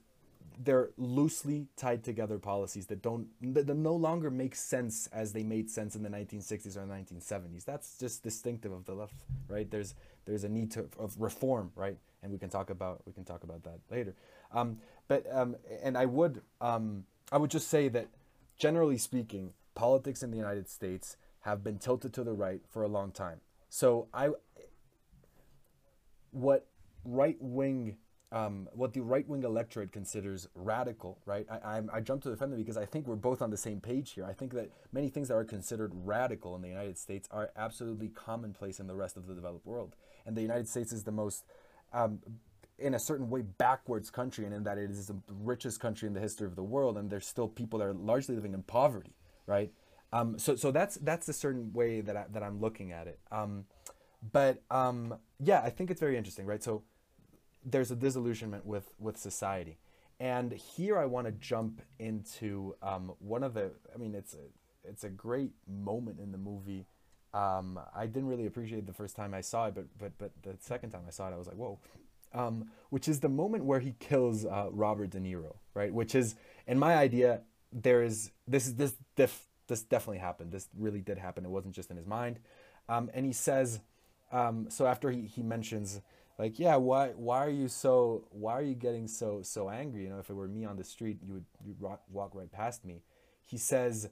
[0.63, 5.71] they're loosely tied together policies that don't that no longer make sense as they made
[5.71, 9.15] sense in the 1960s or 1970s that's just distinctive of the left
[9.49, 9.71] right?
[9.71, 11.99] There's there's a need to of reform right?
[12.23, 14.15] And we can talk about we can talk about that later.
[14.53, 14.79] Um,
[15.09, 18.09] but um, and i would um, i would just say that
[18.59, 22.89] generally speaking politics in the united states have been tilted to the right for a
[22.89, 23.41] long time.
[23.69, 24.31] So i
[26.31, 26.67] what
[27.05, 27.97] right wing
[28.33, 31.47] um, what the right wing electorate considers radical, right?
[31.49, 33.81] I, I, I jump to defend them because I think we're both on the same
[33.81, 34.25] page here.
[34.25, 38.09] I think that many things that are considered radical in the United States are absolutely
[38.09, 39.95] commonplace in the rest of the developed world.
[40.27, 41.45] And the United States is the most,
[41.93, 42.19] um,
[42.79, 46.13] in a certain way, backwards country, and in that it is the richest country in
[46.13, 49.15] the history of the world, and there's still people that are largely living in poverty,
[49.47, 49.73] right?
[50.13, 53.19] Um, so, so that's that's a certain way that I, that I'm looking at it.
[53.31, 53.67] Um,
[54.33, 56.63] but um, yeah, I think it's very interesting, right?
[56.63, 56.83] So
[57.67, 59.79] there's a disillusionment with with society.
[60.19, 64.89] And here i want to jump into um, one of the i mean it's a
[64.89, 66.87] it's a great moment in the movie.
[67.35, 70.33] Um, i didn't really appreciate it the first time i saw it but but but
[70.43, 71.79] the second time i saw it i was like whoa.
[72.33, 75.93] Um, which is the moment where he kills uh, robert de niro right?
[75.93, 76.35] Which is
[76.67, 80.51] in my idea there is this is this def, this definitely happened.
[80.51, 81.45] This really did happen.
[81.45, 82.41] It wasn't just in his mind.
[82.89, 83.81] Um, and he says
[84.33, 86.01] um, so after he, he mentions
[86.39, 90.05] like yeah why why are you so why are you getting so so angry?
[90.05, 92.85] You know if it were me on the street you would you'd walk right past
[92.85, 93.03] me.
[93.45, 94.09] He says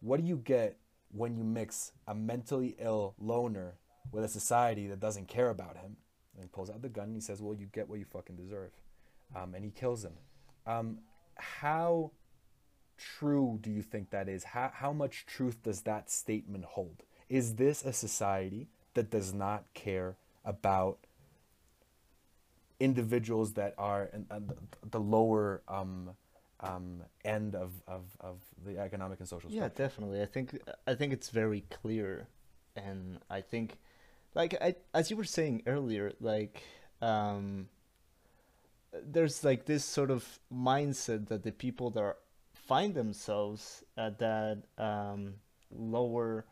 [0.00, 0.78] what do you get
[1.12, 3.74] when you mix a mentally ill loner
[4.12, 5.96] with a society that doesn't care about him?
[6.34, 8.36] And he pulls out the gun and he says well you get what you fucking
[8.36, 8.70] deserve.
[9.34, 10.12] Um, and he kills him.
[10.66, 10.98] Um,
[11.36, 12.12] how
[12.96, 14.44] true do you think that is?
[14.44, 17.02] How, how much truth does that statement hold?
[17.28, 21.05] Is this a society that does not care about
[22.80, 24.50] individuals that are in, in
[24.90, 26.10] the lower um,
[26.60, 29.72] um, end of, of, of the economic and social spectrum.
[29.76, 30.22] Yeah, definitely.
[30.22, 32.28] I think I think it's very clear,
[32.74, 33.78] and I think,
[34.34, 36.62] like I, as you were saying earlier, like
[37.02, 37.68] um,
[39.04, 42.16] there's like this sort of mindset that the people that are,
[42.54, 45.34] find themselves at that um,
[45.70, 46.46] lower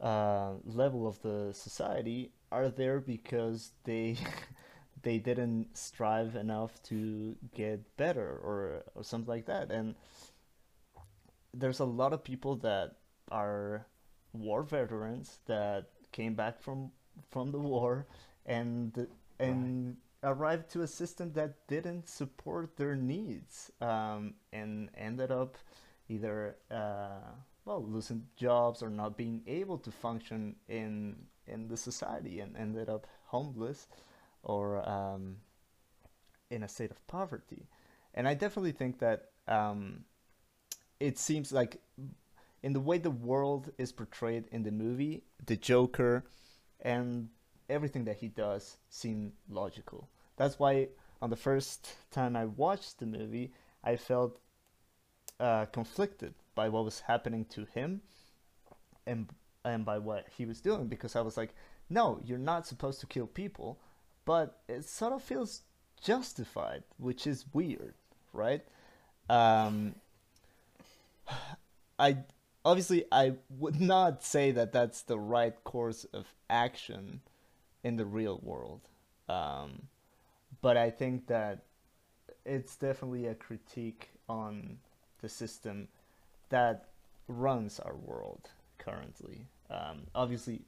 [0.00, 4.16] uh, level of the society are there because they
[5.02, 9.94] they didn't strive enough to get better or or something like that and
[11.52, 12.96] there's a lot of people that
[13.30, 13.86] are
[14.32, 16.90] war veterans that came back from
[17.30, 18.06] from the war
[18.46, 19.06] and
[19.38, 20.30] and right.
[20.30, 25.56] arrived to a system that didn't support their needs um, and ended up
[26.08, 27.30] either uh,
[27.64, 31.16] well losing jobs or not being able to function in
[31.46, 33.88] in the society and ended up homeless
[34.42, 35.36] or um,
[36.50, 37.66] in a state of poverty.
[38.14, 40.04] And I definitely think that um,
[40.98, 41.80] it seems like
[42.62, 46.24] in the way the world is portrayed in the movie, the Joker
[46.80, 47.28] and
[47.68, 50.08] everything that he does seem logical.
[50.36, 50.88] That's why
[51.22, 53.52] on the first time I watched the movie,
[53.84, 54.40] I felt
[55.38, 58.02] uh, conflicted by what was happening to him
[59.06, 59.28] and
[59.64, 61.54] and by what he was doing because I was like,
[61.90, 63.78] no, you're not supposed to kill people,
[64.24, 65.62] but it sort of feels
[66.02, 67.94] justified, which is weird,
[68.32, 68.62] right?
[69.28, 69.94] Um,
[71.98, 72.18] I
[72.64, 77.20] obviously I would not say that that's the right course of action
[77.82, 78.80] in the real world,
[79.28, 79.88] um,
[80.62, 81.64] but I think that
[82.44, 84.78] it's definitely a critique on
[85.20, 85.88] the system
[86.48, 86.88] that
[87.28, 88.48] runs our world
[88.78, 89.46] currently.
[89.70, 90.62] Um, obviously,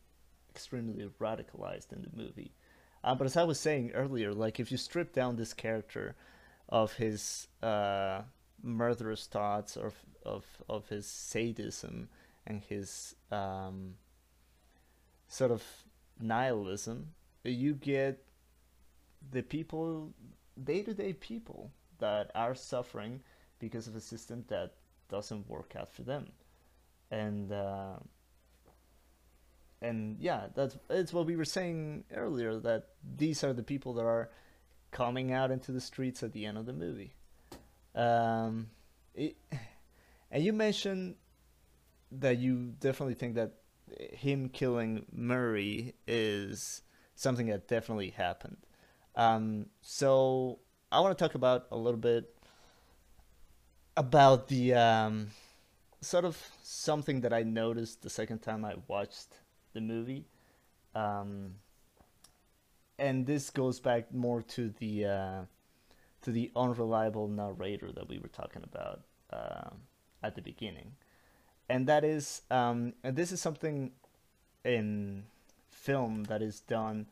[0.50, 2.52] extremely radicalized in the movie.
[3.04, 6.14] Uh, but as I was saying earlier, like if you strip down this character
[6.68, 8.22] of his uh,
[8.62, 9.92] murderous thoughts, or
[10.24, 12.08] of of his sadism
[12.46, 13.94] and his um,
[15.28, 15.62] sort of
[16.20, 17.08] nihilism,
[17.44, 18.24] you get
[19.30, 20.12] the people,
[20.62, 23.20] day to day people that are suffering
[23.58, 24.74] because of a system that
[25.08, 26.28] doesn't work out for them,
[27.10, 27.52] and.
[27.52, 27.96] Uh,
[29.82, 34.04] and yeah, that's it's what we were saying earlier that these are the people that
[34.04, 34.30] are
[34.90, 37.14] coming out into the streets at the end of the movie.
[37.94, 38.68] Um,
[39.14, 39.36] it,
[40.30, 41.16] and you mentioned
[42.12, 43.54] that you definitely think that
[44.12, 46.82] him killing Murray is
[47.14, 48.58] something that definitely happened.
[49.16, 50.60] Um, so
[50.90, 52.34] I want to talk about a little bit
[53.96, 55.28] about the um,
[56.00, 59.41] sort of something that I noticed the second time I watched
[59.72, 60.26] the movie.
[60.94, 61.54] Um,
[62.98, 65.40] and this goes back more to the uh,
[66.22, 69.00] to the unreliable narrator that we were talking about
[69.32, 69.70] uh,
[70.22, 70.92] at the beginning,
[71.68, 73.92] and that is um, and this is something
[74.64, 75.24] in
[75.70, 77.06] film that is done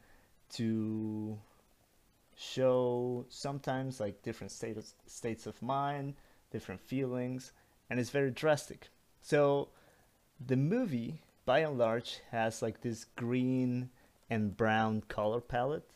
[0.51, 1.39] to
[2.37, 6.15] show sometimes like different states states of mind,
[6.53, 7.53] different feelings,
[7.89, 8.89] and it's very drastic.
[9.23, 9.69] So
[10.45, 13.91] the movie by and large has like this green
[14.29, 15.91] and brown color palette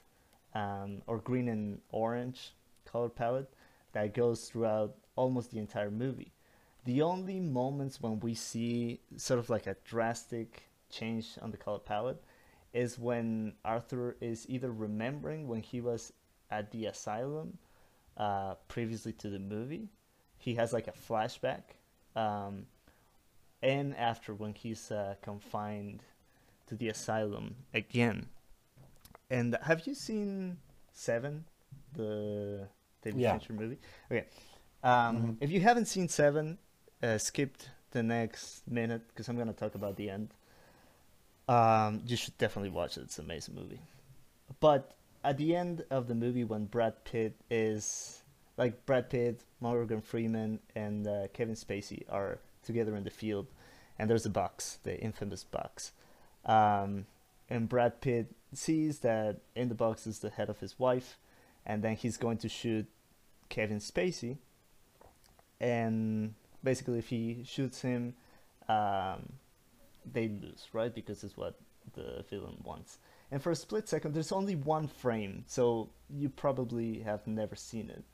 [0.54, 2.54] um, or green and orange
[2.84, 3.52] color palette
[3.92, 6.32] that goes throughout almost the entire movie.
[6.84, 11.78] The only moments when we see sort of like a drastic change on the color
[11.78, 12.22] palette
[12.72, 16.12] is when arthur is either remembering when he was
[16.50, 17.56] at the asylum
[18.16, 19.88] uh, previously to the movie.
[20.36, 21.62] He has like a flashback
[22.16, 22.66] um,
[23.64, 26.02] and after when he's uh, confined
[26.68, 28.28] to the asylum again.
[29.30, 30.58] And have you seen
[30.92, 31.44] Seven,
[31.94, 32.68] the
[33.02, 33.32] David Yeah.
[33.32, 33.78] Fincher movie?
[34.12, 34.26] Okay.
[34.82, 35.30] Um, Mm-hmm.
[35.40, 36.58] If you haven't seen Seven,
[37.02, 40.28] uh, skipped the next minute because I'm gonna talk about the end.
[41.48, 43.02] Um, you should definitely watch it.
[43.02, 43.80] It's an amazing movie.
[44.60, 44.92] But
[45.22, 48.22] at the end of the movie, when Brad Pitt is
[48.56, 53.46] like Brad Pitt, Morgan Freeman, and uh, Kevin Spacey are together in the field,
[53.98, 55.92] and there's a box, the infamous box.
[56.44, 57.06] Um,
[57.48, 61.18] and Brad Pitt sees that in the box is the head of his wife,
[61.64, 62.86] and then he's going to shoot
[63.48, 64.38] Kevin Spacey.
[65.60, 68.14] And basically, if he shoots him,
[68.68, 69.34] um,
[70.10, 70.94] they lose, right?
[70.94, 71.58] Because it's what
[71.94, 72.98] the villain wants.
[73.30, 77.90] And for a split second, there's only one frame, so you probably have never seen
[77.90, 78.04] it,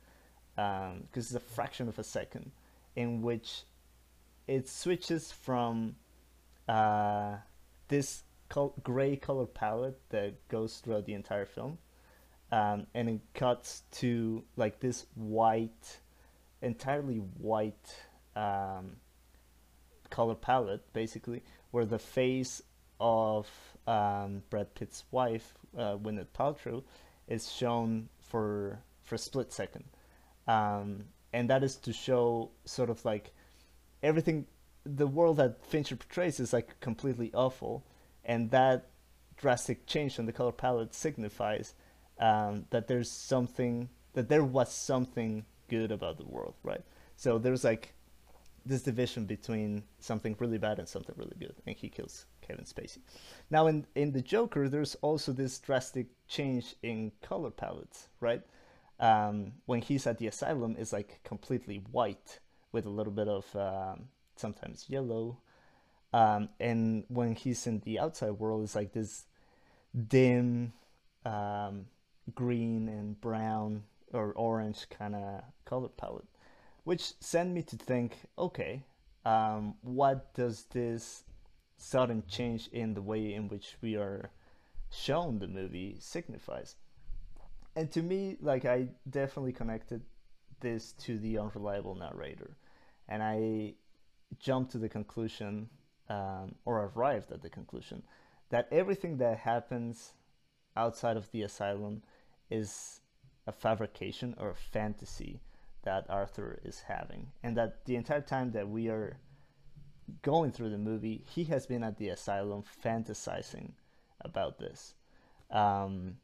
[0.55, 2.53] because it's a fraction of a second,
[2.97, 3.65] in which
[4.47, 5.97] it switches from
[6.69, 7.37] uh,
[7.89, 11.79] this col- gray color palette that goes throughout the entire film,
[12.53, 16.01] um, and it cuts to like this white,
[16.63, 17.95] entirely white
[18.37, 18.97] um,
[20.11, 22.63] color palette, basically, where the face
[23.01, 23.49] of
[23.87, 26.83] um, Brad Pitt's wife, uh, Paltrow,
[27.29, 29.85] is shown for for a split second,
[30.47, 33.33] um, and that is to show sort of like
[34.03, 34.47] everything.
[34.85, 37.85] The world that Fincher portrays is like completely awful,
[38.25, 38.89] and that
[39.37, 41.75] drastic change on the color palette signifies
[42.19, 46.83] um, that there's something that there was something good about the world, right?
[47.17, 47.95] So there's like
[48.67, 52.99] this division between something really bad and something really good, and he kills Kevin Spacey.
[53.51, 58.43] Now, in in the Joker, there's also this drastic change in color palettes, right?
[58.99, 62.41] Um, when he's at the asylum, is like completely white
[62.73, 65.39] with a little bit of um, sometimes yellow,
[66.13, 69.25] um, and when he's in the outside world, it's like this
[70.09, 70.73] dim
[71.25, 71.87] um,
[72.35, 76.27] green and brown or orange kind of color palette.
[76.85, 78.83] which sent me to think, okay,
[79.25, 81.25] um, what does this
[81.77, 84.31] sudden change in the way in which we are
[84.91, 86.77] shown the movie signifies?
[87.77, 90.03] And to me, like I definitely connected
[90.61, 92.57] this to the unreliable narrator,
[93.11, 93.75] and I
[94.39, 95.69] jumped to the conclusion,
[96.09, 98.03] um, or arrived at the conclusion,
[98.49, 100.15] that everything that happens
[100.77, 102.03] outside of the asylum
[102.49, 103.01] is
[103.47, 105.43] a fabrication or a fantasy
[105.83, 109.19] that Arthur is having, and that the entire time that we are
[110.23, 113.73] going through the movie, he has been at the asylum fantasizing
[114.21, 114.95] about this.
[115.51, 116.17] Um,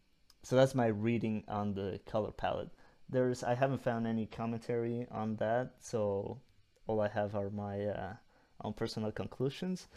[0.43, 2.71] so that's my reading on the color palette.
[3.09, 6.41] There's I haven't found any commentary on that, so
[6.87, 8.13] all I have are my uh,
[8.63, 9.89] own personal conclusions.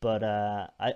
[0.00, 0.94] But uh, I,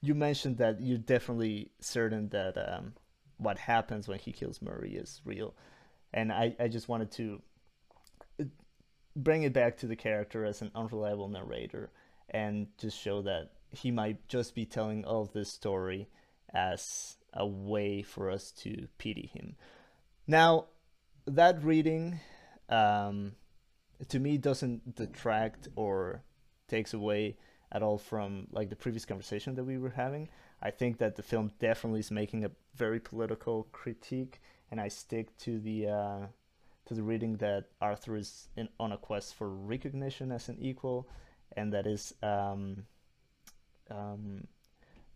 [0.00, 2.94] you mentioned that you're definitely certain that um,
[3.36, 5.54] what happens when he kills Murray is real,
[6.12, 7.40] and I, I just wanted to
[9.14, 11.90] bring it back to the character as an unreliable narrator
[12.30, 16.08] and just show that he might just be telling all of this story
[16.52, 19.56] as a way for us to pity him.
[20.26, 20.66] Now,
[21.26, 22.20] that reading
[22.68, 23.32] um,
[24.08, 26.22] to me doesn't detract or
[26.68, 27.36] takes away
[27.70, 30.28] at all from like the previous conversation that we were having.
[30.62, 35.36] I think that the film definitely is making a very political critique, and I stick
[35.38, 36.26] to the uh,
[36.86, 41.08] to the reading that Arthur is in, on a quest for recognition as an equal,
[41.56, 42.84] and that is um,
[43.90, 44.46] um,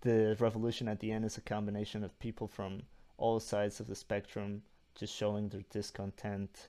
[0.01, 2.83] the revolution at the end is a combination of people from
[3.19, 4.63] all sides of the spectrum
[4.95, 6.69] just showing their discontent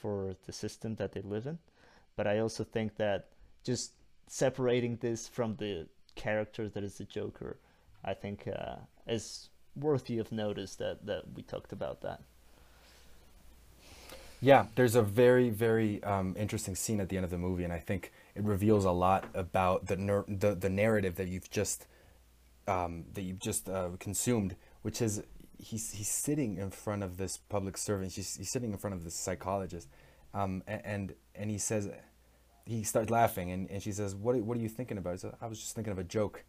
[0.00, 1.58] for the system that they live in.
[2.16, 3.26] But I also think that
[3.64, 3.92] just
[4.26, 7.58] separating this from the character that is the Joker,
[8.04, 8.76] I think uh,
[9.06, 12.20] is worthy of notice that, that we talked about that.
[14.40, 17.72] Yeah, there's a very, very um, interesting scene at the end of the movie, and
[17.72, 21.86] I think it reveals a lot about the ner- the, the narrative that you've just
[22.68, 25.22] um, that you've just uh, consumed, which is
[25.58, 28.12] he's he's sitting in front of this public servant.
[28.12, 29.88] He's, he's sitting in front of this psychologist,
[30.34, 31.88] um, and, and he says,
[32.64, 35.34] he starts laughing, and, and she says, "What what are you thinking about?" He says,
[35.40, 36.44] "I was just thinking of a joke.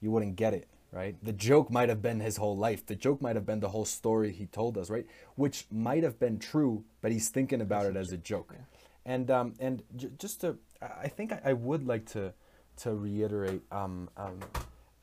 [0.00, 1.16] You wouldn't get it." right?
[1.22, 2.86] The joke might have been his whole life.
[2.86, 5.06] The joke might have been the whole story he told us, right?
[5.34, 8.52] Which might have been true, but he's thinking about That's it as a joke.
[8.54, 8.64] Yeah.
[9.04, 12.32] And um, and j- just to, I think I, I, would like to
[12.78, 14.38] to reiterate um, um,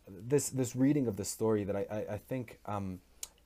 [0.07, 2.99] this this reading of the story that I I, I think um,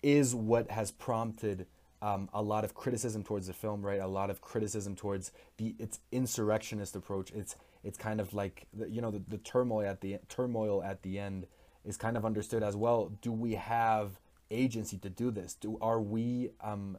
[0.04, 1.66] is what has prompted.
[2.02, 4.02] Um, a lot of criticism towards the film, right?
[4.02, 7.32] A lot of criticism towards the its insurrectionist approach.
[7.32, 11.02] It's it's kind of like the, you know the, the turmoil at the turmoil at
[11.02, 11.48] the end
[11.86, 13.14] is kind of understood as well.
[13.22, 14.20] Do we have
[14.52, 15.54] agency to do this?
[15.54, 16.98] Do are we um,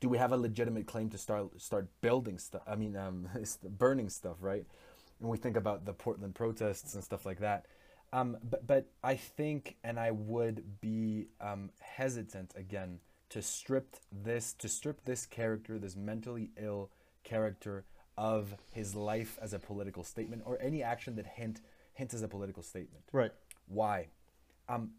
[0.00, 2.62] do we have a legitimate claim to start start building stuff?
[2.66, 3.28] I mean, um,
[3.78, 4.64] burning stuff, right?
[5.18, 7.66] When we think about the Portland protests and stuff like that.
[8.12, 14.52] Um, but but I think, and I would be um, hesitant again to strip this
[14.54, 16.90] to strip this character, this mentally ill
[17.22, 17.84] character,
[18.18, 21.60] of his life as a political statement or any action that hint
[21.94, 23.04] hints as a political statement.
[23.12, 23.32] Right.
[23.68, 24.08] Why?
[24.70, 24.92] um,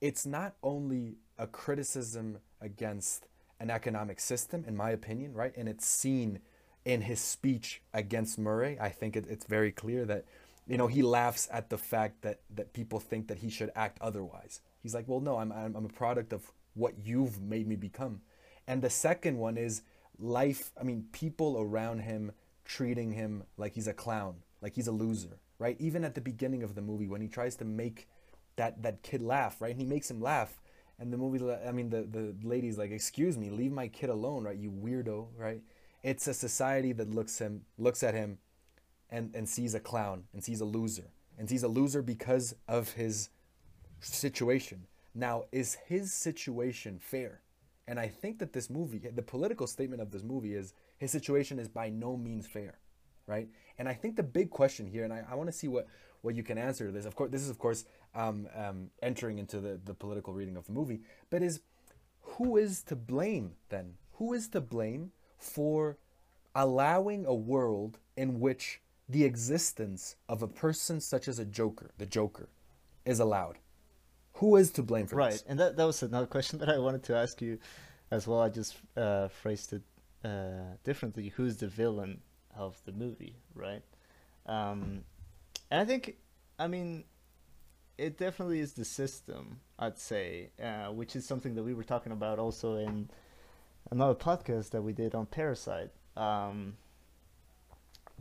[0.00, 3.26] it's not only a criticism against
[3.58, 5.52] an economic system, in my opinion, right?
[5.56, 6.40] And it's seen
[6.84, 8.76] in his speech against Murray.
[8.80, 10.24] I think it, it's very clear that,
[10.66, 13.98] you know, he laughs at the fact that that people think that he should act
[14.00, 14.60] otherwise.
[14.82, 18.22] He's like, well, no, I'm I'm, I'm a product of what you've made me become.
[18.66, 19.82] And the second one is
[20.18, 20.70] life.
[20.80, 22.32] I mean, people around him
[22.64, 25.76] treating him like he's a clown, like he's a loser, right?
[25.80, 28.08] Even at the beginning of the movie, when he tries to make
[28.56, 29.72] that that kid laugh, right?
[29.72, 30.58] And he makes him laugh.
[30.98, 34.44] And the movie, I mean, the the lady's like, "Excuse me, leave my kid alone,
[34.44, 34.56] right?
[34.56, 35.62] You weirdo, right?"
[36.02, 38.38] It's a society that looks him looks at him,
[39.12, 42.92] and and sees a clown and sees a loser and sees a loser because of
[42.92, 43.30] his
[44.00, 44.86] situation.
[45.14, 47.42] Now, is his situation fair?
[47.86, 51.58] And I think that this movie, the political statement of this movie is his situation
[51.58, 52.78] is by no means fair,
[53.26, 53.48] right?
[53.78, 55.86] And I think the big question here, and I, I want to see what
[56.22, 57.04] what you can answer to this.
[57.04, 57.84] Of course, this is of course
[58.14, 61.60] um, um, entering into the, the political reading of the movie, but is
[62.20, 63.94] who is to blame then?
[64.12, 65.98] Who is to blame for
[66.54, 72.06] allowing a world in which the existence of a person such as a Joker, the
[72.06, 72.48] Joker,
[73.04, 73.58] is allowed?
[74.34, 75.32] Who is to blame for right.
[75.32, 75.42] this?
[75.42, 77.58] Right, and that, that was another question that I wanted to ask you
[78.10, 78.40] as well.
[78.40, 79.82] I just uh, phrased it
[80.24, 81.28] uh, differently.
[81.28, 82.20] Who's the villain
[82.56, 83.82] of the movie, right?
[84.46, 85.04] Um,
[85.70, 86.16] and I think,
[86.58, 87.04] I mean,
[87.98, 92.12] it definitely is the system, I'd say, uh, which is something that we were talking
[92.12, 93.08] about also in
[93.90, 95.90] another podcast that we did on Parasite.
[96.16, 96.76] Um,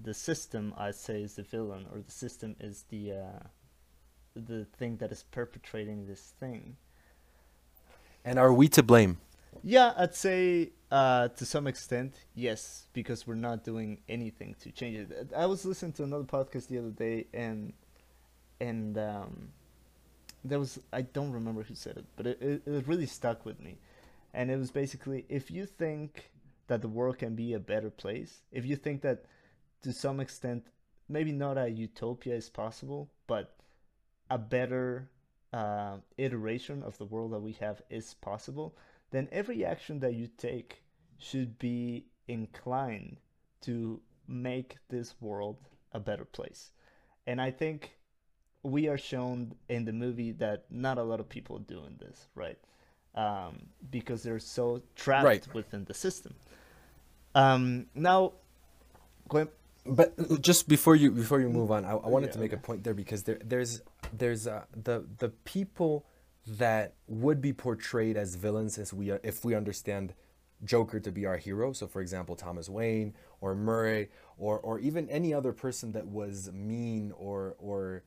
[0.04, 3.48] the system I say is the villain, or the system is the uh,
[4.36, 6.78] the thing that is perpetrating this thing.
[8.24, 9.18] And are we to blame?
[9.64, 14.98] Yeah, I'd say uh, to some extent, yes, because we're not doing anything to change
[14.98, 15.32] it.
[15.36, 17.74] I was listening to another podcast the other day, and
[18.60, 19.50] and um,
[20.44, 23.60] there was I don't remember who said it, but it, it, it really stuck with
[23.60, 23.78] me,
[24.34, 26.32] and it was basically if you think
[26.68, 29.26] that the world can be a better place, if you think that
[29.84, 30.68] to some extent
[31.10, 33.56] maybe not a utopia is possible, but
[34.30, 35.10] a better
[35.52, 38.76] uh, iteration of the world that we have is possible,
[39.12, 40.84] then every action that you take
[41.18, 43.18] should be inclined
[43.60, 45.58] to make this world
[45.92, 46.72] a better place.
[47.28, 47.98] And I think
[48.64, 52.28] we are shown in the movie that not a lot of people are doing this,
[52.36, 52.58] right?
[53.16, 55.54] Um, because they're so trapped Right.
[55.54, 56.36] within the system.
[57.36, 58.34] Um, now,
[59.28, 59.50] going,
[59.86, 62.58] But just before you before you move on, I, I wanted Yeah, to make a
[62.58, 63.82] point there because there there's
[64.14, 66.06] there's uh, the the people
[66.46, 70.14] that would be portrayed as villains as we if we understand
[70.64, 71.74] Joker to be our hero.
[71.74, 76.52] So, for example, Thomas Wayne or Murray or or even any other person that was
[76.54, 78.04] mean or or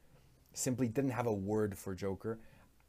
[0.52, 2.38] simply didn't have a word for Joker.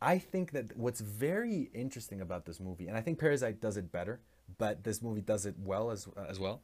[0.02, 3.92] I think that what's very interesting about this movie, and I think Parasite does it
[3.92, 4.20] better,
[4.58, 6.62] but this movie does it well as as well,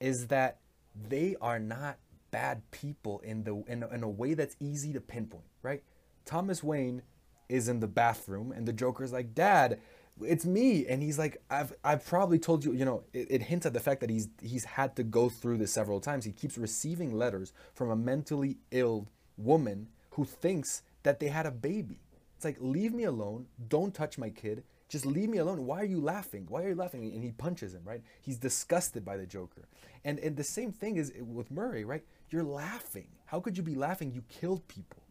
[0.00, 0.58] is that
[0.94, 1.98] they are not
[2.30, 5.82] bad people in the in a, in a way that's easy to pinpoint, right?
[6.24, 7.02] Thomas Wayne
[7.48, 9.80] is in the bathroom and the Joker's like, "Dad,
[10.20, 13.66] it's me," and he's like, "I've I've probably told you, you know." It, it hints
[13.66, 16.24] at the fact that he's he's had to go through this several times.
[16.24, 21.50] He keeps receiving letters from a mentally ill woman who thinks that they had a
[21.50, 22.00] baby.
[22.36, 23.46] It's like, leave me alone.
[23.68, 24.64] Don't touch my kid.
[24.92, 25.64] Just leave me alone.
[25.64, 26.44] Why are you laughing?
[26.50, 27.02] Why are you laughing?
[27.02, 28.02] And he punches him, right?
[28.20, 29.62] He's disgusted by the Joker.
[30.04, 32.04] And and the same thing is with Murray, right?
[32.28, 33.06] You're laughing.
[33.24, 34.12] How could you be laughing?
[34.12, 35.02] You killed people.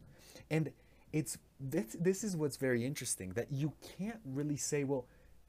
[0.52, 0.70] And
[1.12, 5.06] it's this this is what's very interesting that you can't really say, well,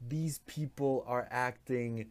[0.09, 2.07] these people are acting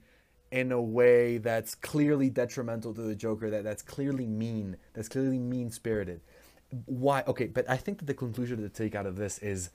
[0.52, 5.40] in a way that's clearly detrimental to the Joker, that that's clearly mean, that's clearly
[5.40, 6.20] mean spirited.
[6.86, 7.24] Why?
[7.26, 9.70] Okay, but I think that the conclusion to take out of this is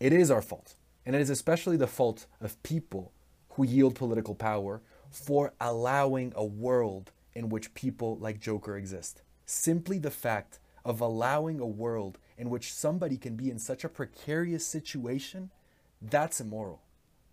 [0.00, 0.76] it is our fault.
[1.04, 3.12] And it is especially the fault of people
[3.50, 9.22] who yield political power for allowing a world in which people like Joker exist.
[9.44, 13.88] Simply the fact of allowing a world in which somebody can be in such a
[13.88, 15.50] precarious situation,
[16.00, 16.82] that's immoral.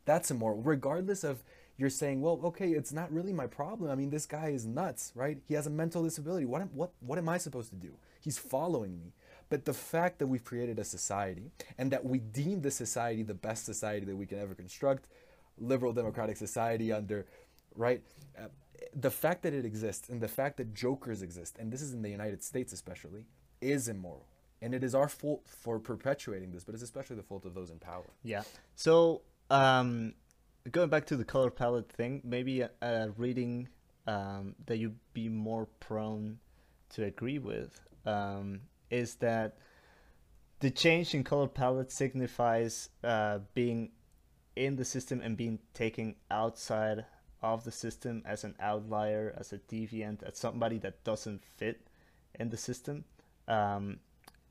[0.06, 0.62] That's immoral.
[0.62, 1.44] Regardless of
[1.78, 3.90] you're saying, well, okay, it's not really my problem.
[3.90, 5.38] I mean, this guy is nuts, right?
[5.46, 6.46] He has a mental disability.
[6.46, 7.94] What am, what what am I supposed to do?
[8.20, 9.14] He's following me.
[9.50, 13.34] But the fact that we've created a society and that we deem the society the
[13.34, 15.08] best society that we can ever construct,
[15.58, 17.26] liberal democratic society under,
[17.76, 18.02] right?
[18.38, 18.48] Uh,
[18.96, 22.02] the fact that it exists and the fact that jokers exist, and this is in
[22.02, 23.26] the United States especially,
[23.62, 24.26] is immoral.
[24.62, 27.70] And it is our fault for perpetuating this, but it's especially the fault of those
[27.70, 28.10] in power.
[28.24, 28.44] Yeah.
[28.76, 30.14] So, um,
[30.70, 33.70] going back to the color palette thing, maybe a, a reading
[34.06, 36.40] um, that you'd be more prone
[36.90, 39.58] to agree with um, is that
[40.60, 43.92] the change in color palette signifies uh, being
[44.56, 47.06] in the system and being taken outside
[47.42, 51.88] of the system as an outlier, as a deviant, as somebody that doesn't fit
[52.38, 53.06] in the system.
[53.48, 54.00] Um,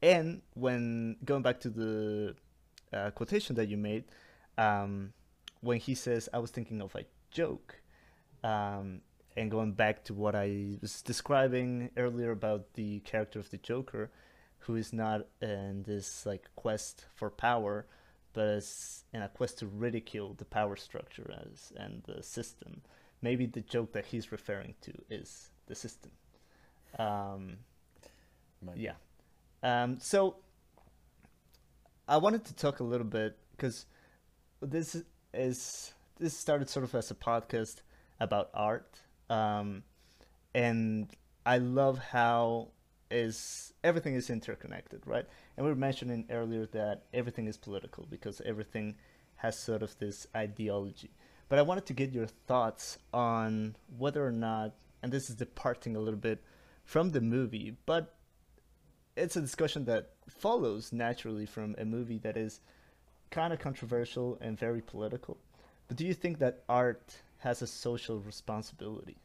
[0.03, 2.35] and when going back to the
[2.93, 4.05] uh, quotation that you made,
[4.57, 5.13] um,
[5.61, 7.81] when he says, I was thinking of a joke,
[8.43, 9.03] um,
[9.37, 14.11] and going back to what I was describing earlier about the character of the Joker,
[14.61, 17.87] who is not in this like quest for power,
[18.33, 22.83] but is in a quest to ridicule the power structure as and the system.
[23.23, 26.13] Maybe the joke that he's referring to is the system.
[26.99, 27.59] Um,
[28.75, 28.95] yeah.
[29.63, 30.37] Um, so
[32.07, 33.87] I wanted to talk a little bit because
[34.63, 34.97] this
[35.35, 37.83] is this started sort of as a podcast
[38.21, 39.83] about art, um,
[40.55, 41.09] and
[41.45, 42.69] I love how
[43.11, 45.27] is everything is interconnected, right?
[45.57, 48.97] And we were mentioning earlier that everything is political because everything
[49.37, 51.11] has sort of this ideology.
[51.49, 55.97] But I wanted to get your thoughts on whether or not, and this is departing
[55.97, 56.43] a little bit
[56.85, 58.15] from the movie, but
[59.17, 62.61] it's a discussion that follows naturally from a movie that is
[63.31, 65.39] kind of controversial and very political.
[65.87, 69.17] But do you think that art has a social responsibility?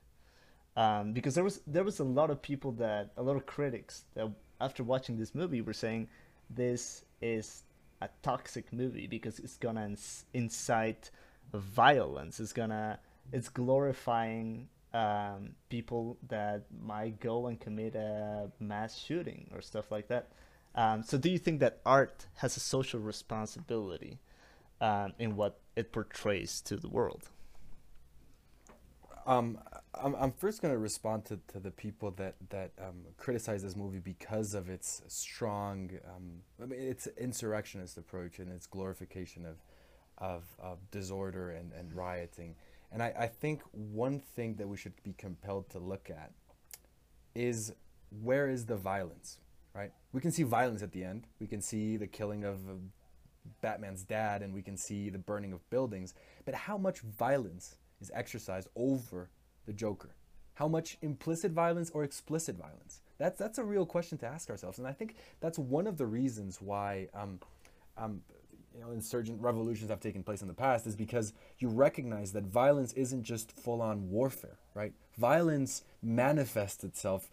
[0.75, 4.05] Um, because there was there was a lot of people that a lot of critics
[4.15, 4.27] that
[4.59, 6.07] after watching this movie were saying
[6.49, 7.63] this is
[8.01, 9.95] a toxic movie because it's gonna
[10.33, 11.11] incite
[11.53, 12.39] violence.
[12.39, 12.99] It's gonna
[13.31, 20.07] it's glorifying um, people that might go and commit a mass shooting or stuff like
[20.07, 20.29] that.
[20.75, 24.19] Um, so, do you think that art has a social responsibility
[24.81, 27.29] um, in what it portrays to the world?
[29.25, 29.59] Um,
[30.01, 33.75] I'm, I'm first going to respond to, to the people that that um, criticize this
[33.75, 39.57] movie because of its strong, um, I mean, its insurrectionist approach and its glorification of
[40.17, 42.55] of, of disorder and, and rioting.
[42.91, 46.31] And I, I think one thing that we should be compelled to look at
[47.33, 47.73] is
[48.21, 49.39] where is the violence,
[49.73, 49.91] right?
[50.11, 51.25] We can see violence at the end.
[51.39, 52.73] We can see the killing of uh,
[53.61, 56.13] Batman's dad, and we can see the burning of buildings.
[56.45, 59.29] But how much violence is exercised over
[59.65, 60.15] the Joker?
[60.55, 63.01] How much implicit violence or explicit violence?
[63.17, 66.05] That's that's a real question to ask ourselves, and I think that's one of the
[66.05, 67.39] reasons why um,
[67.97, 68.21] um,
[68.73, 72.43] you know insurgent revolutions have taken place in the past is because you recognize that
[72.43, 74.93] violence isn't just full-on warfare, right?
[75.17, 77.29] Violence manifests itself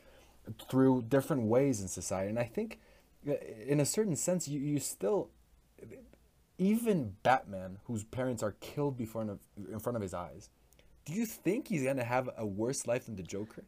[0.71, 2.79] through different ways in society, and I think,
[3.29, 3.33] uh,
[3.67, 5.31] in a certain sense, you you still
[6.61, 10.51] even Batman, whose parents are killed before in front of his eyes,
[11.05, 13.65] do you think he's gonna have a worse life than the Joker?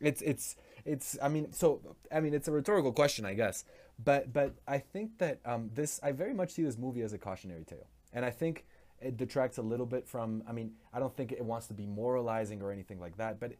[0.00, 1.18] It's it's it's.
[1.20, 3.64] I mean, so I mean, it's a rhetorical question, I guess.
[4.02, 7.18] But but I think that um, this I very much see this movie as a
[7.18, 8.64] cautionary tale, and I think
[9.00, 10.42] it detracts a little bit from.
[10.48, 13.52] I mean, I don't think it wants to be moralizing or anything like that, but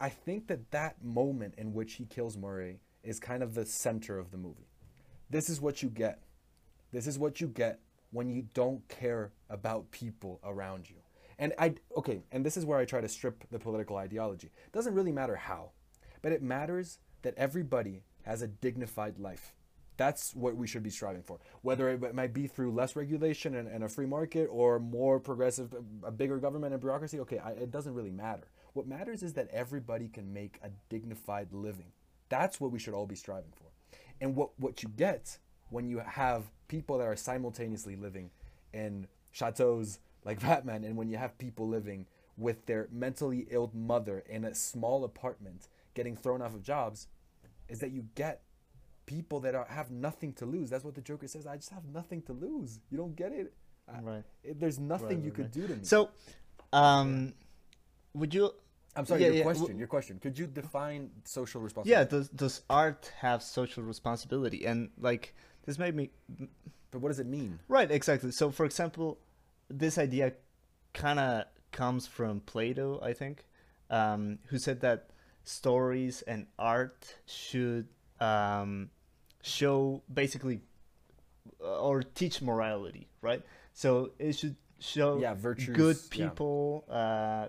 [0.00, 4.18] I think that that moment in which he kills Murray is kind of the center
[4.18, 4.68] of the movie.
[5.30, 6.22] This is what you get.
[6.92, 7.80] This is what you get
[8.10, 10.96] when you don't care about people around you.
[11.38, 14.48] And I okay, and this is where I try to strip the political ideology.
[14.66, 15.70] It doesn't really matter how,
[16.20, 19.54] but it matters that everybody has a dignified life.
[19.96, 21.38] That's what we should be striving for.
[21.60, 25.74] Whether it might be through less regulation and, and a free market or more progressive,
[26.02, 28.48] a bigger government and bureaucracy, okay, I, it doesn't really matter.
[28.72, 31.92] What matters is that everybody can make a dignified living.
[32.30, 33.66] That's what we should all be striving for.
[34.20, 35.38] And what, what you get
[35.68, 38.30] when you have people that are simultaneously living
[38.72, 44.24] in chateaus, like Batman, and when you have people living with their mentally ill mother
[44.28, 47.08] in a small apartment getting thrown off of jobs,
[47.68, 48.42] is that you get
[49.06, 50.70] people that are, have nothing to lose.
[50.70, 51.46] That's what the Joker says.
[51.46, 52.78] I just have nothing to lose.
[52.90, 53.52] You don't get it.
[54.00, 54.22] Right.
[54.42, 55.80] it there's nothing right, you right, could do to me.
[55.82, 56.10] So,
[56.72, 57.34] um,
[58.14, 58.50] would you?
[58.96, 59.22] I'm sorry.
[59.22, 59.78] Yeah, your yeah, question.
[59.78, 60.18] your question.
[60.18, 62.00] Could you define social responsibility?
[62.00, 62.18] Yeah.
[62.18, 64.64] Does does art have social responsibility?
[64.64, 65.34] And like
[65.66, 66.10] this made me.
[66.90, 67.58] But what does it mean?
[67.68, 67.90] Right.
[67.90, 68.30] Exactly.
[68.30, 69.18] So, for example,
[69.72, 70.32] this idea
[70.92, 73.46] kind of comes from Plato, I think,
[73.90, 75.08] um, who said that
[75.44, 77.88] stories and art should
[78.20, 78.90] um,
[79.42, 80.60] show basically
[81.62, 83.42] uh, or teach morality, right?
[83.74, 86.94] So it should show yeah, virtues, good people yeah.
[86.94, 87.48] uh,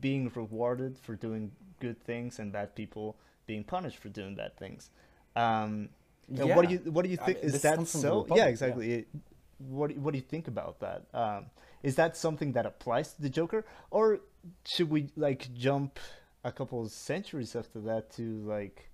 [0.00, 3.16] being rewarded for doing good things and bad people
[3.46, 4.90] being punished for doing bad things.
[5.36, 5.90] Um,
[6.30, 6.56] yeah.
[6.56, 7.38] What do you what do you think?
[7.38, 8.26] I mean, is that so?
[8.34, 8.96] Yeah, exactly.
[8.96, 9.20] Yeah.
[9.58, 11.04] What what do you think about that?
[11.12, 11.46] Um,
[11.82, 14.20] is that something that applies to the Joker, or
[14.64, 15.98] should we like jump
[16.44, 18.90] a couple of centuries after that to like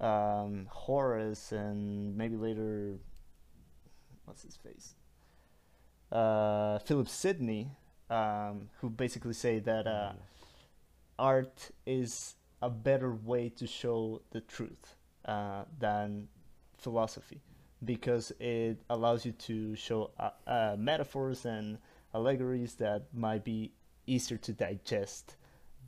[0.00, 2.98] um, Horace and maybe later,
[4.24, 4.94] what's his face?
[6.10, 7.70] Uh, Philip Sidney,
[8.08, 10.12] um, who basically say that uh,
[11.18, 16.28] art is a better way to show the truth uh, than
[16.76, 17.40] philosophy
[17.84, 21.78] because it allows you to show uh, uh, metaphors and
[22.14, 23.72] allegories that might be
[24.06, 25.36] easier to digest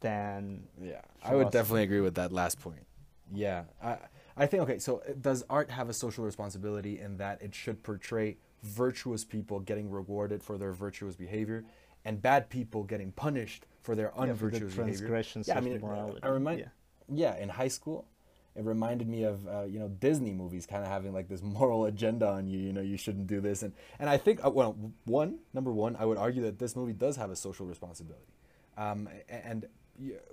[0.01, 1.33] than yeah philosophy.
[1.33, 2.85] i would definitely agree with that last point
[3.33, 3.97] yeah i
[4.37, 8.37] i think okay so does art have a social responsibility in that it should portray
[8.63, 11.65] virtuous people getting rewarded for their virtuous behavior
[12.05, 16.19] and bad people getting punished for their unvirtuous yeah, behavior yeah i mean morality.
[16.23, 16.67] i remind yeah.
[17.09, 18.07] yeah in high school
[18.55, 21.87] it reminded me of uh, you know Disney movies kind of having like this moral
[21.87, 23.63] agenda on you you know you shouldn't do this.
[23.63, 26.93] And and I think uh, well one number one I would argue that this movie
[26.93, 28.33] does have a social responsibility.
[28.77, 29.67] Um, and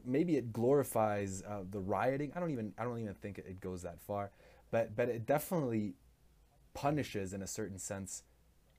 [0.06, 2.32] maybe it glorifies uh, the rioting.
[2.36, 4.32] I don't even I don't even think it goes that far.
[4.72, 5.96] But but it definitely
[6.74, 8.24] punishes in a certain sense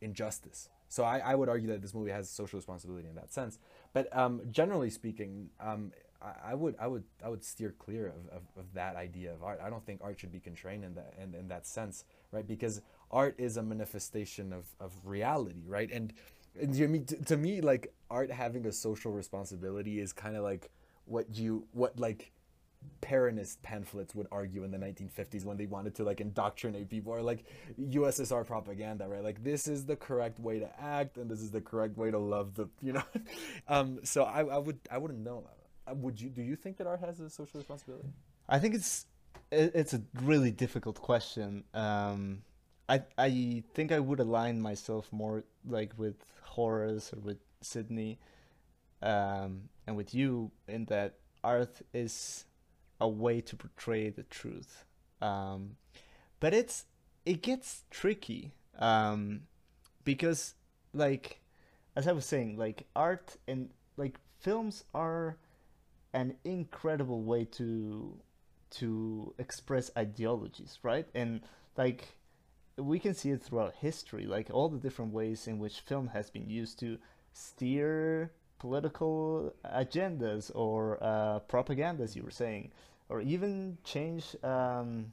[0.00, 0.68] injustice.
[0.88, 3.58] So I, I would argue that this movie has social responsibility in that sense.
[3.92, 5.92] But um, generally speaking um,
[6.22, 9.60] I, would I would I would steer clear of, of, of, that idea of art.
[9.62, 12.46] I don't think art should be constrained in that in, in that sense, right?
[12.46, 15.90] Because art is a manifestation of, of reality, right?
[15.90, 16.12] And,
[16.60, 20.42] and to, me, to, to me, like art having a social responsibility is kind of
[20.42, 20.70] like
[21.06, 22.32] what you what like
[23.02, 27.20] Peronist pamphlets would argue in the 1950s when they wanted to like indoctrinate people or
[27.20, 27.44] like
[27.78, 29.22] USSR propaganda, right?
[29.22, 32.18] Like this is the correct way to act and this is the correct way to
[32.18, 33.02] love the, you know.
[33.68, 35.44] um, so I, I would I wouldn't know
[35.94, 38.08] would you do you think that art has a social responsibility?
[38.48, 39.06] I think it's
[39.50, 41.64] it's a really difficult question.
[41.74, 42.42] Um,
[42.88, 48.18] I I think I would align myself more like with Horace or with Sidney,
[49.02, 52.44] um, and with you in that art is
[53.00, 54.84] a way to portray the truth.
[55.22, 55.76] Um,
[56.38, 56.86] but it's
[57.24, 59.42] it gets tricky um,
[60.04, 60.54] because
[60.92, 61.40] like
[61.96, 65.36] as I was saying, like art and like films are
[66.12, 68.18] an incredible way to
[68.70, 71.08] to express ideologies, right?
[71.14, 71.40] And
[71.76, 72.16] like
[72.76, 76.30] we can see it throughout history, like all the different ways in which film has
[76.30, 76.98] been used to
[77.32, 82.70] steer political agendas or uh, propaganda, as you were saying,
[83.08, 85.12] or even change, um,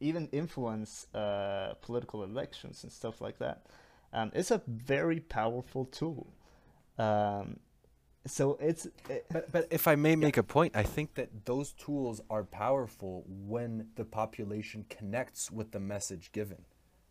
[0.00, 3.66] even influence uh, political elections and stuff like that.
[4.12, 6.32] Um, it's a very powerful tool.
[6.98, 7.58] Um,
[8.26, 11.72] so it's it, But but if I may make a point, I think that those
[11.72, 16.58] tools are powerful when the population connects with the message given,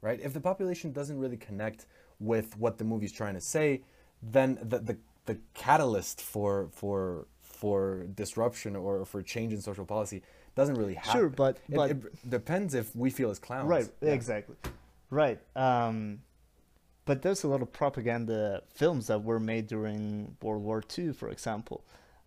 [0.02, 0.20] right?
[0.22, 1.86] If the population doesn't really connect
[2.20, 3.82] with what the movie's trying to say,
[4.22, 10.22] then the the, the catalyst for for for disruption or for change in social policy
[10.56, 11.12] doesn't really happen.
[11.22, 13.68] Sure, but- It- but- it, depends if we feel as clowns.
[13.70, 14.12] Right, Yeah.
[14.12, 14.56] exactly.
[15.10, 15.40] Right.
[15.56, 16.22] Um,
[17.10, 21.30] but there's a lot of propaganda films that were made during World War II, for
[21.30, 21.84] example.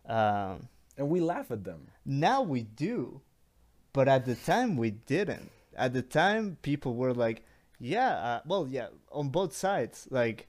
[0.08, 0.68] Um,
[0.98, 1.82] And we laugh at them.
[2.04, 3.20] now we do,
[3.92, 5.52] but at the time we didn't.
[5.76, 7.44] At the time, people were like,
[7.78, 10.48] yeah, uh, well, yeah, on both sides, like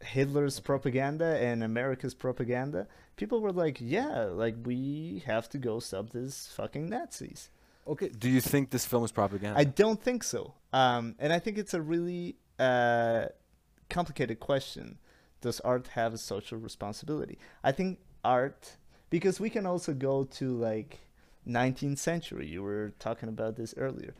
[0.00, 2.86] Hitler's propaganda and America's propaganda.
[3.16, 7.50] People were like, yeah, like we have to go stop these fucking Nazis.
[7.92, 8.10] Okay.
[8.10, 9.58] Do you think this film is propaganda?
[9.58, 10.54] I don't think so.
[10.72, 13.26] Um, and I think it's a really uh,
[13.88, 14.98] complicated question.
[15.40, 17.38] Does art have a social responsibility?
[17.62, 18.76] I think art,
[19.10, 20.98] because we can also go to like
[21.46, 22.46] 19th century.
[22.46, 24.14] You were talking about this earlier,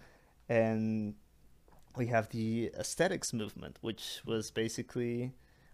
[0.49, 1.15] and
[1.97, 5.33] we have the aesthetics movement, which was basically,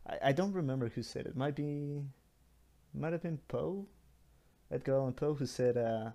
[0.09, 1.37] I, I don't remember who said it.
[1.37, 2.03] Might be,
[2.95, 3.87] might have been Poe,
[4.71, 6.11] Edgar Allan Poe, who said, uh,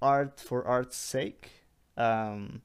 [0.00, 1.50] art for art's sake.
[1.96, 2.62] Um,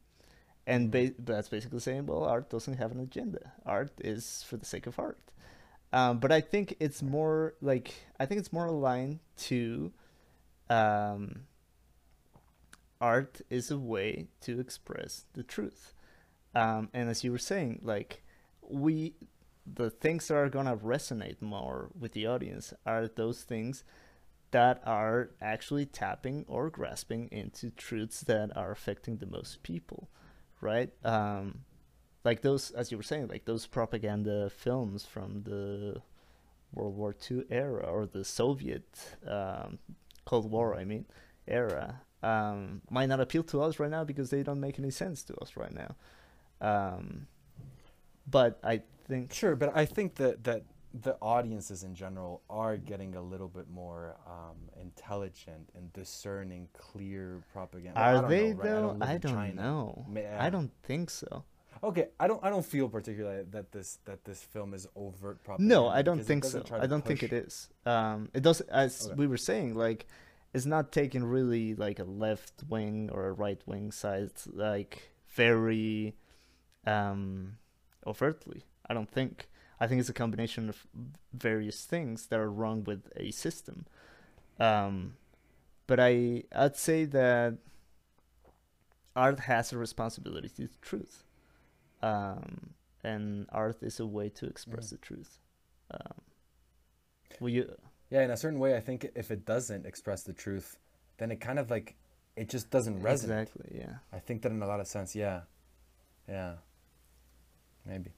[0.69, 3.53] and ba- that's basically saying, well, art doesn't have an agenda.
[3.65, 5.19] Art is for the sake of art.
[5.91, 9.19] Um, but I think it's more like I think it's more aligned
[9.49, 9.91] to
[10.69, 11.47] um,
[13.01, 15.95] art is a way to express the truth.
[16.53, 18.21] Um, and as you were saying, like
[18.61, 19.15] we,
[19.65, 23.83] the things that are gonna resonate more with the audience are those things
[24.51, 30.09] that are actually tapping or grasping into truths that are affecting the most people,
[30.61, 30.89] right?
[31.03, 31.59] Um,
[32.23, 36.01] like those, as you were saying, like those propaganda films from the
[36.73, 39.79] World War II era or the Soviet um,
[40.25, 41.05] Cold War, I mean,
[41.47, 45.23] era, um, might not appeal to us right now because they don't make any sense
[45.23, 45.95] to us right now.
[46.61, 47.27] Um,
[48.29, 50.63] but I think Sure, but I think that that
[50.93, 57.43] the audiences in general are getting a little bit more um, intelligent and discerning clear
[57.53, 57.99] propaganda.
[57.99, 58.63] I are they know, right?
[58.63, 58.81] though?
[58.81, 60.05] don't I don't know.
[60.37, 61.43] I don't think so.
[61.81, 62.43] Okay, I don't.
[62.43, 65.75] I don't feel particularly that this that this film is overt propaganda.
[65.75, 66.63] No, I don't think so.
[66.71, 67.69] I don't think it is.
[67.85, 69.15] Um, it does, as Okay.
[69.15, 70.07] we were saying, like
[70.53, 76.15] it's not taking really like a left wing or a right wing side, like very
[76.85, 77.57] um,
[78.05, 78.63] overtly.
[78.89, 79.47] I don't think.
[79.79, 80.85] I think it's a combination of
[81.33, 83.85] various things that are wrong with a system.
[84.59, 85.15] Um,
[85.87, 87.57] but I, I'd say that
[89.15, 91.23] art has a responsibility to the truth,
[92.01, 92.71] um,
[93.03, 94.89] and art is a way to express Mhm.
[94.89, 95.39] the truth.
[95.91, 96.21] Um,
[97.39, 97.75] will you?
[98.09, 100.77] Yeah, in a certain way, I think if it doesn't express the truth,
[101.17, 101.95] then it kind of like
[102.35, 103.41] it just doesn't resonate.
[103.41, 103.77] Exactly.
[103.79, 103.99] Yeah.
[104.11, 105.41] I think that in a lot of sense, yeah,
[106.27, 106.55] yeah,
[107.85, 108.11] maybe.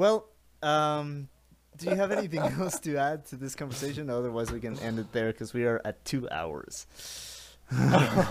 [0.00, 0.30] Well,
[0.62, 1.28] um,
[1.76, 4.08] do you have anything else to add to this conversation?
[4.08, 6.86] Otherwise, we can end it there because we are at two hours.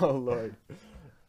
[0.02, 0.56] oh Lord.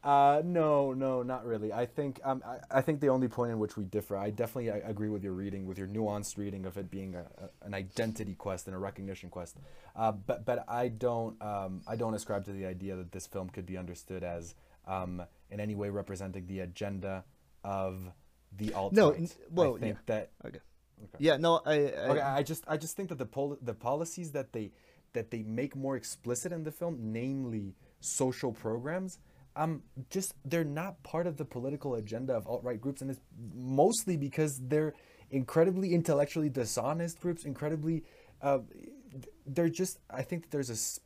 [0.03, 1.75] Uh, no, no, not really.
[1.75, 4.71] I think um, I, I think the only point in which we differ, I definitely
[4.71, 7.75] I agree with your reading, with your nuanced reading of it being a, a, an
[7.75, 9.59] identity quest and a recognition quest.
[9.95, 13.51] Uh, but but I don't um, I don't ascribe to the idea that this film
[13.51, 14.55] could be understood as
[14.87, 17.25] um, in any way representing the agenda
[17.63, 18.11] of
[18.57, 18.93] the alt.
[18.93, 20.03] No, n- well, I think yeah.
[20.07, 20.59] that Okay.
[21.03, 21.17] Okay.
[21.19, 21.37] Yeah.
[21.37, 21.61] No.
[21.65, 21.73] I.
[21.73, 21.77] I
[22.11, 24.73] Okay, I just I just think that the pol- the policies that they
[25.13, 29.19] that they make more explicit in the film, namely social programs,
[29.57, 33.21] um, just they're not part of the political agenda of alt right groups, and it's
[33.55, 34.95] mostly because they're
[35.31, 38.05] incredibly intellectually dishonest groups, incredibly
[38.43, 38.59] uh,
[39.47, 39.99] they're just.
[40.11, 41.01] I think that there's a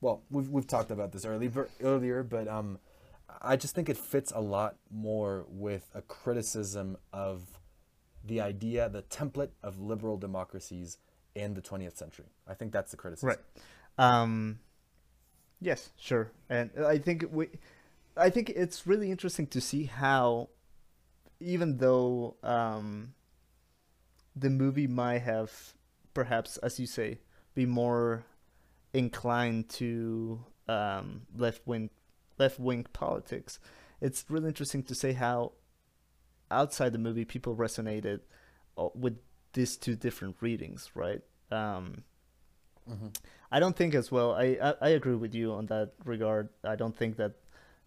[0.00, 2.78] Well, we've we've talked about this earlier earlier, but um,
[3.40, 7.60] I just think it fits a lot more with a criticism of
[8.24, 10.98] the idea, the template of liberal democracies
[11.34, 12.26] in the 20th century.
[12.46, 13.28] I think that's the criticism.
[13.28, 13.38] Right.
[13.98, 14.60] Um,
[15.60, 16.32] yes, sure.
[16.48, 17.48] And I think we,
[18.16, 20.50] I think it's really interesting to see how,
[21.40, 23.14] even though um,
[24.36, 25.52] the movie might have,
[26.14, 27.18] perhaps, as you say,
[27.54, 28.24] be more
[28.92, 31.90] inclined to um, left wing,
[32.40, 33.60] left wing politics.
[34.00, 35.52] It's really interesting to see how,
[36.50, 38.20] outside the movie, people resonated
[38.76, 39.16] uh, with
[39.52, 41.22] these two different readings, right?
[41.52, 42.04] Um,
[43.52, 44.34] I don't think as well.
[44.34, 46.48] I, I I agree with you on that regard.
[46.64, 47.34] I don't think that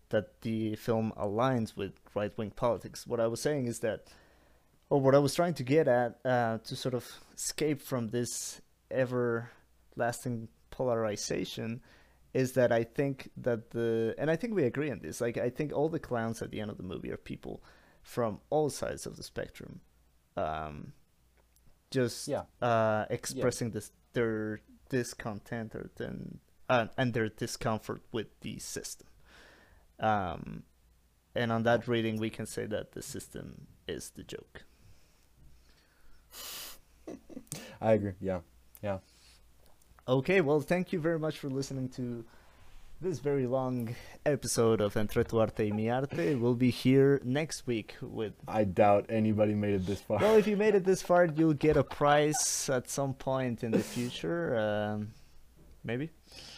[0.09, 3.07] that the film aligns with right wing politics.
[3.07, 4.07] What I was saying is that,
[4.89, 7.05] or what I was trying to get at, uh, to sort of
[7.35, 8.61] escape from this
[8.91, 11.81] everlasting polarization,
[12.33, 15.21] is that I think that the and I think we agree on this.
[15.21, 17.63] Like I think all the clowns at the end of the movie are people
[18.01, 19.81] from all sides of the spectrum,
[20.35, 20.93] um,
[21.91, 22.43] just Yeah.
[22.61, 26.39] uh, expressing this their discontent or then
[26.69, 29.07] uh, and their discomfort with the system.
[29.99, 30.63] Um,
[31.35, 34.63] and on that reading, we can say that the system is the joke.
[37.81, 38.13] I agree.
[38.21, 38.39] Yeah.
[38.81, 38.99] Yeah.
[40.05, 42.25] Okay, well, thank you very much for listening to
[42.99, 46.35] this very long episode of Entre tu arte y mi arte.
[46.35, 48.33] We'll be here next week with.
[48.45, 50.19] I doubt anybody made it this far.
[50.19, 53.71] Well, if you made it this far, you'll get a prize at some point in
[53.71, 54.57] the future.
[54.57, 55.13] Um,
[55.85, 56.09] maybe.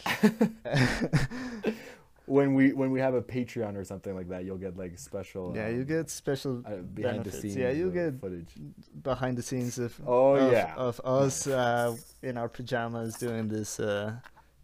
[2.26, 5.54] when we when we have a Patreon or something like that, you'll get like special.
[5.56, 7.56] Yeah, you um, get special uh, behind the scenes.
[7.56, 8.54] Yeah, you get footage.
[9.02, 10.74] behind the scenes of Oh, of, yeah.
[10.76, 14.14] of us uh, in our pajamas doing this uh,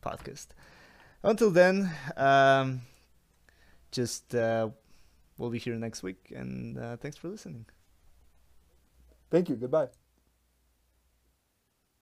[0.01, 0.47] podcast.
[1.23, 2.81] Until then, um,
[3.91, 4.69] just uh,
[5.37, 7.65] we'll be here next week, and uh, thanks for listening.
[9.29, 9.55] Thank you.
[9.55, 10.00] Goodbye.